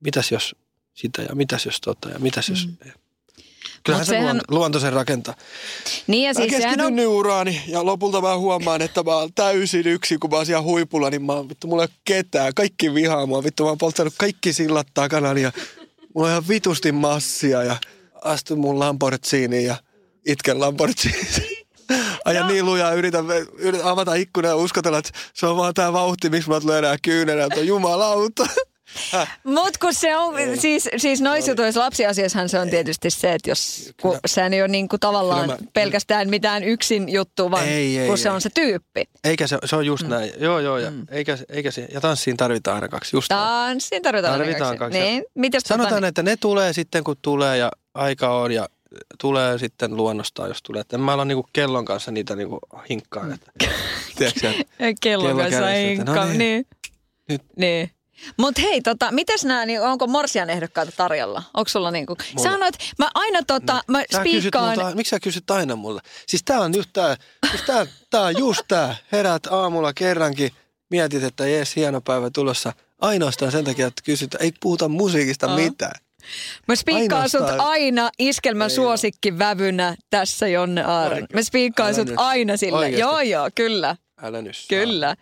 mitäs 0.00 0.32
jos 0.32 0.54
sitä 0.94 1.22
ja 1.22 1.34
mitäs 1.34 1.66
jos 1.66 1.80
tota 1.80 2.08
ja 2.10 2.18
mitäs 2.18 2.48
jos... 2.48 2.66
Mm. 2.66 2.90
Kyllähän 3.84 4.00
Mut 4.02 4.06
se 4.08 4.10
sehän- 4.20 4.40
luonto, 4.50 4.80
sen 4.80 4.92
rakentaa. 4.92 5.34
Niin 6.06 6.24
ja 6.26 6.30
Mä 6.30 6.34
siis 6.34 6.52
sehän 6.56 6.76
keskityn 6.78 7.08
on... 7.08 7.14
uraani 7.14 7.62
ja 7.66 7.84
lopulta 7.86 8.20
mä 8.20 8.36
huomaan, 8.38 8.82
että 8.82 9.02
mä 9.02 9.16
oon 9.16 9.34
täysin 9.34 9.86
yksin, 9.86 10.20
kun 10.20 10.30
mä 10.30 10.36
oon 10.36 10.46
siellä 10.46 10.62
huipulla, 10.62 11.10
niin 11.10 11.22
mä 11.22 11.32
oon, 11.32 11.48
vittu, 11.48 11.66
mulla 11.66 11.82
ei 11.82 11.88
ole 11.92 11.96
ketään. 12.04 12.54
Kaikki 12.54 12.94
vihaa 12.94 13.26
mua, 13.26 13.44
vittu, 13.44 13.62
mä 13.62 13.68
oon 13.68 13.78
polttanut 13.78 14.14
kaikki 14.18 14.52
sillat 14.52 14.86
takana 14.94 15.32
ja 15.32 15.52
mulla 16.14 16.26
on 16.26 16.30
ihan 16.32 16.48
vitusti 16.48 16.92
massia 16.92 17.62
ja 17.64 17.76
astun 18.24 18.58
mun 18.58 18.78
Lamborghiniin 18.78 19.64
ja 19.64 19.76
itken 20.26 20.60
Lamborghiniin. 20.60 21.59
Ajan 22.30 22.48
niin 22.48 22.64
lujaa, 22.64 22.92
yritän, 22.92 23.24
yritän 23.58 23.86
avata 23.86 24.14
ikkunan 24.14 24.48
ja 24.48 24.56
uskotella, 24.56 24.98
että 24.98 25.10
se 25.34 25.46
on 25.46 25.56
vaan 25.56 25.74
tää 25.74 25.92
vauhti, 25.92 26.30
miksi 26.30 26.50
mä 26.50 26.60
tulee 26.60 26.78
enää 26.78 26.96
kyynenä, 27.02 27.44
että 27.44 27.60
jumalauta. 27.60 28.46
Mut 29.44 29.78
kun 29.78 29.94
se 29.94 30.16
on, 30.16 30.34
siis, 30.58 30.88
siis 30.96 31.20
noissa 31.20 31.50
jutuissa 31.50 31.80
lapsiasiassahan 31.80 32.48
se 32.48 32.58
on 32.58 32.70
tietysti 32.70 33.10
se, 33.10 33.32
että 33.32 33.50
jos, 33.50 33.90
kun 34.02 34.18
sehän 34.26 34.54
ei 34.54 34.62
ole 34.62 34.68
niinku 34.68 34.98
tavallaan 34.98 35.46
mä- 35.46 35.56
pelkästään 35.72 36.30
mitään 36.30 36.64
yksin 36.64 37.08
juttu, 37.08 37.50
vaan 37.50 37.68
Ei, 37.68 37.98
ei, 37.98 38.08
kun 38.08 38.18
se 38.18 38.28
ei. 38.28 38.34
on 38.34 38.40
se 38.40 38.50
tyyppi. 38.54 39.04
Eikä 39.24 39.46
se, 39.46 39.58
se 39.64 39.76
on 39.76 39.86
just 39.86 40.02
mm. 40.02 40.10
näin. 40.10 40.32
Joo, 40.38 40.58
joo, 40.60 40.78
ja, 40.78 40.92
eikä, 41.10 41.38
eikä 41.48 41.70
se, 41.70 41.88
ja 41.92 42.00
tanssiin 42.00 42.36
tarvitaan 42.36 42.74
aina 42.74 42.88
kaksi. 42.88 43.16
Just 43.16 43.30
näin. 43.30 43.40
Tanssin 43.42 44.02
tarvitaan, 44.02 44.38
Tarvitaan 44.38 44.70
aina 44.70 44.78
kaksi. 44.78 44.98
Niin, 44.98 45.24
mitäs 45.34 45.62
Sanotaan, 45.66 45.94
tota, 45.94 46.06
että 46.06 46.22
ne 46.22 46.36
tulee 46.36 46.72
sitten 46.72 47.04
kun 47.04 47.16
tulee 47.22 47.56
ja 47.56 47.70
aika 47.94 48.34
on 48.34 48.52
ja 48.52 48.68
tulee 49.20 49.58
sitten 49.58 49.96
luonnostaan, 49.96 50.48
jos 50.48 50.62
tulee. 50.62 50.80
Että 50.80 50.96
en 50.96 51.00
mä 51.00 51.12
ala 51.12 51.24
niinku 51.24 51.48
kellon 51.52 51.84
kanssa 51.84 52.10
niitä 52.10 52.36
niinku 52.36 52.58
hinkkaan. 52.90 53.32
Että, 53.32 53.52
tiedätkö, 54.16 54.50
että 54.50 54.64
niin, 54.78 54.96
kello 55.02 55.24
kello 55.24 55.40
kanssa 55.42 55.60
kädessä, 55.60 55.80
että 55.80 55.88
hinkka. 55.88 56.14
no 56.14 56.24
niin. 56.24 56.38
niin. 56.38 56.66
Nyt. 57.28 57.42
niin. 57.56 57.90
Mutta 58.36 58.60
hei, 58.60 58.80
tota, 58.80 59.12
mitäs 59.12 59.44
nämä, 59.44 59.66
niin 59.66 59.82
onko 59.82 60.06
morsian 60.06 60.50
ehdokkaita 60.50 60.92
tarjolla? 60.96 61.42
Onko 61.54 61.68
sulla 61.68 61.90
niinku, 61.90 62.16
Mulla- 62.36 62.50
sanoit, 62.50 62.74
mä 62.98 63.10
aina 63.14 63.42
tota, 63.46 63.82
mä 63.86 63.98
Sä 63.98 64.22
kysyt 64.22 64.40
spiikkaan, 64.40 64.78
multa, 64.78 64.94
miksi 64.94 65.10
sä 65.10 65.20
kysyt 65.20 65.50
aina 65.50 65.76
mulle? 65.76 66.00
Siis 66.26 66.42
tää 66.44 66.60
on 66.60 66.74
just 66.74 66.90
tää, 66.92 67.16
siis 67.50 67.62
tää, 67.62 67.86
tää 68.10 68.22
on 68.22 68.38
just 68.38 68.62
tää. 68.68 68.96
Heräät 69.12 69.46
aamulla 69.46 69.92
kerrankin, 69.92 70.50
mietit, 70.90 71.22
että 71.22 71.46
jes, 71.46 71.76
hieno 71.76 72.00
päivä 72.00 72.30
tulossa. 72.30 72.72
Ainoastaan 73.00 73.52
sen 73.52 73.64
takia, 73.64 73.86
että 73.86 74.02
kysyt, 74.04 74.34
ei 74.40 74.52
puhuta 74.60 74.88
musiikista 74.88 75.48
mitään. 75.48 76.00
mä 76.68 76.76
spiikkaan 76.76 77.28
sut 77.28 77.48
aina 77.58 78.10
iskelmän 78.18 78.70
Ei 78.70 78.74
suosikki 78.76 79.38
vävynä 79.38 79.96
tässä 80.10 80.48
Jonne 80.48 80.82
Aaron. 80.82 81.26
Mä 81.34 81.42
spiikkaan 81.42 81.94
sut 81.94 82.08
nyt. 82.08 82.14
aina 82.18 82.56
sillä. 82.56 82.78
Oikeesti. 82.78 83.00
Joo, 83.00 83.20
joo, 83.20 83.50
kyllä, 83.54 83.96
Älä 84.22 84.42
nyt 84.42 84.56
kyllä. 84.68 85.16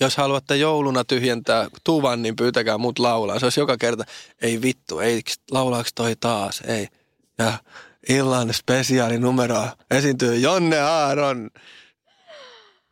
Jos 0.00 0.16
haluatte 0.16 0.56
jouluna 0.56 1.04
tyhjentää 1.04 1.68
tuvan, 1.84 2.22
niin 2.22 2.36
pyytäkää 2.36 2.78
mut 2.78 2.98
laulaa. 2.98 3.38
Se 3.38 3.46
olisi 3.46 3.60
joka 3.60 3.76
kerta, 3.76 4.04
ei 4.42 4.62
vittu, 4.62 4.98
ei, 4.98 5.20
laulaaks 5.50 5.90
toi 5.94 6.16
taas, 6.20 6.62
ei. 6.66 6.88
Ja 7.38 7.52
illan 8.08 8.54
spesiaali 8.54 9.18
numero 9.18 9.68
esiintyy 9.90 10.36
Jonne 10.36 10.80
Aaron. 10.80 11.50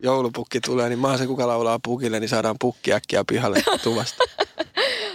Joulupukki 0.02 0.60
tulee, 0.60 0.88
niin 0.88 0.98
mä 0.98 1.08
oon 1.08 1.18
se, 1.18 1.26
kuka 1.26 1.46
laulaa 1.46 1.78
pukille, 1.84 2.20
niin 2.20 2.28
saadaan 2.28 2.56
pukki 2.60 2.92
äkkiä 2.92 3.24
pihalle 3.28 3.62
tuvasta. 3.82 4.24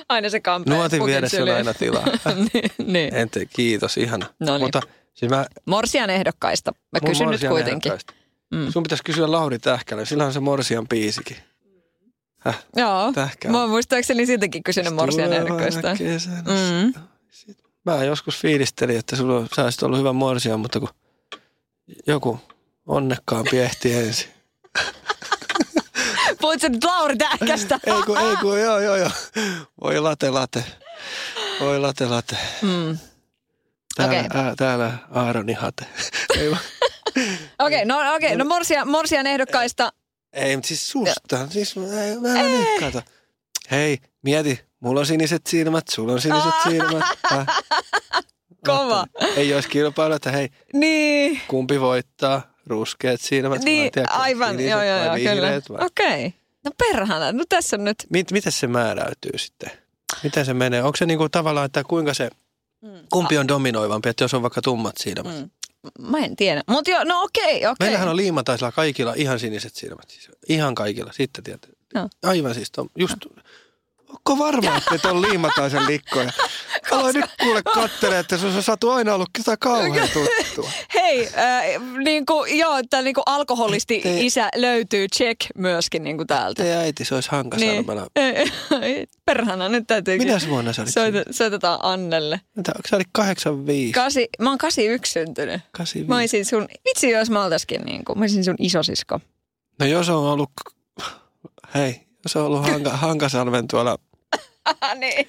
Aina 0.13 0.29
se 0.29 0.39
kampee. 0.39 0.75
Nuotin 0.75 1.05
vieressä 1.05 1.43
on 1.43 1.49
aina 1.49 1.73
tilaa. 1.73 2.05
niin, 2.53 2.71
niin. 2.93 3.15
En 3.15 3.29
te, 3.29 3.45
kiitos, 3.45 3.97
ihana. 3.97 4.25
Noniin. 4.39 4.61
Mutta 4.61 4.81
siis 5.13 5.29
mä, 5.29 5.45
Morsian 5.65 6.09
ehdokkaista. 6.09 6.71
Mä 6.91 6.99
kysyn 6.99 7.27
nyt 7.27 7.31
morsian 7.31 7.51
kuitenkin. 7.51 7.91
Mm. 8.51 8.71
Sun 8.71 8.83
pitäisi 8.83 9.03
kysyä 9.03 9.31
Lauri 9.31 9.59
Tähkälä, 9.59 10.05
sillä 10.05 10.25
on 10.25 10.33
se 10.33 10.39
Morsian 10.39 10.87
biisikin. 10.87 11.37
Joo, 12.75 13.11
Tähkää. 13.13 13.51
mä 13.51 13.61
oon 13.61 13.69
muistaakseni 13.69 14.25
siitäkin 14.25 14.63
kysynyt 14.63 14.93
morsian 14.93 15.33
ehdokkaista. 15.33 15.87
Mm. 16.45 16.93
Mä 17.85 18.03
joskus 18.03 18.41
fiilistelin, 18.41 18.97
että 18.97 19.15
sulla 19.15 19.47
sä 19.55 19.63
olisit 19.63 19.83
ollut 19.83 19.99
hyvä 19.99 20.13
morsia, 20.13 20.57
mutta 20.57 20.79
kun 20.79 20.89
joku 22.07 22.39
onnekkaampi 22.87 23.59
ehti 23.59 23.93
ensin. 23.93 24.29
Sä 26.61 26.69
nyt 26.69 26.83
Lauri 26.83 27.15
Tähkästä? 27.17 27.79
Ei 27.85 27.93
kun, 28.05 28.17
ei 28.17 28.35
kun, 28.41 28.59
joo, 28.59 28.79
joo, 28.79 28.95
joo. 28.95 29.09
Voi 29.83 29.99
late, 29.99 30.29
late. 30.29 30.63
Voi 31.59 31.79
late, 31.79 32.05
late. 32.05 32.37
Mm. 32.61 32.97
Täällä, 33.95 34.19
Okei. 34.19 34.41
ää, 34.41 34.53
täällä 34.57 34.91
Aaroni 35.11 35.53
hate. 35.53 35.85
Okei, 37.59 37.85
no, 37.85 38.15
okei, 38.15 38.35
no 38.35 38.45
morsian, 38.45 38.87
morsian 38.87 39.27
ehdokkaista. 39.27 39.93
ei, 40.33 40.55
mutta 40.55 40.67
siis 40.67 40.87
susta. 40.91 41.47
Siis 41.49 41.75
mä, 41.75 42.03
ei, 42.03 42.19
mä 42.19 42.39
en 42.39 42.45
niin, 42.45 42.79
kato. 42.79 43.01
Hei, 43.71 43.97
mieti. 44.21 44.59
Mulla 44.79 44.99
on 44.99 45.05
siniset 45.05 45.47
silmät, 45.47 45.87
sulla 45.87 46.13
on 46.13 46.21
siniset 46.21 46.53
silmät. 46.63 47.03
Äh. 47.31 47.45
Kova. 48.65 49.05
Ei 49.35 49.53
olisi 49.53 49.69
kilpailu, 49.69 50.13
että 50.13 50.31
hei, 50.31 50.49
Niin, 50.73 51.41
kumpi 51.47 51.79
voittaa? 51.81 52.48
Ruskeat 52.69 53.21
silmät 53.21 53.59
vai 53.59 53.65
niin 53.65 53.91
tiedätkö, 53.91 54.17
aivan, 54.17 54.49
siniset 54.49 54.71
joo, 54.71 54.83
joo, 54.83 54.97
vai 54.99 55.05
joo, 55.05 55.15
kyllä. 55.33 55.45
vihreät 55.47 55.69
vai- 55.69 55.85
Okei. 55.85 56.33
No 56.65 56.71
perhana, 56.77 57.31
no 57.31 57.43
tässä 57.49 57.75
on 57.77 57.83
nyt. 57.83 57.97
Mit, 58.09 58.31
miten 58.31 58.51
se 58.51 58.67
määräytyy 58.67 59.37
sitten? 59.37 59.71
Miten 60.23 60.45
se 60.45 60.53
menee? 60.53 60.83
Onko 60.83 60.95
se 60.97 61.05
niinku 61.05 61.29
tavallaan, 61.29 61.65
että 61.65 61.83
kuinka 61.83 62.13
se, 62.13 62.29
kumpi 63.09 63.37
on 63.37 63.47
dominoivampi, 63.47 64.09
että 64.09 64.23
jos 64.23 64.33
on 64.33 64.41
vaikka 64.41 64.61
tummat 64.61 64.97
silmät? 64.97 65.37
Mm. 65.37 65.49
Mä 65.99 66.17
en 66.17 66.35
tiedä. 66.35 66.63
Mutta 66.67 66.91
joo, 66.91 67.03
no 67.03 67.21
okei, 67.23 67.55
okei. 67.65 67.75
Meillähän 67.79 68.09
on 68.09 68.15
liimataisilla 68.17 68.71
kaikilla 68.71 69.13
ihan 69.17 69.39
siniset 69.39 69.75
silmät. 69.75 70.09
Siis 70.09 70.29
ihan 70.49 70.75
kaikilla, 70.75 71.11
sitten 71.11 71.43
tietää. 71.43 71.69
Joo. 71.95 72.09
Aivan 72.23 72.53
siis, 72.55 72.71
ton, 72.71 72.89
just, 72.97 73.13
onko 74.29 74.45
varma, 74.45 74.77
että 74.77 74.95
et 74.95 75.05
on 75.05 75.21
liimataisen 75.21 75.87
likkoja? 75.87 76.31
Aloin 76.91 77.15
nyt 77.15 77.25
kuule 77.41 77.61
kattelee, 77.63 78.19
että 78.19 78.37
sun 78.37 78.55
on 78.55 78.63
saatu 78.63 78.89
aina 78.89 79.13
ollut 79.13 79.29
sitä 79.37 79.57
kauhean 79.57 80.09
tuttua. 80.09 80.71
Hei, 80.93 81.27
äh, 81.37 81.81
niin 82.03 82.25
kuin, 82.25 82.59
joo, 82.59 82.77
että 82.77 83.01
niin 83.01 83.13
kuin 83.13 83.23
alkoholisti 83.25 83.99
Te- 83.99 84.19
isä 84.19 84.49
löytyy, 84.55 85.07
check 85.07 85.39
myöskin 85.55 86.03
niin 86.03 86.17
kuin 86.17 86.27
täältä. 86.27 86.63
Teidän 86.63 86.79
äiti, 86.81 87.05
se 87.05 87.15
olisi 87.15 87.31
Hankasalmella. 87.31 88.07
Ei, 88.15 88.51
ei, 88.81 89.07
Perhana, 89.25 89.69
nyt 89.69 89.87
täytyy... 89.87 90.17
Minäs 90.17 90.49
vuonna 90.49 90.73
sä 90.73 90.81
olit 90.81 90.93
Soita, 90.93 91.23
soitetaan 91.31 91.79
Annelle. 91.83 92.41
Mitä, 92.55 92.71
onko 92.75 92.87
sä 92.89 92.95
olit 92.95 93.07
85? 93.11 93.91
Kasi, 93.91 94.29
mä 94.39 94.49
oon 94.49 94.57
81 94.57 95.11
syntynyt. 95.11 95.61
85? 95.71 96.09
Mä 96.09 96.15
olisin 96.15 96.45
sun, 96.45 96.67
vitsi 96.85 97.09
jos 97.09 97.29
mä 97.29 97.43
oltaiskin 97.43 97.81
niin 97.81 98.05
kuin, 98.05 98.19
mä 98.19 98.23
olisin 98.23 98.43
sun 98.43 98.55
isosisko. 98.59 99.19
No 99.79 99.85
jos 99.85 100.09
on 100.09 100.23
ollut, 100.23 100.49
hei, 101.75 102.01
jos 102.23 102.35
on 102.35 102.45
ollut 102.45 102.65
Hanka, 102.65 102.89
Hankasalmen 103.07 103.67
tuolla, 103.67 103.97
niin. 104.99 105.27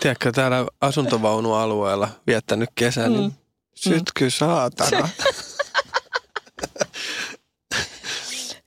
tiedätkö, 0.00 0.32
täällä 0.32 0.66
asuntovaunualueella 0.80 2.08
viettänyt 2.26 2.70
kesän, 2.74 3.12
niin 3.12 3.24
Mm. 3.24 3.32
sytky 3.74 4.30
saatana. 4.30 5.08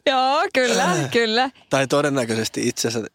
Joo, 0.05 0.41
kyllä, 0.53 0.83
Äh. 0.83 1.11
kyllä. 1.11 1.49
tai 1.69 1.87
todennäköisesti 1.87 2.67
itse 2.67 2.87
asiassa 2.87 3.11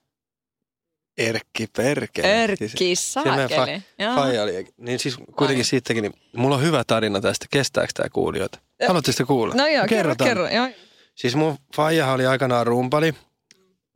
Erkki 1.18 1.66
Perkele. 1.76 2.44
Erkki 2.44 2.96
saakeli. 2.96 3.82
Joo. 3.98 4.14
Faija 4.14 4.42
oli, 4.42 4.66
niin 4.76 4.98
siis 4.98 5.16
kuitenkin 5.36 5.60
Ai. 5.60 5.64
siitäkin, 5.64 6.02
niin 6.02 6.14
mulla 6.36 6.54
on 6.56 6.62
hyvä 6.62 6.84
tarina 6.86 7.20
tästä. 7.20 7.46
Kestääkö 7.50 7.92
tämä 7.94 8.08
kuulijoita? 8.08 8.58
Haluatteko 8.88 9.12
sitä 9.12 9.24
kuulla? 9.24 9.54
No 9.54 9.66
joo, 9.66 9.86
kerro, 9.88 10.14
kerro. 10.24 10.48
Joo. 10.48 10.68
Siis 11.14 11.36
mun 11.36 11.58
Faijahan 11.76 12.14
oli 12.14 12.26
aikanaan 12.26 12.66
rumpali. 12.66 13.14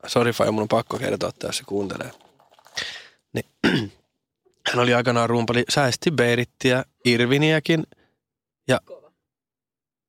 Sori 0.06 0.32
Faija, 0.32 0.52
mun 0.52 0.62
on 0.62 0.68
pakko 0.68 0.98
kertoa, 0.98 1.28
että 1.28 1.46
jos 1.46 1.56
se 1.58 1.64
kuuntelee. 1.66 2.10
Niin, 3.32 3.44
hän 4.72 4.78
oli 4.78 4.94
aikanaan 4.94 5.30
rumpali, 5.30 5.64
säästi 5.68 6.10
Berittiä, 6.10 6.84
Irviniäkin. 7.04 7.86
Ja 8.68 8.80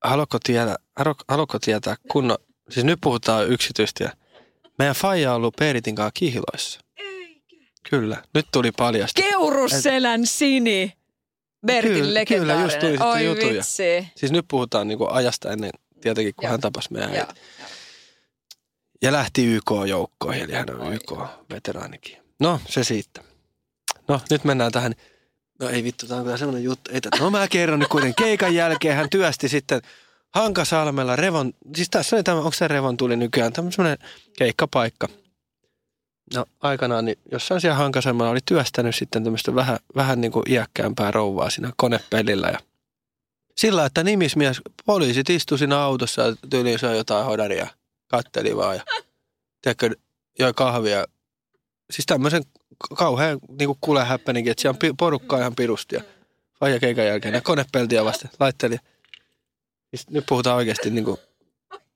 haluatko 0.03 0.37
tietää, 0.43 0.75
halu- 0.99 1.23
haluatko 1.27 1.59
tietää 1.59 1.95
kunnon, 2.11 2.37
siis 2.69 2.85
nyt 2.85 2.99
puhutaan 3.01 3.47
yksityistiä. 3.49 4.11
Meidän 4.79 4.95
Faija 4.95 5.31
on 5.31 5.35
ollut 5.37 5.55
Beritin 5.57 5.95
kanssa 5.95 6.11
kihloissa. 6.13 6.79
Kyllä, 7.89 8.23
nyt 8.33 8.45
tuli 8.53 8.71
paljasta. 8.71 9.21
Keuruselän 9.21 10.25
sini. 10.25 10.93
Bertin 11.65 11.91
Kyllä, 11.93 12.13
legendaarinen. 12.13 12.69
kyllä, 12.79 12.89
just 12.91 12.99
tuli 12.99 13.11
Oi 13.11 13.25
jutuja. 13.25 13.53
vitsi. 13.53 14.07
Siis 14.15 14.31
nyt 14.31 14.45
puhutaan 14.47 14.87
niinku 14.87 15.07
ajasta 15.11 15.51
ennen, 15.51 15.69
tietenkin 16.01 16.35
kun 16.35 16.43
Joo. 16.43 16.51
hän 16.51 16.61
tapasi 16.61 16.93
meidän 16.93 17.09
äiti. 17.15 17.33
Ja 19.01 19.11
lähti 19.11 19.45
YK-joukkoihin, 19.45 20.43
eli 20.43 20.53
hän 20.53 20.65
on 20.79 20.93
YK-veteraanikin. 20.93 22.17
No, 22.39 22.59
se 22.69 22.83
siitä. 22.83 23.21
No, 24.07 24.21
nyt 24.29 24.43
mennään 24.43 24.71
tähän. 24.71 24.93
No 25.59 25.69
ei 25.69 25.83
vittu, 25.83 26.07
tämä 26.07 26.17
on 26.17 26.23
kyllä 26.23 26.37
semmoinen 26.37 26.63
juttu. 26.63 26.91
Ei, 26.93 26.99
no 27.19 27.29
mä 27.29 27.47
kerron 27.47 27.79
nyt 27.79 27.87
kuitenkin. 27.87 28.25
Keikan 28.25 28.55
jälkeen 28.55 28.95
hän 28.95 29.09
työsti 29.09 29.49
sitten 29.49 29.81
Hankasalmella 30.33 31.15
Revon, 31.15 31.53
siis 31.75 31.89
tässä 31.89 32.15
oli 32.15 32.23
tämä, 32.23 32.37
onko 32.37 32.51
se 32.51 32.67
Revon 32.67 32.97
tuli 32.97 33.15
nykyään, 33.15 33.53
tämä 33.53 33.71
semmoinen 33.71 34.07
keikkapaikka. 34.37 35.07
No 36.35 36.45
aikanaan, 36.59 37.05
niin 37.05 37.17
jossain 37.31 37.61
siellä 37.61 37.77
Hankasalmella 37.77 38.31
oli 38.31 38.39
työstänyt 38.45 38.95
sitten 38.95 39.23
tämmöistä 39.23 39.55
vähän, 39.55 39.79
vähän 39.95 40.21
niin 40.21 40.31
kuin 40.31 40.51
iäkkäämpää 40.51 41.11
rouvaa 41.11 41.49
siinä 41.49 41.71
konepellillä 41.77 42.47
ja 42.47 42.59
sillä, 43.57 43.85
että 43.85 44.03
nimismies, 44.03 44.61
poliisit 44.85 45.29
istu 45.29 45.57
siinä 45.57 45.79
autossa 45.79 46.21
ja 46.21 46.35
tyyliin 46.49 46.79
jotain 46.97 47.25
hodaria, 47.25 47.67
katteli 48.07 48.55
vaan 48.55 48.75
ja 48.75 48.83
tiedätkö, 49.61 49.89
joi 50.39 50.53
kahvia. 50.53 51.05
Siis 51.91 52.05
tämmöisen 52.05 52.43
kauhean 52.97 53.39
niin 53.49 53.67
kuin 53.67 53.77
kule 53.81 54.05
häppäninkin, 54.05 54.51
että 54.51 54.61
siellä 54.61 54.77
on 54.83 54.97
porukkaa 54.97 55.39
ihan 55.39 55.55
pirusti. 55.55 55.95
Ja 55.95 56.01
faija 56.59 56.79
keikan 56.79 57.05
jälkeen 57.05 57.33
ja 57.33 57.41
konepeltiä 57.41 58.05
vasta 58.05 58.27
laitteli. 58.39 58.77
Siis 59.89 60.09
nyt 60.09 60.25
puhutaan 60.25 60.55
oikeasti 60.55 60.89
niin 60.89 61.05
kuin, 61.05 61.17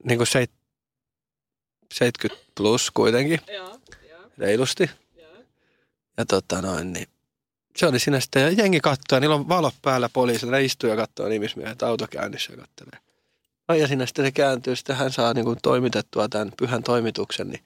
niin 0.03 0.17
kuin 0.17 0.27
seit, 0.27 0.51
70 1.93 2.45
plus 2.57 2.91
kuitenkin, 2.91 3.39
reilusti. 4.37 4.89
Ja 6.17 6.25
tota 6.25 6.61
noin, 6.61 6.93
niin 6.93 7.07
se 7.77 7.87
oli 7.87 7.99
siinä 7.99 8.19
sitten, 8.19 8.41
ja 8.41 8.49
jengi 8.49 8.79
katsoo, 8.79 9.15
ja 9.15 9.19
niillä 9.19 9.35
on 9.35 9.49
valot 9.49 9.75
päällä 9.81 10.09
poliisilla, 10.09 10.51
ne 10.51 10.63
istuu 10.63 10.89
ja 10.89 10.95
katsoo 10.95 11.27
nimismiehet 11.27 11.83
autokäynnissä 11.83 12.53
ja 12.53 12.57
kattelee. 12.57 13.10
No 13.71 13.75
ja 13.75 13.87
siinä 13.87 14.05
sitten 14.05 14.25
se 14.25 14.31
kääntyy, 14.31 14.75
sitten 14.75 14.95
hän 14.95 15.11
saa 15.11 15.33
niin 15.33 15.45
kuin 15.45 15.59
toimitettua 15.63 16.29
tämän 16.29 16.51
pyhän 16.57 16.83
toimituksen, 16.83 17.49
niin 17.49 17.63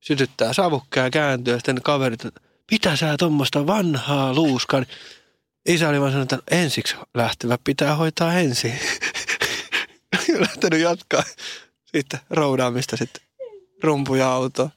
sytyttää 0.00 0.52
savukkaa 0.52 1.04
ja 1.04 1.10
kääntyy, 1.10 1.54
ja 1.54 1.58
sitten 1.58 1.82
kaverit, 1.82 2.22
mitä 2.70 2.96
sä 2.96 3.14
tuommoista 3.18 3.66
vanhaa 3.66 4.34
luuskaa, 4.34 4.80
niin 4.80 4.88
isä 5.68 5.88
oli 5.88 6.00
vaan 6.00 6.12
sanonut, 6.12 6.32
että 6.32 6.56
ensiksi 6.56 6.96
lähtevä 7.14 7.58
pitää 7.64 7.94
hoitaa 7.94 8.34
ensin. 8.34 8.78
Lähtenyt 10.38 10.80
jatkaa 10.80 11.22
sitten 11.84 12.20
roudaamista 12.30 12.96
sitten 12.96 13.22
rumpuja 13.82 14.32
autoon. 14.32 14.70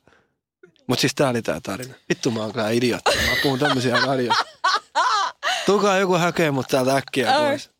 Mutta 0.87 1.01
siis 1.01 1.15
tää 1.15 1.29
oli 1.29 1.41
tää 1.41 1.59
tarina. 1.63 1.93
Vittu 2.09 2.31
mä 2.31 2.39
oon 2.39 2.51
kyllä 2.51 2.69
idiootti. 2.69 3.17
Mä 3.17 3.35
puhun 3.43 3.59
tämmöisiä 3.59 3.99
radiossa. 4.05 4.45
Tukaa 5.65 5.97
joku 5.97 6.13
hakee 6.13 6.51
mut 6.51 6.67
täältä 6.67 6.95
äkkiä 6.95 7.33
pois. 7.33 7.72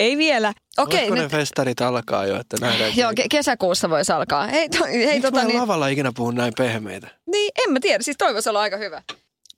Ei 0.00 0.16
vielä. 0.16 0.52
Okei, 0.78 1.10
nyt. 1.10 1.18
ne 1.22 1.28
festarit 1.28 1.80
alkaa 1.80 2.26
jo, 2.26 2.40
että 2.40 2.56
nähdään. 2.60 2.92
Joo, 2.96 3.10
ke- 3.10 3.26
kesäkuussa 3.30 3.90
voisi 3.90 4.12
alkaa. 4.12 4.46
Hei, 4.46 4.68
to, 4.68 4.84
hei 4.84 5.06
Miksi 5.06 5.20
tota 5.20 5.36
mä 5.36 5.40
en 5.42 5.48
niin, 5.48 5.60
lavalla 5.60 5.88
ikinä 5.88 6.12
puhun 6.16 6.34
näin 6.34 6.52
pehmeitä? 6.58 7.08
niin, 7.26 7.52
en 7.66 7.72
mä 7.72 7.78
tiedä. 7.80 8.02
Siis 8.02 8.16
toi 8.16 8.34
voisi 8.34 8.48
olla 8.48 8.60
aika 8.60 8.76
hyvä. 8.76 9.02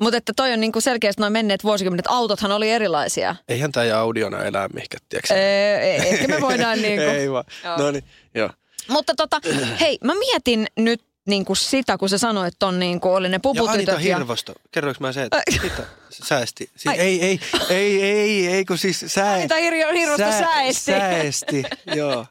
Mutta 0.01 0.17
että 0.17 0.33
toi 0.37 0.53
on 0.53 0.61
niinku 0.61 0.81
selkeästi 0.81 1.21
noin 1.21 1.33
menneet 1.33 1.65
vuosikymmenet. 1.65 2.07
Autothan 2.09 2.53
oli 2.53 2.71
erilaisia. 2.71 3.37
Eihän 3.49 3.73
tää 3.73 3.99
audiona 3.99 4.45
elää 4.45 4.69
mihinkä, 4.75 4.97
tiedätkö? 5.09 5.35
Ee, 5.35 5.97
e- 5.97 6.09
ehkä 6.09 6.29
me 6.29 6.41
voidaan 6.41 6.83
niinku. 6.83 7.03
Ei 7.11 7.31
vaan. 7.31 7.45
Joo. 7.65 7.77
No 7.77 7.91
niin, 7.91 8.05
joo. 8.35 8.51
Mutta 8.89 9.15
tota, 9.17 9.41
hei, 9.81 9.99
mä 10.05 10.15
mietin 10.15 10.67
nyt 10.79 11.03
niinku 11.29 11.55
sitä, 11.55 11.99
kun 11.99 12.09
sä 12.09 12.19
sanoit 12.19 12.55
ton 12.59 12.79
niinku 12.79 13.09
oli 13.15 13.29
ne 13.29 13.35
Ja 13.45 13.51
Anita 13.51 13.63
puputytöt. 13.65 14.05
Ja, 14.05 14.17
Hirvosto, 14.17 14.53
kerroinko 14.71 14.99
mä 15.01 15.13
se, 15.13 15.23
että 15.23 15.37
Ai. 15.37 15.59
mitä 15.63 15.83
säästi? 16.11 16.71
Siis 16.77 16.99
ei, 16.99 17.23
ei, 17.25 17.41
ei, 17.71 18.03
ei, 18.03 18.47
ei, 18.47 18.65
kun 18.65 18.79
siis 18.79 19.05
sää... 19.07 19.33
Anita 19.33 19.55
Hir- 19.55 19.93
Hirvosto 19.95 20.31
säesti. 20.39 20.83
Säesti, 20.83 21.63
joo. 21.97 22.27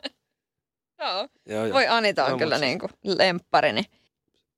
Joo. 0.99 1.27
joo, 1.45 1.65
joo. 1.65 1.73
Voi 1.73 1.87
Anita 1.87 2.25
on 2.25 2.31
No, 2.31 2.37
kyllä 2.37 2.57
siis- 2.57 2.67
niinku 2.67 2.89
lempparini. 3.03 3.83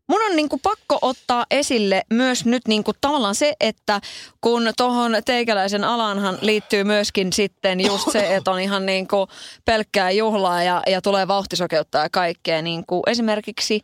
Mun 0.07 0.21
on 0.29 0.35
niinku 0.35 0.57
pakko 0.57 0.97
ottaa 1.01 1.45
esille 1.51 2.03
myös 2.09 2.45
nyt 2.45 2.67
niinku 2.67 2.91
tavallaan 3.01 3.35
se, 3.35 3.53
että 3.59 4.01
kun 4.41 4.71
tuohon 4.77 5.17
teikäläisen 5.25 5.83
alanhan 5.83 6.37
liittyy 6.41 6.83
myöskin 6.83 7.33
sitten 7.33 7.79
just 7.85 8.11
se, 8.11 8.35
että 8.35 8.51
on 8.51 8.59
ihan 8.59 8.85
niinku 8.85 9.27
pelkkää 9.65 10.11
juhlaa 10.11 10.63
ja, 10.63 10.81
ja 10.87 11.01
tulee 11.01 11.27
vauhtisokeutta 11.27 11.97
ja 11.97 12.09
kaikkea. 12.11 12.61
Niinku 12.61 13.03
esimerkiksi 13.07 13.81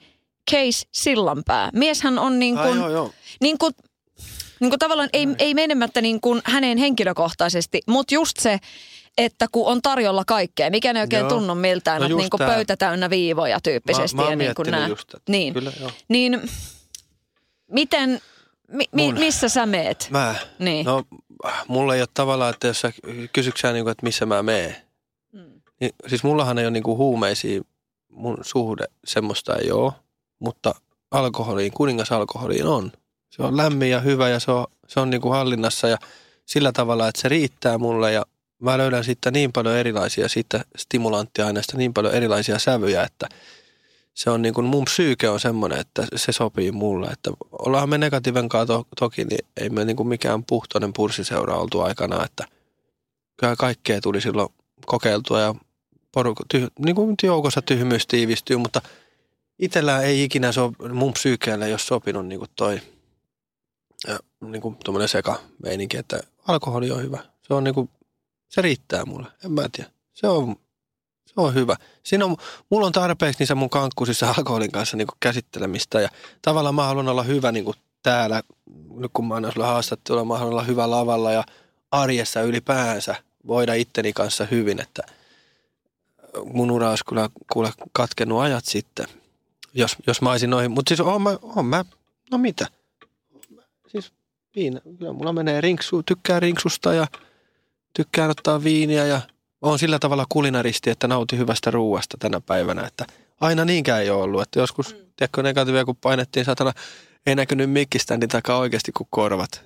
Case 0.52 0.86
Sillanpää. 0.91 1.70
Mieshän 1.74 2.20
on 2.20 2.39
niinku, 2.39 2.62
Ai, 2.62 2.76
joo, 2.76 2.89
joo. 2.89 3.12
niinku, 3.41 3.72
niinku 4.60 4.78
tavallaan 4.78 5.10
ei, 5.14 5.28
ei 5.39 5.54
menemättä 5.54 6.02
niinku 6.02 6.38
häneen 6.45 6.78
henkilökohtaisesti, 6.78 7.82
mutta 7.88 8.14
just 8.14 8.38
se, 8.39 8.58
että 9.18 9.45
kun 9.52 9.68
on 9.68 9.82
tarjolla 9.82 10.24
kaikkea, 10.28 10.70
mikä 10.70 10.93
ne 10.93 11.02
oikein 11.02 11.20
Joo. 11.20 11.30
tunnu 11.30 11.56
miltään, 11.56 12.02
No 12.02 12.06
että 12.06 12.18
niinku 12.18 12.38
tää. 12.38 12.47
pöytä 12.47 12.78
täynnä 12.78 13.10
viivoja 13.10 13.60
tyyppisesti. 13.64 14.16
Mä, 14.18 14.24
mä 14.24 14.30
ja 14.30 14.36
niin 14.36 14.56
kuin 14.56 14.72
nää. 14.72 14.88
just 14.88 15.08
tätä. 15.08 15.24
Niin. 15.30 15.54
Kyllä, 15.54 15.72
joo. 15.80 15.91
Niin 16.08 16.41
miten, 17.72 18.22
mi, 18.68 18.86
mi, 18.91 19.14
missä 19.14 19.50
sä 19.50 19.66
meet? 19.66 20.08
Mä, 20.12 20.36
Niin. 20.60 20.86
no 20.86 21.04
mulla 21.68 21.95
ei 21.95 22.02
ole 22.02 22.08
tavallaan, 22.14 22.54
että 22.54 22.68
jos 22.68 22.82
sä 22.82 22.91
kysyksää, 23.34 23.74
niin 23.74 23.84
kuin, 23.86 23.91
että 23.91 24.06
missä 24.06 24.26
mä 24.26 24.43
meen. 24.43 24.76
Mm. 25.34 25.62
Niin, 25.80 25.91
siis 26.08 26.24
mullahan 26.24 26.58
ei 26.60 26.66
ole 26.66 26.72
niin 26.72 26.84
kuin 26.84 26.97
huumeisiin, 26.97 27.64
mun 28.10 28.38
suhde, 28.41 28.84
semmoista 29.06 29.56
ei 29.56 29.72
ole, 29.72 29.91
mutta 30.40 30.76
alkoholiin, 31.12 31.72
kuningasalkoholiin 31.72 32.66
on. 32.66 32.92
Se 33.30 33.44
on 33.44 33.58
lämmin 33.58 33.90
ja 33.90 34.00
hyvä 34.00 34.30
ja 34.30 34.40
se 34.40 34.52
on, 34.52 34.68
se 34.88 35.00
on 35.00 35.10
niin 35.10 35.22
kuin 35.22 35.32
hallinnassa 35.32 35.88
ja 35.88 35.98
sillä 36.46 36.72
tavalla, 36.72 37.08
että 37.08 37.22
se 37.22 37.30
riittää 37.30 37.78
mulle 37.78 38.12
ja 38.12 38.26
mä 38.60 38.78
löydän 38.78 39.04
siitä 39.04 39.32
niin 39.32 39.52
paljon 39.52 39.76
erilaisia, 39.76 40.30
siitä 40.30 40.66
stimulanttiaineista 40.78 41.78
niin 41.78 41.94
paljon 41.94 42.14
erilaisia 42.14 42.60
sävyjä, 42.60 43.04
että 43.04 43.28
se 44.14 44.30
on 44.30 44.42
niin 44.42 44.54
kuin, 44.54 44.66
mun 44.66 44.86
psyyke 44.86 45.30
on 45.30 45.40
semmoinen, 45.40 45.80
että 45.80 46.08
se 46.16 46.32
sopii 46.32 46.72
mulle. 46.72 47.08
Että 47.08 47.32
ollaan 47.52 47.90
me 47.90 47.98
negatiiven 47.98 48.50
kanssa 48.50 48.74
to, 48.74 48.88
toki, 49.00 49.26
niin 49.26 49.46
ei 49.58 49.70
me 49.70 49.86
niin 49.86 49.96
kuin 49.96 50.08
mikään 50.08 50.44
puhtoinen 50.44 50.94
purssiseura 50.94 51.56
oltu 51.56 51.82
aikana, 51.82 52.26
että 52.26 52.46
kyllä 53.38 53.56
kaikkea 53.56 54.02
tuli 54.02 54.22
silloin 54.22 54.50
kokeiltua 54.86 55.40
ja 55.40 55.56
porukka, 56.12 56.44
tyh, 56.50 56.68
niin 56.80 56.96
kuin 56.96 57.16
joukossa 57.24 57.62
tyhmyys 57.62 58.08
tiivistyy, 58.08 58.58
mutta 58.58 58.82
itsellään 59.60 60.03
ei 60.03 60.24
ikinä 60.24 60.51
so, 60.51 60.72
mun 60.93 61.14
psyykeelle 61.14 61.66
ei 61.66 61.74
ole 61.74 61.80
sopinut 61.80 62.28
niin 62.28 62.39
kuin 62.39 62.51
toi 62.55 62.82
niin 64.41 64.62
kuin 64.62 64.78
tuommoinen 64.84 65.10
seka 65.10 65.39
meininki, 65.64 65.97
että 65.97 66.20
alkoholi 66.47 66.91
on 66.91 67.03
hyvä. 67.03 67.20
Se 67.41 67.53
on 67.53 67.64
niin 67.64 67.74
kuin, 67.74 67.89
se 68.49 68.62
riittää 68.62 69.05
mulle, 69.05 69.28
en 69.45 69.51
mä 69.51 69.70
tiedä. 69.72 69.89
Se 70.14 70.28
on, 70.28 70.55
se 71.26 71.34
on 71.38 71.53
hyvä. 71.53 71.76
Siinä 72.03 72.26
on, 72.26 72.38
mulla 72.70 72.86
on 72.86 72.91
tarpeeksi 72.91 73.39
niissä 73.39 73.55
mun 73.55 73.70
kankkusissa 73.70 74.34
alkoholin 74.38 74.72
kanssa 74.72 74.97
niin 74.97 75.07
kuin 75.07 75.18
käsittelemistä 75.20 76.01
ja 76.01 76.10
tavallaan 76.41 76.76
mä 76.76 76.84
haluan 76.84 77.07
olla 77.07 77.24
hyvä 77.24 77.51
niin 77.51 77.66
kuin 77.66 77.78
täällä, 78.03 78.43
nyt 78.95 79.12
kun 79.14 79.28
mä 79.28 79.36
annan 79.36 79.51
sulle 79.51 79.68
haastattelua, 79.68 80.26
mä 80.26 80.38
haluan 80.38 80.53
olla 80.53 80.64
hyvä 80.64 80.89
lavalla 80.89 81.32
ja 81.32 81.43
arjessa 81.91 82.41
ylipäänsä 82.41 83.16
voida 83.47 83.74
itteni 83.74 84.14
kanssa 84.14 84.47
hyvin, 84.51 84.82
että 84.82 85.03
mun 86.45 86.72
ura 86.72 86.89
olisi 86.89 87.05
kyllä 87.05 87.30
kuule 87.53 87.72
katkennut 87.91 88.41
ajat 88.41 88.66
sitten, 88.66 89.07
jos, 89.74 89.95
jos 90.07 90.22
mä 90.22 90.32
olisin 90.32 90.49
noihin. 90.49 90.72
Mutta 90.72 90.89
siis 90.89 90.99
on 90.99 91.22
mä, 91.22 91.38
on 91.41 91.65
mä, 91.65 91.86
no 92.32 92.38
mitä? 92.38 92.67
Siis 93.88 94.13
viina, 94.55 94.80
kyllä 94.99 95.13
mulla 95.13 95.34
menee 95.34 95.61
rinksu, 95.61 96.03
tykkään 96.03 96.41
rinksusta 96.41 96.93
ja 96.93 97.07
tykkään 97.93 98.30
ottaa 98.30 98.63
viiniä 98.63 99.05
ja 99.05 99.22
on 99.61 99.80
sillä 99.80 99.99
tavalla 99.99 100.26
kulinaristi, 100.30 100.89
että 100.89 101.07
nautin 101.07 101.39
hyvästä 101.39 101.72
ruuasta 101.72 102.17
tänä 102.20 102.41
päivänä, 102.41 102.88
että 102.88 103.05
aina 103.41 103.65
niinkään 103.65 104.01
ei 104.01 104.09
ole 104.09 104.24
ollut, 104.24 104.41
että 104.41 104.59
joskus, 104.59 104.93
mm. 104.93 104.99
tiedätkö, 105.15 105.43
negatiivia, 105.43 105.86
kun 105.86 105.95
painettiin 105.95 106.45
satana, 106.45 106.74
ei 107.26 107.36
näkynyt 107.36 107.72
mikkiständin 107.72 108.30
takaa 108.30 108.57
oikeasti 108.57 108.91
kuin 108.91 109.07
korvat. 109.09 109.63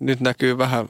Nyt 0.00 0.20
näkyy 0.20 0.58
vähän, 0.58 0.86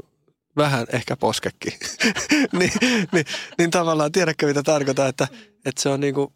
vähän 0.57 0.86
ehkä 0.93 1.16
poskekin. 1.16 1.72
niin, 2.59 2.72
niin, 3.12 3.26
niin, 3.59 3.70
tavallaan 3.70 4.12
tiedätkö, 4.12 4.47
mitä 4.47 4.62
tarkoitan, 4.62 5.09
että, 5.09 5.28
että 5.64 5.82
se 5.82 5.88
on 5.88 6.01
niinku, 6.01 6.32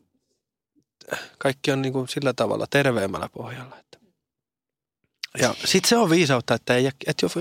kaikki 1.39 1.73
on 1.73 1.83
niinku 1.83 2.07
sillä 2.07 2.33
tavalla 2.33 2.67
terveemmällä 2.71 3.29
pohjalla. 3.29 3.77
Että. 3.79 3.99
Ja 5.39 5.55
sitten 5.65 5.89
se 5.89 5.97
on 5.97 6.11
viisautta, 6.11 6.55
että, 6.55 6.77
ei, 6.77 6.87
että 6.87 7.27
jos- 7.27 7.35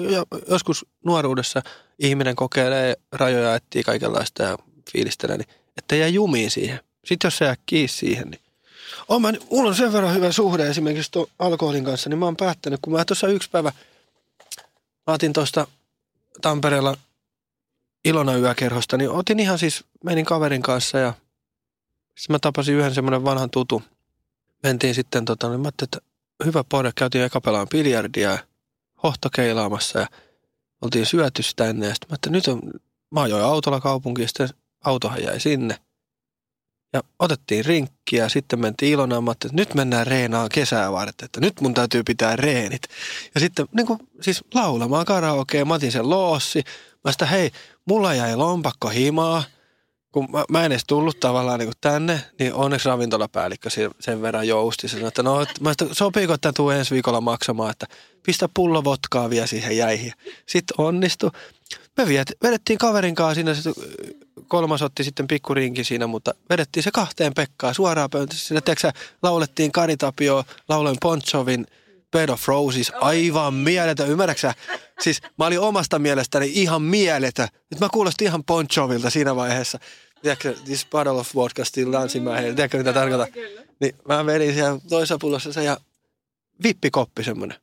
joskus 0.49 0.86
nuoruudessa 1.05 1.61
ihminen 1.99 2.36
kokeilee 2.36 2.95
rajoja, 3.11 3.55
etsii 3.55 3.84
kaikenlaista 3.84 4.43
ja 4.43 4.57
fiilistelee, 4.91 5.38
niin 5.38 5.47
että 5.78 5.95
jää 5.95 6.07
jumiin 6.07 6.51
siihen. 6.51 6.80
Sitten 7.05 7.28
jos 7.28 7.38
sä 7.38 7.45
jää 7.45 7.55
kiinni 7.66 7.88
siihen, 7.88 8.30
niin 8.30 8.41
on 9.09 9.22
mä, 9.22 9.34
mulla 9.51 9.70
on 9.70 9.76
sen 9.76 9.93
verran 9.93 10.16
hyvä 10.16 10.32
suhde 10.32 10.68
esimerkiksi 10.70 11.11
tuon 11.11 11.28
alkoholin 11.39 11.84
kanssa, 11.84 12.09
niin 12.09 12.20
mä 12.20 12.26
oon 12.26 12.38
päättänyt, 12.38 12.80
kun 12.82 12.93
mä 12.93 13.05
tuossa 13.05 13.28
yksi 13.28 13.49
päivä, 13.49 13.72
mä 15.07 15.14
otin 15.14 15.34
tuosta 15.34 15.68
Tampereella 16.41 16.97
Ilona 18.05 18.36
yökerhosta, 18.36 18.97
niin 18.97 19.09
otin 19.09 19.39
ihan 19.39 19.59
siis, 19.59 19.84
menin 20.03 20.26
kaverin 20.26 20.61
kanssa 20.61 20.97
ja 20.97 21.14
sitten 22.16 22.34
mä 22.34 22.39
tapasin 22.39 22.76
yhden 22.76 22.93
semmoinen 22.93 23.24
vanhan 23.24 23.49
tutu. 23.49 23.84
Mentiin 24.64 24.95
sitten, 24.95 25.26
tota, 25.26 25.49
niin 25.49 25.61
mä 25.61 25.70
että 25.84 25.97
hyvä 26.45 26.64
pore, 26.70 26.91
käytiin 26.95 27.24
eka 27.24 27.41
pelaan 27.41 27.68
biljardia 27.70 28.32
ja 28.32 28.38
hohtokeilaamassa 29.03 29.99
ja 29.99 30.07
oltiin 30.82 31.05
syöty 31.05 31.43
sitä 31.43 31.68
ennen. 31.68 31.89
Ja 31.89 31.95
sitten 31.95 32.07
mä 32.09 32.14
ajattelin, 32.14 32.34
nyt 32.34 32.47
on, 32.47 32.61
mä 33.11 33.22
ajoin 33.22 33.43
autolla 33.43 33.80
kaupunkiin, 33.80 34.28
sitten 34.28 34.49
autohan 34.84 35.24
jäi 35.24 35.39
sinne. 35.39 35.80
Ja 36.93 37.03
otettiin 37.20 37.66
rinkkiä 37.66 38.24
ja 38.24 38.30
sitten 38.30 38.59
mentiin 38.59 38.91
Ilonaan. 38.91 39.32
Että 39.32 39.49
nyt 39.51 39.74
mennään 39.74 40.07
reenaan 40.07 40.49
kesää 40.49 40.91
varten, 40.91 41.26
että 41.26 41.41
nyt 41.41 41.61
mun 41.61 41.74
täytyy 41.74 42.03
pitää 42.03 42.36
reenit. 42.36 42.82
Ja 43.36 43.39
sitten 43.39 43.66
niin 43.76 43.88
kuin, 43.88 43.99
siis 44.22 44.43
laulamaan 44.53 45.05
karaokea, 45.05 45.66
mä 45.66 45.74
otin 45.74 45.91
sen 45.91 46.09
loossi. 46.09 46.64
Mä 47.03 47.11
sitä, 47.11 47.26
hei, 47.26 47.51
mulla 47.86 48.14
jäi 48.14 48.36
lompakko 48.36 48.89
himaa. 48.89 49.43
Kun 50.14 50.28
mä, 50.32 50.45
mä 50.51 50.66
en 50.66 50.72
edes 50.72 50.84
tullut 50.88 51.20
tavallaan 51.20 51.59
niin 51.59 51.72
tänne, 51.82 52.22
niin 52.39 52.53
onneksi 52.53 52.89
ravintolapäällikkö 52.89 53.70
sen, 53.99 54.22
verran 54.22 54.47
jousti. 54.47 54.88
Sanoi, 54.88 55.07
että 55.07 55.24
no, 55.24 55.41
että, 55.41 55.53
mä 55.61 55.72
että 55.72 55.86
sopiiko, 55.91 56.34
että 56.34 56.53
tuu 56.53 56.70
ensi 56.70 56.93
viikolla 56.93 57.22
maksamaan, 57.22 57.72
että 57.72 57.88
pistä 58.26 58.49
pullo 58.53 58.84
votkaa 58.84 59.30
vielä 59.30 59.47
siihen 59.47 59.78
jäihin. 59.78 60.14
Sitten 60.45 60.76
onnistui. 60.78 61.32
Me 61.97 62.07
viet, 62.07 62.34
vedettiin 62.43 62.80
kaverin 62.80 63.16
kanssa 63.16 63.36
siinä, 63.36 63.51
kolmas 64.47 64.82
otti 64.82 65.03
sitten 65.03 65.28
pikkurinki 65.28 65.84
siinä, 65.84 66.07
mutta 66.07 66.34
vedettiin 66.49 66.84
se 66.84 66.91
kahteen 66.91 67.34
Pekkaa 67.34 67.74
suoraan 67.74 68.09
pöntössä. 68.09 68.47
Siinä, 68.47 68.61
tiedätkö, 68.61 68.91
laulettiin 69.24 69.72
Kari 69.72 69.97
Tapio, 69.97 70.43
lauloin 70.70 70.97
Ponchovin 71.01 71.68
Bed 72.11 72.30
of 72.30 72.47
Roses, 72.47 72.91
aivan 72.95 73.53
mieletön, 73.53 74.09
ymmärräksä? 74.09 74.53
Siis 75.01 75.22
mä 75.38 75.45
olin 75.45 75.59
omasta 75.59 75.99
mielestäni 75.99 76.51
ihan 76.53 76.82
mieletön. 76.82 77.47
Nyt 77.72 77.80
mä 77.80 77.89
kuulostin 77.93 78.28
ihan 78.28 78.43
Ponchovilta 78.43 79.09
siinä 79.09 79.36
vaiheessa. 79.36 79.80
Tiedätkö, 80.24 80.55
this 80.65 80.88
bottle 80.91 81.11
of 81.11 81.36
vodka 81.36 81.65
still 81.65 81.91
dancing 81.91 82.28
in 82.28 82.34
my 82.34 82.38
head. 82.41 82.55
Tiedätkö, 82.55 82.78
mitä 82.78 82.93
tarkoitan? 82.93 83.28
Niin 83.80 83.95
mä 84.07 84.26
vedin 84.26 84.53
siellä 84.53 84.80
toisessa 84.89 85.17
pullossa 85.17 85.53
se 85.53 85.63
ja 85.63 85.78
vippikoppi 86.63 87.24
semmoinen. 87.24 87.57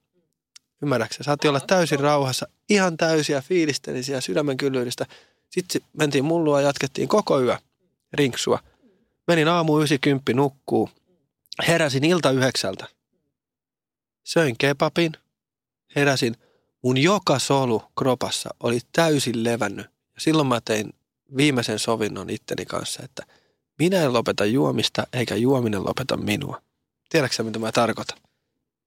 Ymmärräksä? 0.83 1.23
Saatti 1.23 1.49
olla 1.49 1.61
täysin 1.61 2.01
rauhassa, 2.01 2.47
ihan 2.69 2.97
täysiä 2.97 3.43
fiilistelisiä 3.43 4.21
sydämen 4.21 4.57
kyllyydestä. 4.57 5.07
Sitten 5.51 5.83
mentiin 5.93 6.25
mullua 6.25 6.61
ja 6.61 6.67
jatkettiin 6.67 7.09
koko 7.09 7.41
yö 7.41 7.57
rinksua. 8.13 8.59
Menin 9.27 9.49
aamu 9.49 9.79
90 9.79 10.33
nukkuu. 10.33 10.91
Heräsin 11.69 12.05
ilta 12.05 12.31
yhdeksältä. 12.31 12.87
Söin 14.25 14.59
kebabin. 14.59 15.13
Heräsin. 15.97 16.37
Mun 16.83 16.99
joka 16.99 17.39
solu 17.39 17.83
kropassa 17.99 18.51
oli 18.61 18.81
täysin 18.93 19.45
levännyt. 19.45 19.87
Ja 19.87 20.21
silloin 20.21 20.49
mä 20.49 20.61
tein 20.61 20.93
viimeisen 21.37 21.79
sovinnon 21.79 22.31
itteni 22.31 22.67
kanssa, 22.67 23.03
että 23.05 23.23
minä 23.79 24.03
en 24.03 24.13
lopeta 24.13 24.45
juomista 24.45 25.07
eikä 25.13 25.35
juominen 25.35 25.85
lopeta 25.85 26.17
minua. 26.17 26.63
Tiedätkö 27.09 27.43
mitä 27.43 27.59
mä 27.59 27.73
tarkoitan? 27.73 28.19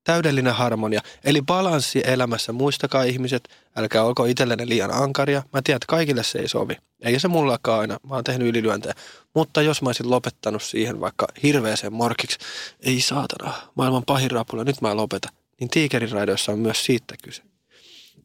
Täydellinen 0.04 0.54
harmonia, 0.54 1.02
eli 1.24 1.42
balanssi 1.42 2.02
elämässä. 2.06 2.52
Muistakaa 2.52 3.04
ihmiset, 3.04 3.50
älkää 3.76 4.04
olko 4.04 4.26
itsellenne 4.26 4.68
liian 4.68 4.92
ankaria. 4.92 5.44
Mä 5.54 5.62
tiedän, 5.62 5.78
että 5.78 5.88
kaikille 5.88 6.24
se 6.24 6.40
ei 6.40 6.48
sovi. 6.48 6.78
Eikä 7.02 7.20
se 7.20 7.28
mullakaan 7.28 7.80
aina, 7.80 8.00
mä 8.10 8.16
oon 8.16 8.24
tehnyt 8.24 8.48
ylilyöntejä. 8.48 8.94
Mutta 9.36 9.62
jos 9.62 9.82
mä 9.82 9.90
olisin 9.90 10.10
lopettanut 10.10 10.64
siihen 10.64 11.00
vaikka 11.00 11.28
hirveäseen 11.44 11.94
morkiksi, 11.94 12.38
ei 12.80 13.02
saatana, 13.02 13.54
maailman 13.76 14.04
pahin 14.06 14.32
rapula, 14.32 14.64
nyt 14.64 14.82
mä 14.82 14.96
lopetan. 14.96 15.34
Niin 15.60 15.70
tiikeriraidoissa 15.70 16.52
on 16.52 16.60
myös 16.60 16.86
siitä 16.86 17.16
kyse. 17.24 17.42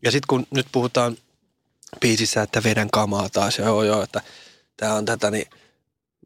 Ja 0.04 0.10
sitten 0.10 0.26
kun 0.28 0.46
nyt 0.50 0.66
puhutaan 0.72 1.16
biisissä, 2.00 2.42
että 2.42 2.62
vedän 2.64 2.90
kamaa 2.90 3.28
taas 3.28 3.58
joo 3.58 3.82
joo, 3.82 4.02
että 4.02 4.22
tämä 4.76 4.94
on 4.94 5.04
tätä, 5.04 5.30
niin 5.30 5.46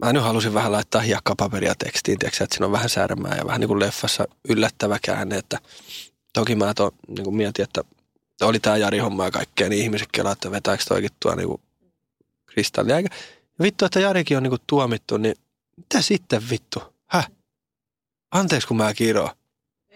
mä 0.04 0.12
nyt 0.12 0.22
halusin 0.22 0.54
vähän 0.54 0.72
laittaa 0.72 1.00
hiekkapaperia 1.00 1.74
tekstiin, 1.74 2.18
tiedätkö, 2.18 2.44
että 2.44 2.54
siinä 2.54 2.66
on 2.66 2.72
vähän 2.72 2.88
särmää 2.88 3.36
ja 3.36 3.46
vähän 3.46 3.60
niin 3.60 3.68
kuin 3.68 3.80
leffassa 3.80 4.24
yllättävä 4.48 4.98
käänne, 5.04 5.36
että 5.36 5.58
toki 6.32 6.54
mä 6.54 6.74
to, 6.74 6.94
niin 7.08 7.24
kuin 7.24 7.36
mietin, 7.36 7.62
että 7.62 7.84
oli 8.42 8.60
tämä 8.60 8.76
Jari 8.76 8.98
homma 8.98 9.24
ja 9.24 9.30
kaikkea, 9.30 9.68
niin 9.68 9.82
ihmiset 9.82 10.08
kelaa, 10.12 10.32
että 10.32 10.50
vetääkö 10.50 10.84
toikin 10.88 11.10
tuo 11.20 11.34
niin 11.34 11.60
kristallia. 12.46 13.00
Ja 13.00 13.08
vittu, 13.62 13.84
että 13.84 14.00
Jarikin 14.00 14.36
on 14.36 14.42
niin 14.42 14.50
kuin 14.50 14.62
tuomittu, 14.66 15.16
niin 15.16 15.34
mitä 15.76 16.02
sitten 16.02 16.50
vittu? 16.50 16.82
Häh? 17.06 17.30
Anteeksi, 18.30 18.68
kun 18.68 18.76
mä 18.76 18.94
kiroon. 18.94 19.30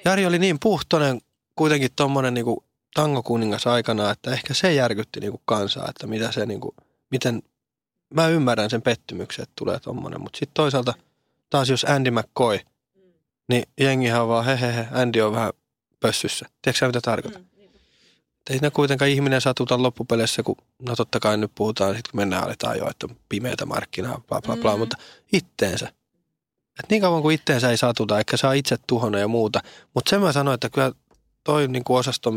Jari 0.05 0.27
oli 0.27 0.39
niin 0.39 0.59
puhtoinen, 0.61 1.21
kuitenkin 1.57 1.91
tommonen 1.97 2.35
niin 2.35 2.45
kuin 2.45 2.59
tangokuningas 2.97 3.67
aikana, 3.67 4.11
että 4.11 4.31
ehkä 4.31 4.55
se 4.55 4.73
järkytti 4.73 5.21
niin 5.21 5.31
kuin 5.31 5.43
kansaa, 5.45 5.87
että 5.89 6.07
mitä 6.07 6.33
se 6.33 6.47
niin 6.47 6.61
kuin, 6.61 6.75
miten, 7.11 7.43
mä 8.15 8.29
ymmärrän 8.29 8.71
sen 8.71 8.83
pettymyksen, 8.83 9.43
että 9.43 9.53
tulee 9.57 9.81
tommonen, 9.81 10.21
mutta 10.21 10.39
sitten 10.39 10.55
toisaalta 10.55 10.95
taas 11.51 11.71
jos 11.71 11.85
Andy 11.85 12.11
McCoy, 12.11 12.61
niin 13.49 13.63
jengihän 13.81 14.29
vaan 14.29 14.45
hehehe, 14.45 14.89
Andy 14.93 15.21
on 15.21 15.33
vähän 15.33 15.53
pössyssä. 16.01 16.47
Tiedätkö 16.63 16.87
mitä 16.87 17.01
tarkoitan? 17.01 17.43
Mm, 17.43 17.49
niin. 17.57 17.71
Ei 18.51 18.59
ne 18.59 18.71
kuitenkaan 18.71 19.11
ihminen 19.11 19.41
satuta 19.41 19.83
loppupeleissä, 19.83 20.43
kun 20.43 20.57
no 20.83 20.97
totta 20.97 21.21
kai 21.21 21.37
nyt 21.37 21.53
puhutaan, 21.55 21.97
sit 21.97 22.09
kun 22.09 22.21
mennään 22.21 22.45
aletaan 22.45 22.79
jo, 22.79 22.91
että 22.91 23.07
on 23.11 23.17
pimeätä 23.29 23.67
markkinaa, 23.67 24.21
bla 24.29 24.41
bla 24.41 24.57
bla, 24.57 24.73
mm. 24.73 24.79
mutta 24.79 24.97
itteensä. 25.33 25.93
Et 26.79 26.91
niin 26.91 27.03
kauan 27.03 27.23
kuin 27.23 27.35
itteensä 27.35 27.71
ei 27.71 27.77
satuta, 27.77 28.19
eikä 28.19 28.37
saa 28.37 28.53
itse 28.53 28.77
tuhona 28.87 29.19
ja 29.19 29.29
muuta. 29.29 29.61
Mutta 29.95 30.11
sen 30.11 30.21
mä 30.21 30.33
sanoin, 30.33 30.55
että 30.55 30.71
kyllä 30.71 30.93
toi 31.47 31.69
niin 31.69 31.85
kuin 31.85 31.99
osasto, 31.99 32.35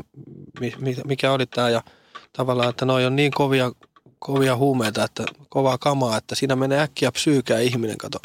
mikä 1.05 1.31
oli 1.31 1.45
tämä 1.45 1.69
ja 1.69 1.83
tavallaan, 2.33 2.69
että 2.69 2.85
noi 2.85 3.05
on 3.05 3.15
niin 3.15 3.31
kovia, 3.31 3.71
kovia 4.19 4.55
huumeita, 4.55 5.03
että 5.03 5.23
kovaa 5.49 5.77
kamaa, 5.77 6.17
että 6.17 6.35
siinä 6.35 6.55
menee 6.55 6.79
äkkiä 6.79 7.11
psyykää 7.11 7.59
ihminen, 7.59 7.97
kato. 7.97 8.19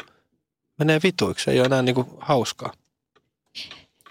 Menee 0.79 0.99
vituiksi, 1.03 1.51
ei 1.51 1.59
ole 1.59 1.65
enää 1.65 1.81
niin 1.81 1.95
kuin 1.95 2.07
hauskaa. 2.19 2.73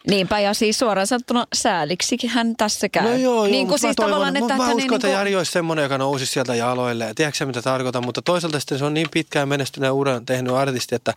Niinpä, 0.09 0.41
ja 0.41 0.55
siis 0.55 0.79
suoraan 0.79 1.07
sanottuna 1.07 1.47
sääliksikin 1.55 2.31
hän 2.31 2.57
tässä 2.57 2.89
käy. 2.89 3.03
No 3.05 3.16
joo, 3.16 3.47
niin 3.47 3.68
kuin 3.68 3.79
siis 3.79 3.97
toivon, 3.97 4.11
tavallaan, 4.11 4.37
että, 4.37 4.57
mä 4.57 4.64
uskon, 4.64 4.77
niin 4.77 4.95
että 4.95 5.07
kuin... 5.07 5.12
Jari 5.12 5.37
olisi 5.37 5.53
semmoinen, 5.53 5.83
joka 5.83 5.99
nousisi 5.99 6.33
sieltä 6.33 6.55
jaloille. 6.55 7.12
Tiedätkö 7.14 7.47
mitä 7.47 7.62
tarkoitan, 7.62 8.05
mutta 8.05 8.22
toisaalta 8.22 8.61
sitten 8.61 8.79
se 8.79 8.85
on 8.85 8.95
niin 8.95 9.07
pitkään 9.11 9.49
menestyneen 9.49 9.93
uran 9.93 10.27
tehnyt 10.27 10.55
artisti, 10.55 10.95
että, 10.95 11.14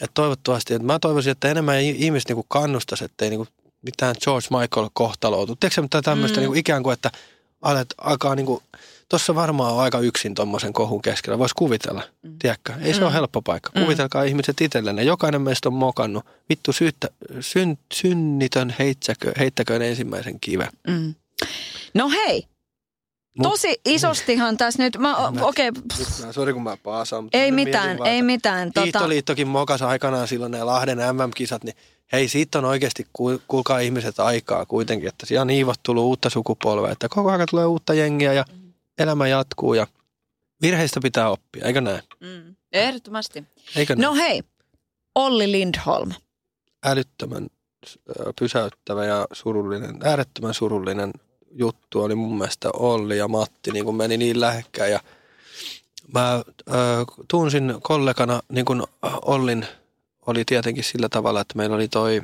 että 0.00 0.14
toivottavasti, 0.14 0.74
että 0.74 0.86
mä 0.86 0.98
toivoisin, 0.98 1.30
että 1.30 1.50
enemmän 1.50 1.80
ihmiset 1.80 2.28
niin 2.28 2.44
kannustaisi, 2.48 3.04
että 3.04 3.24
ei 3.24 3.30
niin 3.30 3.38
kuin 3.38 3.48
mitään 3.82 4.14
George 4.24 4.46
Michael 4.50 4.88
kohtaloutu. 4.92 5.56
Tiedätkö 5.56 5.82
mitä 5.82 6.02
tämmöistä 6.02 6.36
mm. 6.36 6.40
niin 6.40 6.48
kuin 6.48 6.58
ikään 6.58 6.82
kuin, 6.82 6.92
että 6.92 7.10
alet 7.62 7.94
alkaa 7.98 8.34
niin 8.34 8.46
kuin, 8.46 8.62
tuossa 9.08 9.34
varmaan 9.34 9.72
on 9.72 9.80
aika 9.80 9.98
yksin 9.98 10.34
tuommoisen 10.34 10.72
kohun 10.72 11.02
keskellä. 11.02 11.38
Voisi 11.38 11.54
kuvitella, 11.54 12.02
mm. 12.22 12.38
tiedätkö? 12.38 12.72
Ei 12.82 12.94
se 12.94 13.00
mm. 13.00 13.06
ole 13.06 13.12
helppo 13.12 13.42
paikka. 13.42 13.70
Mm. 13.74 13.82
Kuvitelkaa 13.82 14.22
ihmiset 14.22 14.60
itselleen. 14.60 15.06
Jokainen 15.06 15.42
meistä 15.42 15.68
on 15.68 15.74
mokannut. 15.74 16.26
Vittu 16.48 16.72
syyttä, 16.72 17.08
syn, 17.40 17.78
synnitön 17.94 18.74
heittäkö, 18.78 19.32
heittäköön 19.38 19.82
ensimmäisen 19.82 20.40
kiven. 20.40 20.68
Mm. 20.88 21.14
No 21.94 22.10
hei, 22.10 22.46
Tosi 23.42 23.80
isostihan 23.84 24.56
tässä 24.56 24.82
nyt, 24.82 24.96
mä, 24.98 25.16
okei. 25.16 25.68
Okay. 25.68 26.32
Sori 26.32 26.52
kun 26.52 26.62
mä 26.62 26.76
paasaan. 26.76 27.24
Mutta 27.24 27.38
ei 27.38 27.52
mitään, 27.52 27.98
vaan, 27.98 28.10
ei 28.10 28.22
mitään. 28.22 28.72
Tota... 28.72 29.08
Mokas 29.46 29.82
aikanaan 29.82 30.28
silloin 30.28 30.52
ne 30.52 30.64
Lahden 30.64 30.98
MM-kisat, 30.98 31.64
niin 31.64 31.76
hei 32.12 32.28
siitä 32.28 32.58
on 32.58 32.64
oikeasti, 32.64 33.06
kuulkaa 33.48 33.78
ihmiset 33.78 34.20
aikaa 34.20 34.66
kuitenkin, 34.66 35.08
että 35.08 35.26
siellä 35.26 35.42
on 35.42 35.50
Iivot 35.50 35.80
tullut 35.82 36.04
uutta 36.04 36.30
sukupolvea, 36.30 36.92
että 36.92 37.08
koko 37.08 37.30
ajan 37.30 37.46
tulee 37.50 37.66
uutta 37.66 37.94
jengiä 37.94 38.32
ja 38.32 38.44
elämä 38.98 39.28
jatkuu 39.28 39.74
ja 39.74 39.86
virheistä 40.62 41.00
pitää 41.02 41.30
oppia, 41.30 41.64
eikö 41.64 41.80
näin? 41.80 42.02
Mm. 42.20 42.56
Ehdottomasti. 42.72 43.44
Eikö 43.76 43.96
näin? 43.96 44.02
No 44.02 44.14
hei, 44.14 44.42
Olli 45.14 45.52
Lindholm. 45.52 46.12
Älyttömän 46.84 47.46
pysäyttävä 48.38 49.04
ja 49.04 49.26
surullinen, 49.32 49.98
äärettömän 50.04 50.54
surullinen 50.54 51.12
juttu 51.50 52.02
oli 52.02 52.14
mun 52.14 52.38
mielestä 52.38 52.70
Olli 52.72 53.18
ja 53.18 53.28
Matti, 53.28 53.70
niin 53.70 53.84
kuin 53.84 53.96
meni 53.96 54.16
niin 54.16 54.40
lähekkäin 54.40 54.92
ja 54.92 55.00
mä 56.14 56.34
äh, 56.34 56.74
tunsin 57.28 57.74
kollegana, 57.82 58.42
niin 58.48 58.64
kuin 58.64 58.82
Ollin 59.22 59.66
oli 60.26 60.44
tietenkin 60.44 60.84
sillä 60.84 61.08
tavalla, 61.08 61.40
että 61.40 61.56
meillä 61.56 61.76
oli 61.76 61.88
toi, 61.88 62.22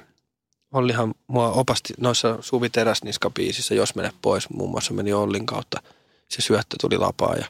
Ollihan 0.73 1.15
mua 1.27 1.53
opasti 1.53 1.95
noissa 2.01 2.39
Suvi 2.41 2.69
Teräsniska-biisissä, 2.69 3.75
jos 3.75 3.95
mene 3.95 4.13
pois, 4.23 4.51
muun 4.51 4.71
muassa 4.71 4.95
meni 4.95 5.13
Ollin 5.13 5.47
kautta, 5.47 5.83
se 6.29 6.43
syöttö 6.43 6.77
tuli 6.81 6.99
lapaa 6.99 7.35
ja 7.35 7.47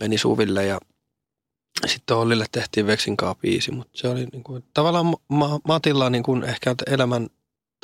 meni 0.00 0.18
Suville 0.18 0.66
ja 0.66 0.80
sitten 1.86 2.16
Ollille 2.16 2.46
tehtiin 2.52 2.86
Veksinkaa 2.86 3.34
biisi, 3.34 3.70
mutta 3.70 3.98
se 3.98 4.08
oli 4.08 4.26
niin 4.32 4.44
kuin, 4.44 4.64
tavallaan 4.74 5.14
ma- 5.28 5.60
Matilla 5.68 6.10
niin 6.10 6.22
kuin 6.22 6.42
ehkä 6.42 6.74
elämän 6.86 7.28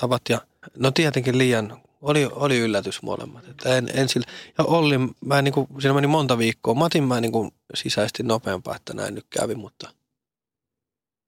tavat 0.00 0.22
ja 0.28 0.40
no 0.78 0.90
tietenkin 0.90 1.38
liian 1.38 1.82
oli, 2.00 2.28
oli 2.32 2.58
yllätys 2.58 3.02
molemmat. 3.02 3.48
Että 3.48 3.76
en, 3.76 3.90
en 3.94 4.08
sillä, 4.08 4.26
ja 4.58 4.64
Olli, 4.64 4.98
mä 5.24 5.38
en 5.38 5.44
niin 5.44 5.52
kuin, 5.52 5.68
siinä 5.80 5.94
meni 5.94 6.06
monta 6.06 6.38
viikkoa. 6.38 6.74
Matin 6.74 7.04
mä 7.04 7.20
niin 7.20 7.32
kuin 7.32 7.50
sisäisesti 7.74 8.22
nopeampaa, 8.22 8.76
että 8.76 8.94
näin 8.94 9.14
nyt 9.14 9.26
kävi, 9.30 9.54
mutta 9.54 9.92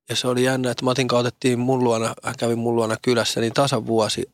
ja 0.08 0.16
se 0.16 0.28
oli 0.28 0.44
jännä, 0.44 0.70
että 0.70 0.84
Matin 0.84 1.14
otettiin 1.14 1.58
mun 1.58 1.84
luona, 1.84 2.14
hän 2.22 2.34
kävi 2.38 2.54
mun 2.54 2.76
luona 2.76 2.96
kylässä, 3.02 3.40
niin 3.40 3.52
tasan 3.52 3.86
vuosi 3.86 4.30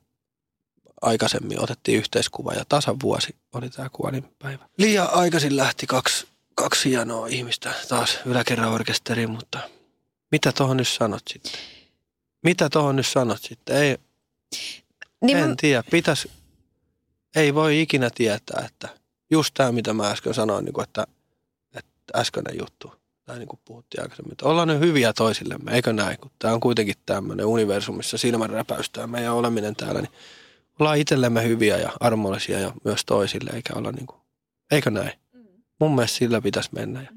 aikaisemmin 1.00 1.62
otettiin 1.62 1.98
yhteiskuva 1.98 2.52
ja 2.52 2.64
tasan 2.68 2.96
vuosi 3.02 3.36
oli 3.52 3.70
tämä 3.70 3.88
kuolinpäivä. 3.92 4.68
Liian 4.78 5.08
aikaisin 5.12 5.56
lähti 5.56 5.86
kaksi, 5.86 6.26
kaksi 6.54 6.90
hienoa 6.90 7.26
ihmistä 7.26 7.74
taas 7.88 8.18
yläkerran 8.24 8.72
orkesteriin, 8.72 9.30
mutta 9.30 9.58
mitä 10.32 10.52
tuohon 10.52 10.76
nyt 10.76 10.88
sanot 10.88 11.22
sitten? 11.32 11.52
Mitä 12.42 12.70
tuohon 12.70 12.96
nyt 12.96 13.06
sanot 13.06 13.42
sitten? 13.42 13.76
Ei, 13.76 13.98
niin 15.22 15.38
en 15.38 15.48
mä... 15.48 15.54
tiedä, 15.60 15.82
pitäisi, 15.90 16.30
ei 17.36 17.54
voi 17.54 17.80
ikinä 17.80 18.10
tietää, 18.14 18.64
että 18.66 18.88
just 19.30 19.54
tämä, 19.54 19.72
mitä 19.72 19.92
mä 19.92 20.10
äsken 20.10 20.34
sanoin, 20.34 20.64
niin 20.64 20.72
kuin, 20.72 20.82
että, 20.82 21.06
että 21.74 21.92
äskeinen 22.16 22.58
juttu, 22.58 22.92
tai 23.24 23.38
niin 23.38 23.48
kuin 23.48 23.60
puhuttiin 23.64 24.02
aikaisemmin, 24.02 24.32
että 24.32 24.46
ollaan 24.46 24.68
nyt 24.68 24.80
hyviä 24.80 25.12
toisillemme, 25.12 25.72
eikö 25.72 25.92
näin, 25.92 26.18
kun 26.18 26.30
tämä 26.38 26.54
on 26.54 26.60
kuitenkin 26.60 26.94
tämmöinen 27.06 27.46
universumissa 27.46 28.18
silmän 28.18 28.50
räpäystää 28.50 29.06
meidän 29.06 29.34
oleminen 29.34 29.76
täällä, 29.76 30.00
niin 30.00 30.12
ollaan 30.78 30.98
itsellemme 30.98 31.44
hyviä 31.44 31.76
ja 31.76 31.92
armollisia 32.00 32.60
ja 32.60 32.72
myös 32.84 33.04
toisille, 33.04 33.50
eikä 33.54 33.74
olla 33.74 33.92
niin 33.92 34.06
kuin, 34.06 34.20
eikö 34.70 34.90
näin? 34.90 35.12
Mm. 35.32 35.44
Mun 35.80 35.94
mielestä 35.94 36.16
sillä 36.16 36.40
pitäisi 36.40 36.70
mennä. 36.72 37.02
Ja 37.02 37.08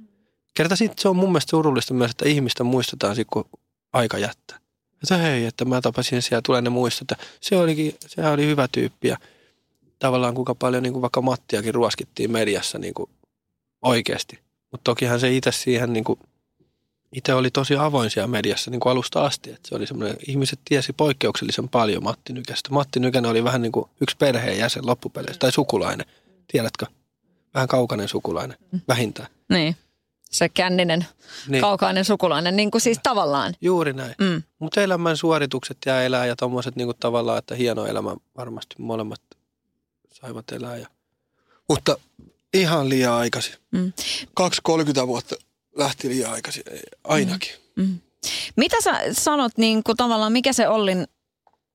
Kerta 0.54 0.76
sitten 0.76 1.02
se 1.02 1.10
on 1.10 1.16
mun 1.16 1.30
mielestä 1.30 1.50
surullista 1.50 1.94
myös, 1.94 2.12
että 2.12 2.30
ihmistä 2.30 2.64
muistetaan 2.64 3.16
sitten, 3.16 3.32
kun 3.34 3.60
aika 3.94 4.18
jättää. 4.18 4.60
Että 5.04 5.18
hei, 5.18 5.46
että 5.46 5.66
mä 5.66 5.82
tapasin 5.82 6.22
siellä, 6.22 6.42
tulee 6.46 6.62
ne 6.62 6.70
muistot. 6.70 7.12
Että 7.12 7.26
se 7.42 7.58
olikin, 7.58 7.96
sehän 8.08 8.34
oli 8.34 8.46
hyvä 8.46 8.68
tyyppi 8.72 9.08
ja 9.08 9.18
tavallaan 10.00 10.36
kuinka 10.36 10.56
paljon 10.56 10.84
niin 10.84 10.94
kuin 10.94 11.02
vaikka 11.02 11.22
Mattiakin 11.22 11.74
ruoskittiin 11.74 12.32
mediassa 12.32 12.80
niin 12.80 12.94
kuin 12.94 13.10
oikeasti. 13.82 14.40
Mutta 14.72 14.84
tokihan 14.84 15.20
se 15.20 15.32
itse 15.36 15.52
siihen 15.52 15.94
niin 15.94 16.04
kuin, 16.04 16.20
itse 17.16 17.34
oli 17.34 17.52
tosi 17.52 17.76
avoin 17.76 18.10
siellä 18.10 18.28
mediassa 18.28 18.72
niin 18.72 18.80
kuin 18.80 18.92
alusta 18.92 19.26
asti. 19.26 19.50
Että 19.50 19.70
se 19.70 19.76
oli 19.76 19.88
semmoinen, 19.88 20.18
ihmiset 20.28 20.60
tiesi 20.66 20.94
poikkeuksellisen 20.94 21.70
paljon 21.70 22.04
Matti 22.04 22.34
Nykästä. 22.34 22.70
Matti 22.70 23.00
Nykänen 23.00 23.32
oli 23.32 23.44
vähän 23.44 23.62
niin 23.62 23.72
kuin 23.72 23.90
yksi 24.02 24.18
perheenjäsen 24.18 24.86
loppupeleissä, 24.86 25.40
tai 25.40 25.52
sukulainen. 25.52 26.06
Tiedätkö? 26.48 26.86
Vähän 27.54 27.68
kaukainen 27.68 28.08
sukulainen, 28.08 28.58
vähintään. 28.88 29.30
Niin. 29.50 29.76
Se 30.32 30.50
känninen, 30.50 31.06
Niin. 31.48 31.62
kaukainen 31.62 32.06
sukulainen, 32.06 32.56
niin 32.56 32.72
kuin 32.72 32.82
siis 32.82 33.00
tavallaan. 33.04 33.54
Juuri 33.62 33.94
näin. 33.94 34.16
Mm. 34.22 34.44
Mutta 34.60 34.82
elämän 34.82 35.18
suoritukset 35.18 35.78
ja 35.86 36.04
elää 36.04 36.26
ja 36.26 36.36
tommoset 36.36 36.76
niinku 36.76 36.94
tavallaan, 36.94 37.38
että 37.38 37.56
hieno 37.56 37.86
elämä 37.86 38.16
varmasti 38.38 38.76
molemmat 38.78 39.22
saivat 40.14 40.52
elää. 40.52 40.78
Ja... 40.78 40.88
Mutta 41.70 41.98
ihan 42.54 42.90
liian 42.90 43.14
aikaisin. 43.14 43.54
Mm. 43.72 43.94
2-30 45.04 45.08
vuotta 45.08 45.36
lähti 45.76 46.10
liian 46.10 46.32
aikaisin, 46.32 46.64
ainakin. 47.04 47.52
Mm. 47.76 48.00
Mitä 48.56 48.82
sä 48.82 49.02
sanot 49.12 49.52
niin 49.58 49.84
kuin 49.84 49.98
tavallaan, 49.98 50.32
mikä 50.32 50.54
se 50.54 50.68
Ollin 50.68 51.08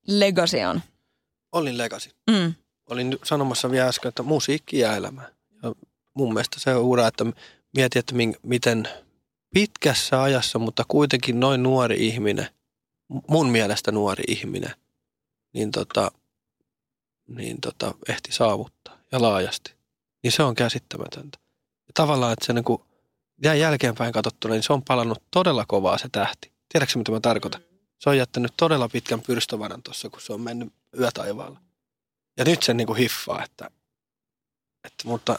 legacy 0.07 0.59
on? 0.59 0.83
Olin 1.53 1.79
legacy. 1.79 2.11
Mm. 2.31 2.55
Olin 2.91 3.19
sanomassa 3.25 3.71
vielä 3.71 3.87
äsken, 3.89 4.09
että 4.09 4.23
musiikki 4.23 4.79
ja 4.79 4.97
elämä. 4.97 5.23
Ja 5.63 5.73
mun 6.15 6.35
mielestä 6.35 6.61
se 6.61 6.75
on 6.75 6.83
ura, 6.83 7.07
että 7.07 7.25
mieti, 7.77 7.99
että 7.99 8.15
miten 8.43 8.89
pitkässä 9.55 10.23
ajassa, 10.23 10.59
mutta 10.59 10.85
kuitenkin 10.89 11.41
noin 11.41 11.63
nuori 11.63 12.07
ihminen, 12.07 12.49
mun 13.29 13.49
mielestä 13.49 13.93
nuori 13.93 14.25
ihminen, 14.29 14.75
niin, 15.53 15.71
tota, 15.71 16.11
niin 17.29 17.61
tota, 17.61 17.95
ehti 18.09 18.33
saavuttaa 18.33 18.99
ja 19.13 19.23
laajasti. 19.23 19.75
Niin 20.23 20.33
se 20.33 20.43
on 20.43 20.55
käsittämätöntä. 20.55 21.39
Ja 21.87 21.93
tavallaan, 21.95 22.33
että 22.33 22.47
se 22.47 22.53
niin 22.53 22.65
kuin 22.65 22.83
jäi 23.45 23.61
jälkeenpäin 23.61 24.13
katsottuna, 24.13 24.55
niin 24.55 24.63
se 24.63 24.73
on 24.73 24.83
palannut 24.83 25.23
todella 25.31 25.65
kovaa 25.69 25.99
se 25.99 26.09
tähti. 26.13 26.53
Tiedätkö 26.73 26.99
mitä 26.99 27.13
mä 27.13 27.21
tarkoitan? 27.21 27.61
Se 27.99 28.11
on 28.11 28.19
jättänyt 28.19 28.53
todella 28.57 28.89
pitkän 28.89 29.21
pyrstövänän 29.21 29.83
tuossa, 29.83 30.11
kun 30.11 30.21
se 30.21 30.33
on 30.33 30.41
mennyt 30.41 30.73
yötaivaalla. 31.01 31.61
Ja 32.37 32.45
nyt 32.45 32.63
se 32.63 32.75
niin 32.75 32.87
kuin 32.87 32.99
hiffaa, 32.99 33.45
että, 33.45 33.71
että 34.85 35.09
mutta, 35.09 35.39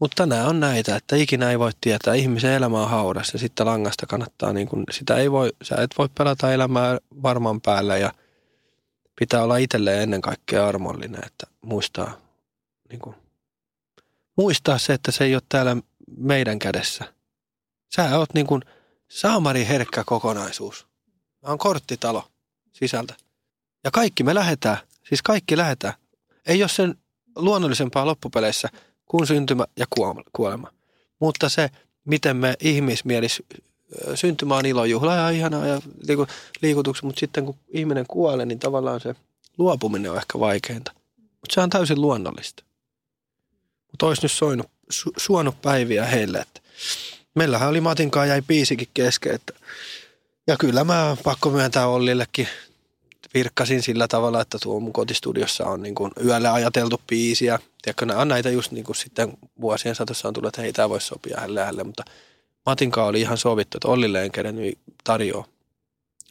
mutta 0.00 0.26
nämä 0.26 0.46
on 0.46 0.60
näitä, 0.60 0.96
että 0.96 1.16
ikinä 1.16 1.50
ei 1.50 1.58
voi 1.58 1.70
tietää. 1.80 2.14
Ihmisen 2.14 2.52
elämä 2.52 2.82
on 2.82 2.90
hauras 2.90 3.32
ja 3.32 3.38
sitten 3.38 3.66
langasta 3.66 4.06
kannattaa, 4.06 4.52
niin 4.52 4.68
kuin, 4.68 4.84
sitä 4.90 5.16
ei 5.16 5.30
voi, 5.30 5.52
sä 5.62 5.76
et 5.78 5.90
voi 5.98 6.08
pelata 6.18 6.52
elämää 6.52 6.98
varman 7.22 7.60
päällä 7.60 7.96
ja 7.96 8.12
pitää 9.18 9.42
olla 9.42 9.56
itselleen 9.56 10.02
ennen 10.02 10.20
kaikkea 10.20 10.66
armollinen, 10.66 11.26
että 11.26 11.46
muistaa, 11.62 12.20
niin 12.90 13.00
kuin, 13.00 13.16
muistaa 14.36 14.78
se, 14.78 14.92
että 14.92 15.12
se 15.12 15.24
ei 15.24 15.34
ole 15.34 15.42
täällä 15.48 15.76
meidän 16.16 16.58
kädessä. 16.58 17.04
Sä 17.96 18.18
oot 18.18 18.34
niin 18.34 18.46
kuin 18.46 18.62
saamari 19.08 19.66
herkkä 19.66 20.04
kokonaisuus. 20.06 20.86
Mä 21.42 21.48
oon 21.48 21.58
korttitalo 21.58 22.30
sisältä. 22.72 23.14
Ja 23.84 23.90
kaikki 23.90 24.22
me 24.22 24.34
lähetään, 24.34 24.78
siis 25.08 25.22
kaikki 25.22 25.56
lähetään. 25.56 25.94
Ei 26.46 26.62
ole 26.62 26.68
sen 26.68 26.94
luonnollisempaa 27.36 28.06
loppupeleissä 28.06 28.68
kuin 29.06 29.26
syntymä 29.26 29.66
ja 29.78 29.86
kuolema-. 30.32 30.72
Mutta 31.18 31.48
se, 31.48 31.70
miten 32.04 32.36
me 32.36 32.54
ihmismielis, 32.60 33.42
syntymä 34.14 34.56
on 34.56 34.66
ilojuhla 34.66 35.14
ja 35.14 35.30
ihanaa 35.30 35.66
ja 35.66 35.80
liiku- 36.08 36.26
liikutuksia, 36.62 37.06
mutta 37.06 37.20
sitten 37.20 37.44
kun 37.44 37.56
ihminen 37.68 38.06
kuolee, 38.08 38.46
niin 38.46 38.58
tavallaan 38.58 39.00
se 39.00 39.14
luopuminen 39.58 40.10
on 40.10 40.16
ehkä 40.16 40.40
vaikeinta. 40.40 40.92
Mutta 41.16 41.54
se 41.54 41.60
on 41.60 41.70
täysin 41.70 42.00
luonnollista. 42.00 42.64
Mutta 43.90 44.06
olisi 44.06 44.22
nyt 44.22 44.32
soinut, 44.32 44.66
su, 44.90 45.12
suonut 45.16 45.62
päiviä 45.62 46.04
heille, 46.04 46.38
että 46.38 46.60
meillähän 47.34 47.68
oli 47.68 47.80
Matinkaan 47.80 48.28
jäi 48.28 48.42
biisikin 48.42 48.88
kesken, 48.94 49.34
että 49.34 49.52
ja 50.46 50.56
kyllä 50.56 50.84
mä 50.84 51.16
pakko 51.24 51.50
myöntää 51.50 51.86
Ollillekin 51.86 52.48
virkkasin 53.34 53.82
sillä 53.82 54.08
tavalla, 54.08 54.40
että 54.40 54.58
tuo 54.62 54.80
mun 54.80 54.92
kotistudiossa 54.92 55.64
on 55.64 55.82
niin 55.82 55.94
kuin 55.94 56.12
yöllä 56.24 56.52
ajateltu 56.52 57.00
biisiä. 57.06 57.58
Tiedätkö, 57.82 58.06
nämä 58.06 58.20
on 58.20 58.28
näitä 58.28 58.50
just 58.50 58.72
niin 58.72 58.84
kuin 58.84 58.96
sitten 58.96 59.32
vuosien 59.60 59.94
saatossa 59.94 60.28
on 60.28 60.34
tullut, 60.34 60.48
että 60.48 60.62
hei, 60.62 60.72
tämä 60.72 60.88
voisi 60.88 61.06
sopia 61.06 61.36
hänelle 61.40 61.60
hänelle, 61.60 61.84
mutta 61.84 62.04
Matinkaan 62.66 63.08
oli 63.08 63.20
ihan 63.20 63.38
sovittu, 63.38 63.78
että 63.78 63.88
Ollille 63.88 64.24
en 64.24 64.32
kerennyt 64.32 64.78
tarjoa. 65.04 65.48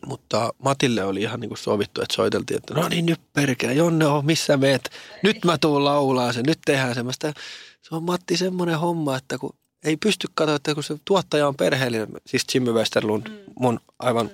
Mutta 0.05 0.53
Matille 0.57 1.03
oli 1.03 1.21
ihan 1.21 1.39
niin 1.39 1.49
kuin 1.49 1.57
sovittu, 1.57 2.01
että 2.01 2.15
soiteltiin, 2.15 2.57
että 2.57 2.73
no 2.73 2.87
niin 2.89 3.05
nyt 3.05 3.21
perkele, 3.33 3.73
Jonne 3.73 4.05
on, 4.05 4.25
missä 4.25 4.57
meet? 4.57 4.89
Nyt 5.23 5.45
mä 5.45 5.57
tuun 5.57 5.85
laulaa 5.85 6.33
sen, 6.33 6.43
nyt 6.47 6.59
tehdään 6.65 6.95
semmoista. 6.95 7.33
Se 7.81 7.95
on 7.95 8.03
Matti 8.03 8.37
semmoinen 8.37 8.79
homma, 8.79 9.17
että 9.17 9.37
kun 9.37 9.55
ei 9.83 9.97
pysty 9.97 10.27
katsoa, 10.33 10.55
että 10.55 10.73
kun 10.73 10.83
se 10.83 10.95
tuottaja 11.05 11.47
on 11.47 11.55
perheellinen, 11.55 12.07
siis 12.25 12.45
Jimmy 12.53 12.73
Westerlund, 12.73 13.27
mun 13.59 13.79
aivan, 13.99 14.29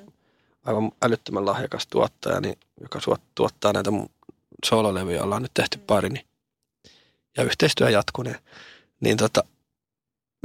aivan 0.64 0.92
älyttömän 1.02 1.46
lahjakas 1.46 1.88
tuottaja, 1.88 2.42
niin, 2.42 2.58
joka 2.82 3.00
suot- 3.00 3.32
tuottaa 3.36 3.74
näitä 3.74 3.92
mun 3.92 4.10
soololevyjä, 4.66 5.24
ollaan 5.24 5.42
nyt 5.42 5.54
tehty 5.54 5.78
pari, 5.78 6.10
niin, 6.10 6.26
ja 7.38 7.44
yhteistyö 7.44 7.90
jatkuneen. 7.90 8.40
Niin 9.00 9.18
tota, 9.18 9.44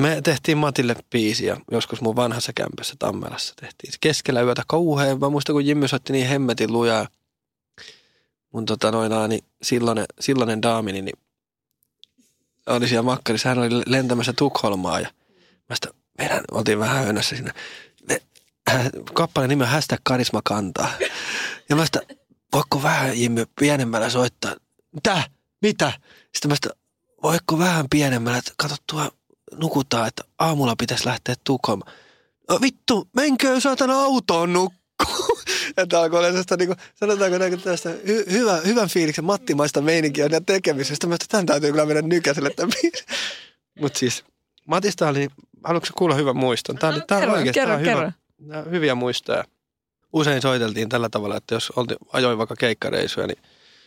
me 0.03 0.21
tehtiin 0.23 0.59
Matille 0.59 0.97
biisiä 1.11 1.57
joskus 1.71 2.01
mun 2.01 2.17
vanhassa 2.17 2.53
kämpässä 2.53 2.95
Tammelassa 2.99 3.55
tehtiin. 3.61 3.93
Se 3.93 3.99
keskellä 4.01 4.43
yötä 4.43 4.63
kauhean. 4.67 5.21
Mä 5.21 5.29
muistan, 5.29 5.55
kun 5.55 5.67
Jimmy 5.67 5.89
soitti 5.89 6.13
niin 6.13 6.29
hemmetin 6.29 6.73
lujaa. 6.73 7.09
Mun 8.53 8.65
tota 8.65 8.91
noin, 8.91 9.13
niin 9.29 9.45
silloinen, 9.63 10.07
silloinen 10.21 10.63
daamini, 10.63 11.03
niin 11.03 11.19
oli 12.67 12.89
siellä 12.89 13.03
makkarissa. 13.03 13.49
Hän 13.49 13.59
oli 13.59 13.83
lentämässä 13.87 14.33
Tukholmaa 14.33 15.01
ja 15.01 15.09
mä 15.69 15.75
sitä, 15.75 15.89
meidän 16.19 16.41
oltiin 16.51 16.79
vähän 16.79 17.05
höynässä 17.05 17.37
siinä. 17.37 17.55
Kappaleen 19.15 19.49
nimi 19.49 19.63
on 19.63 19.69
hashtag 19.69 20.01
karisma 20.05 20.41
kantaa. 20.45 20.91
Ja 21.69 21.77
mä 21.77 21.87
sitä, 21.87 22.01
voiko 22.53 22.83
vähän 22.83 23.21
Jimmy 23.21 23.47
pienemmällä 23.61 24.11
soittaa? 24.11 24.57
Mitä? 24.93 25.23
Mitä? 25.63 25.93
Sitten 26.35 26.49
mä 26.51 26.55
sitä, 26.55 26.71
voiko 27.23 27.59
vähän 27.59 27.87
pienemmällä, 27.91 28.39
että 28.39 28.53
kato 28.57 28.75
tuo 28.91 29.11
nukutaan, 29.55 30.09
että 30.09 30.25
aamulla 30.39 30.77
pitäisi 30.79 31.07
lähteä 31.07 31.35
Tukholmaan. 31.45 31.93
No 32.49 32.59
vittu, 32.63 33.09
menkö 33.17 33.61
saatana 33.61 34.03
autoon 34.03 34.53
nukkuu. 34.53 34.77
Että 35.77 36.01
alkoi 36.01 36.19
olla 36.19 36.29
sellaista, 36.29 36.57
niin 36.57 36.67
kuin, 36.67 36.79
sanotaanko 36.95 37.39
näin, 37.39 37.61
tästä 37.61 37.91
hy, 38.07 38.25
hyvä, 38.31 38.57
hyvän 38.57 38.89
fiiliksen 38.89 39.25
mattimaista 39.25 39.81
meininkiä 39.81 40.29
ja 40.31 40.41
tekemisestä. 40.41 41.07
Mä 41.07 41.15
että 41.15 41.27
tämän 41.29 41.47
täytyy 41.47 41.71
kyllä 41.71 41.87
mennä 41.87 42.03
nykäiselle 42.03 42.51
tämän 42.51 42.73
Mutta 43.81 43.99
siis 43.99 44.25
Matista 44.67 45.09
oli, 45.09 45.29
haluatko 45.65 45.91
kuulla 45.99 46.15
hyvän 46.15 46.37
muiston? 46.37 46.79
Tämä, 46.79 46.93
oli, 46.93 47.03
tämä 47.07 47.19
on 47.19 47.23
kerro, 47.23 47.35
oikeasti 47.35 47.61
kerro, 47.61 47.75
tämä 47.75 47.77
on 47.77 47.81
hyvä, 47.81 47.95
kerro. 47.95 48.26
Hyviä 48.71 48.95
muistoja. 48.95 49.45
Usein 50.13 50.43
soiteltiin 50.43 50.89
tällä 50.89 51.09
tavalla, 51.09 51.37
että 51.37 51.55
jos 51.55 51.73
oltiin, 51.77 51.99
ajoin 52.13 52.39
vaikka 52.39 52.57
keikkareisuja, 52.57 53.27
niin 53.27 53.39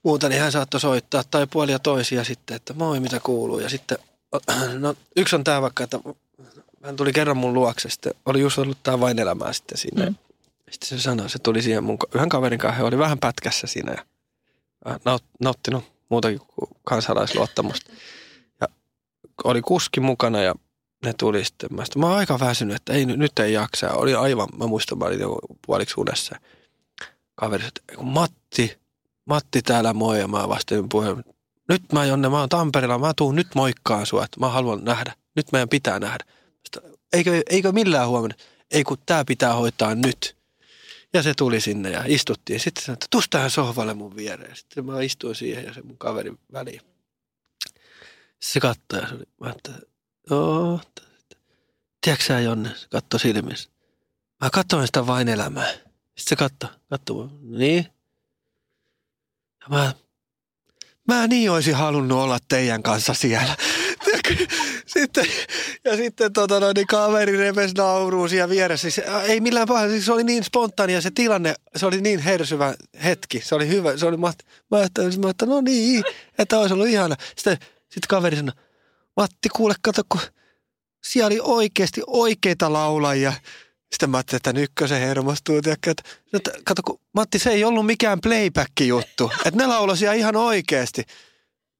muuta, 0.03 0.29
niin 0.29 0.41
hän 0.41 0.51
saattoi 0.51 0.79
soittaa 0.79 1.23
tai 1.31 1.47
puolia 1.47 1.79
toisia 1.79 2.23
sitten, 2.23 2.55
että 2.55 2.73
moi 2.73 2.99
mitä 2.99 3.19
kuuluu. 3.19 3.59
Ja 3.59 3.69
sitten, 3.69 3.97
no 4.79 4.95
yksi 5.15 5.35
on 5.35 5.43
tämä 5.43 5.61
vaikka, 5.61 5.83
että 5.83 5.99
hän 6.83 6.95
tuli 6.95 7.13
kerran 7.13 7.37
mun 7.37 7.53
luokse, 7.53 7.89
sitten 7.89 8.13
oli 8.25 8.41
just 8.41 8.57
ollut 8.57 8.77
tämä 8.83 8.99
vain 8.99 9.19
elämää 9.19 9.53
sitten 9.53 9.77
siinä. 9.77 10.05
Mm. 10.05 10.09
Mm. 10.09 10.15
Sitten 10.71 10.89
se 10.89 10.99
sanoi, 10.99 11.29
se 11.29 11.39
tuli 11.39 11.61
siihen 11.61 11.83
mun 11.83 11.97
yhden 12.15 12.29
kaverin 12.29 12.59
kanssa, 12.59 12.77
he 12.77 12.83
oli 12.83 12.97
vähän 12.97 13.19
pätkässä 13.19 13.67
siinä 13.67 13.91
ja 13.91 14.05
äh, 14.87 14.99
naut, 15.05 15.23
nauttinut 15.39 15.83
muutakin 16.09 16.39
kuin 16.39 16.69
kansalaisluottamusta. 16.83 17.91
Ja 18.61 18.67
oli 19.43 19.61
kuski 19.61 19.99
mukana 19.99 20.41
ja 20.41 20.55
ne 21.05 21.13
tuli 21.19 21.45
sitten. 21.45 21.69
Mä, 21.75 21.85
sitten, 21.85 21.99
mä 21.99 22.07
oon 22.07 22.17
aika 22.17 22.39
väsynyt, 22.39 22.75
että 22.75 22.93
ei, 22.93 23.05
nyt 23.05 23.39
ei 23.39 23.53
jaksa. 23.53 23.85
Ja 23.87 23.93
Oli 23.93 24.15
aivan, 24.15 24.47
mä 24.57 24.67
muistan, 24.67 24.97
mä 24.97 25.05
olin 25.05 25.19
puoliksi 25.67 25.95
unessa. 25.97 26.39
Kaveri, 27.35 27.65
että 27.65 27.81
"Ei 27.89 27.95
kun 27.95 28.07
Matti, 28.07 28.79
Matti 29.25 29.61
täällä 29.61 29.93
moi 29.93 30.19
ja 30.19 30.27
mä 30.27 30.49
vastasin 30.49 30.89
puheen. 30.89 31.23
Nyt 31.69 31.83
mä 31.93 32.05
Jonne, 32.05 32.29
mä 32.29 32.39
oon 32.39 32.49
Tampereella, 32.49 32.97
mä 32.97 33.13
tuun 33.17 33.35
nyt 33.35 33.47
moikkaan 33.55 34.05
sua, 34.05 34.23
että 34.23 34.39
mä 34.39 34.49
haluan 34.49 34.83
nähdä. 34.83 35.13
Nyt 35.35 35.51
meidän 35.51 35.69
pitää 35.69 35.99
nähdä. 35.99 36.25
Sitten, 36.63 36.91
eikö, 37.13 37.43
eikö 37.49 37.71
millään 37.71 38.07
huomenna? 38.07 38.35
Ei 38.71 38.83
kun 38.83 38.97
tää 39.05 39.25
pitää 39.25 39.53
hoitaa 39.53 39.95
nyt. 39.95 40.35
Ja 41.13 41.23
se 41.23 41.33
tuli 41.33 41.61
sinne 41.61 41.89
ja 41.91 42.03
istuttiin. 42.07 42.59
Sitten 42.59 42.83
sanoi, 42.83 42.93
että 42.93 43.07
tus 43.09 43.29
tähän 43.29 43.51
sohvalle 43.51 43.93
mun 43.93 44.15
viereen. 44.15 44.55
Sitten 44.55 44.85
mä 44.85 45.01
istuin 45.01 45.35
siihen 45.35 45.65
ja 45.65 45.73
se 45.73 45.81
mun 45.81 45.97
kaveri 45.97 46.33
väliin. 46.53 46.81
Se 48.39 48.59
katsoi 48.59 48.99
ja 49.01 49.07
se 49.07 49.15
oli, 49.15 49.23
mä 49.39 49.49
että, 49.49 49.71
joo, 50.29 50.81
tiedätkö 52.01 52.25
sä 52.25 52.39
Jonne, 52.39 52.69
se 52.75 52.87
katsoi 52.89 53.19
silmissä. 53.19 53.69
Mä 54.41 54.49
katsoin 54.49 54.85
sitä 54.85 55.07
vain 55.07 55.27
elämää. 55.27 55.71
Sitten 56.17 56.23
se 56.27 56.35
katsoi, 56.89 57.27
mua. 57.27 57.57
niin. 57.57 57.85
Ja 59.61 59.67
mä, 59.69 59.93
mä 61.07 61.27
niin 61.27 61.51
olisin 61.51 61.75
halunnut 61.75 62.17
olla 62.17 62.39
teidän 62.47 62.83
kanssa 62.83 63.13
siellä. 63.13 63.55
sitten, 64.85 65.25
ja 65.85 65.95
sitten 65.97 66.33
tota, 66.33 66.59
no, 66.59 66.71
niin 66.75 66.87
kaveri 66.87 67.37
repesi 67.37 67.73
nauruun 67.73 68.29
siellä 68.29 68.49
vieressä. 68.49 68.89
Siis, 68.89 69.07
ei 69.23 69.41
millään 69.41 69.67
pahalla, 69.67 69.89
siis 69.89 70.05
se 70.05 70.11
oli 70.11 70.23
niin 70.23 70.43
spontaania 70.43 71.01
se 71.01 71.11
tilanne, 71.11 71.53
se 71.75 71.85
oli 71.85 72.01
niin 72.01 72.19
hersyvä 72.19 72.73
hetki. 73.03 73.41
Se 73.41 73.55
oli 73.55 73.67
hyvä, 73.67 73.97
se 73.97 74.05
oli, 74.05 74.17
mä, 74.17 74.33
mä 74.71 74.77
ajattelin, 74.77 75.29
että 75.29 75.45
no 75.45 75.61
niin, 75.61 76.03
että 76.37 76.59
olisi 76.59 76.73
ollut 76.73 76.87
ihana. 76.87 77.15
Sitten, 77.35 77.57
sitten 77.79 78.07
kaveri 78.07 78.35
sanoi, 78.35 78.55
Matti 79.19 79.49
kuule, 79.55 79.75
kato 79.81 80.01
kun 80.09 80.21
siellä 81.03 81.27
oli 81.27 81.39
oikeasti 81.43 82.01
oikeita 82.07 82.73
laulajia. 82.73 83.33
Sitten 83.91 84.09
mä 84.09 84.17
ajattelin, 84.17 84.37
että 84.37 84.53
nytkö 84.53 84.87
se 84.87 84.99
hermostuu. 84.99 85.61
Tiedätkö, 85.61 85.91
että, 85.91 86.03
että, 86.33 86.51
kato, 86.65 86.81
kun 86.85 86.99
Matti, 87.15 87.39
se 87.39 87.49
ei 87.49 87.63
ollut 87.63 87.85
mikään 87.85 88.19
playback-juttu. 88.23 89.31
Että 89.45 89.59
ne 89.59 89.67
laulasi 89.67 90.05
ihan 90.15 90.35
oikeasti. 90.35 91.03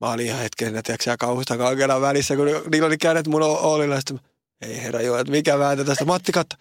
Mä 0.02 0.12
olin 0.12 0.26
ihan 0.26 0.40
hetken, 0.40 0.68
että 0.68 0.82
tiedätkö, 0.82 1.16
kauhusta 1.20 1.58
kaukena 1.58 2.02
välissä, 2.02 2.36
kun 2.36 2.46
niillä 2.72 2.88
oli 2.88 2.98
kädet 2.98 3.28
mun 3.28 3.44
Ollilla. 3.44 3.98
Sitten, 3.98 4.20
ei 4.62 4.82
herra 4.82 5.02
joo, 5.02 5.18
että 5.18 5.32
mikä 5.32 5.60
vääntö 5.60 5.84
tästä. 5.84 6.06
Matti 6.06 6.32
katso. 6.32 6.58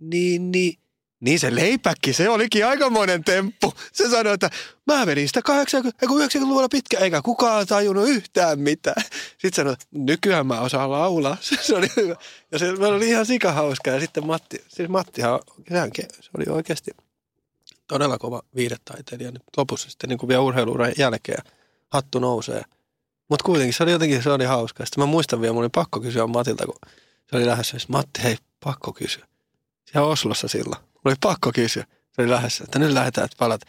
Niin, 0.00 0.50
niin. 0.50 0.74
Niin 1.20 1.40
se 1.40 1.54
leipäkki, 1.54 2.12
se 2.12 2.28
olikin 2.28 2.66
aikamoinen 2.66 3.24
temppu. 3.24 3.74
Se 3.92 4.10
sanoi, 4.10 4.34
että 4.34 4.50
mä 4.86 5.06
menin 5.06 5.28
sitä 5.28 5.42
80, 5.42 6.06
90-luvulla 6.06 6.68
pitkä, 6.68 6.98
eikä 6.98 7.22
kukaan 7.22 7.66
tajunnut 7.66 8.08
yhtään 8.08 8.60
mitään. 8.60 9.02
Sitten 9.30 9.52
sanoi, 9.54 9.72
että 9.72 9.86
nykyään 9.92 10.46
mä 10.46 10.60
osaan 10.60 10.90
laulaa. 10.90 11.36
Se 11.60 11.76
oli 11.76 11.88
hyvä. 11.96 12.16
Ja 12.52 12.58
se 12.58 12.70
oli 12.70 13.08
ihan 13.08 13.26
sikahauska. 13.26 13.90
Ja 13.90 14.00
sitten 14.00 14.26
Matti, 14.26 14.64
siis 14.68 14.88
Mattihan, 14.88 15.40
se 16.20 16.30
oli 16.38 16.44
oikeasti 16.48 16.90
todella 17.88 18.18
kova 18.18 18.42
viidetaiteilija 18.56 19.30
nyt 19.30 19.42
lopussa 19.56 19.90
sitten 19.90 20.08
niin 20.08 20.18
kuin 20.18 20.28
vielä 20.28 20.42
urheiluuran 20.42 20.92
jälkeen. 20.98 21.42
Hattu 21.88 22.18
nousee. 22.18 22.62
Mutta 23.28 23.44
kuitenkin 23.44 23.74
se 23.74 23.82
oli 23.82 23.92
jotenkin, 23.92 24.22
se 24.22 24.30
oli 24.30 24.44
hauska. 24.44 24.84
Sitten 24.84 25.02
mä 25.02 25.06
muistan 25.06 25.40
vielä, 25.40 25.52
mun 25.52 25.62
oli 25.62 25.70
pakko 25.74 26.00
kysyä 26.00 26.26
Matilta, 26.26 26.66
kun 26.66 26.74
se 27.30 27.36
oli 27.36 27.46
lähdössä. 27.46 27.78
Matti, 27.88 28.22
hei, 28.22 28.36
pakko 28.64 28.92
kysyä. 28.92 29.26
Siellä 29.92 30.08
Oslossa 30.08 30.48
silloin 30.48 30.82
oli 31.04 31.14
pakko 31.20 31.52
kysyä. 31.54 31.84
Se 32.12 32.22
oli 32.22 32.30
lähdössä, 32.30 32.64
että 32.64 32.78
nyt 32.78 32.92
lähdetään, 32.92 33.24
että 33.24 33.36
palat. 33.38 33.60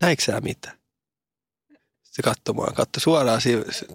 Näikö 0.00 0.22
sä 0.22 0.40
mitään? 0.40 0.78
Se 2.02 2.22
katsomaan, 2.22 2.74
katsoi 2.74 3.00
suoraan, 3.00 3.40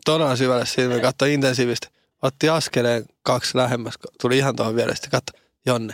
todella 0.06 0.36
syvälle 0.36 0.66
silmiin, 0.66 1.02
katsoi 1.02 1.34
intensiivisesti. 1.34 1.88
Otti 2.22 2.50
askeleen 2.50 3.06
kaksi 3.22 3.58
lähemmäs, 3.58 3.94
tuli 4.22 4.38
ihan 4.38 4.56
tuohon 4.56 4.76
viereen, 4.76 4.96
sitten 4.96 5.12
katsoi, 5.12 5.42
Jonne. 5.66 5.94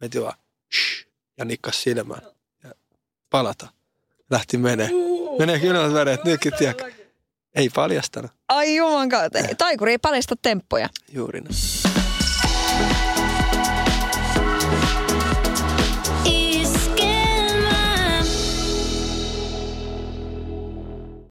Veti 0.00 0.22
vaan, 0.22 0.38
shh, 0.74 1.06
ja 1.38 1.44
nikkas 1.44 1.82
silmään. 1.82 2.22
Ja 2.64 2.74
palata. 3.30 3.68
Lähti 4.30 4.58
menee. 4.58 4.90
Menee 5.38 5.60
kylmät 5.60 5.92
väreet, 5.92 6.24
nytkin 6.24 6.52
tiedä. 6.58 6.74
Ei 7.54 7.68
paljastanut. 7.68 8.30
Ai 8.48 8.76
juman 8.76 9.08
kautta. 9.08 9.38
Taikuri 9.58 9.90
ei 9.92 9.98
paljasta 9.98 10.34
temppoja. 10.42 10.88
Juuri 11.12 11.40
näin. 11.40 11.54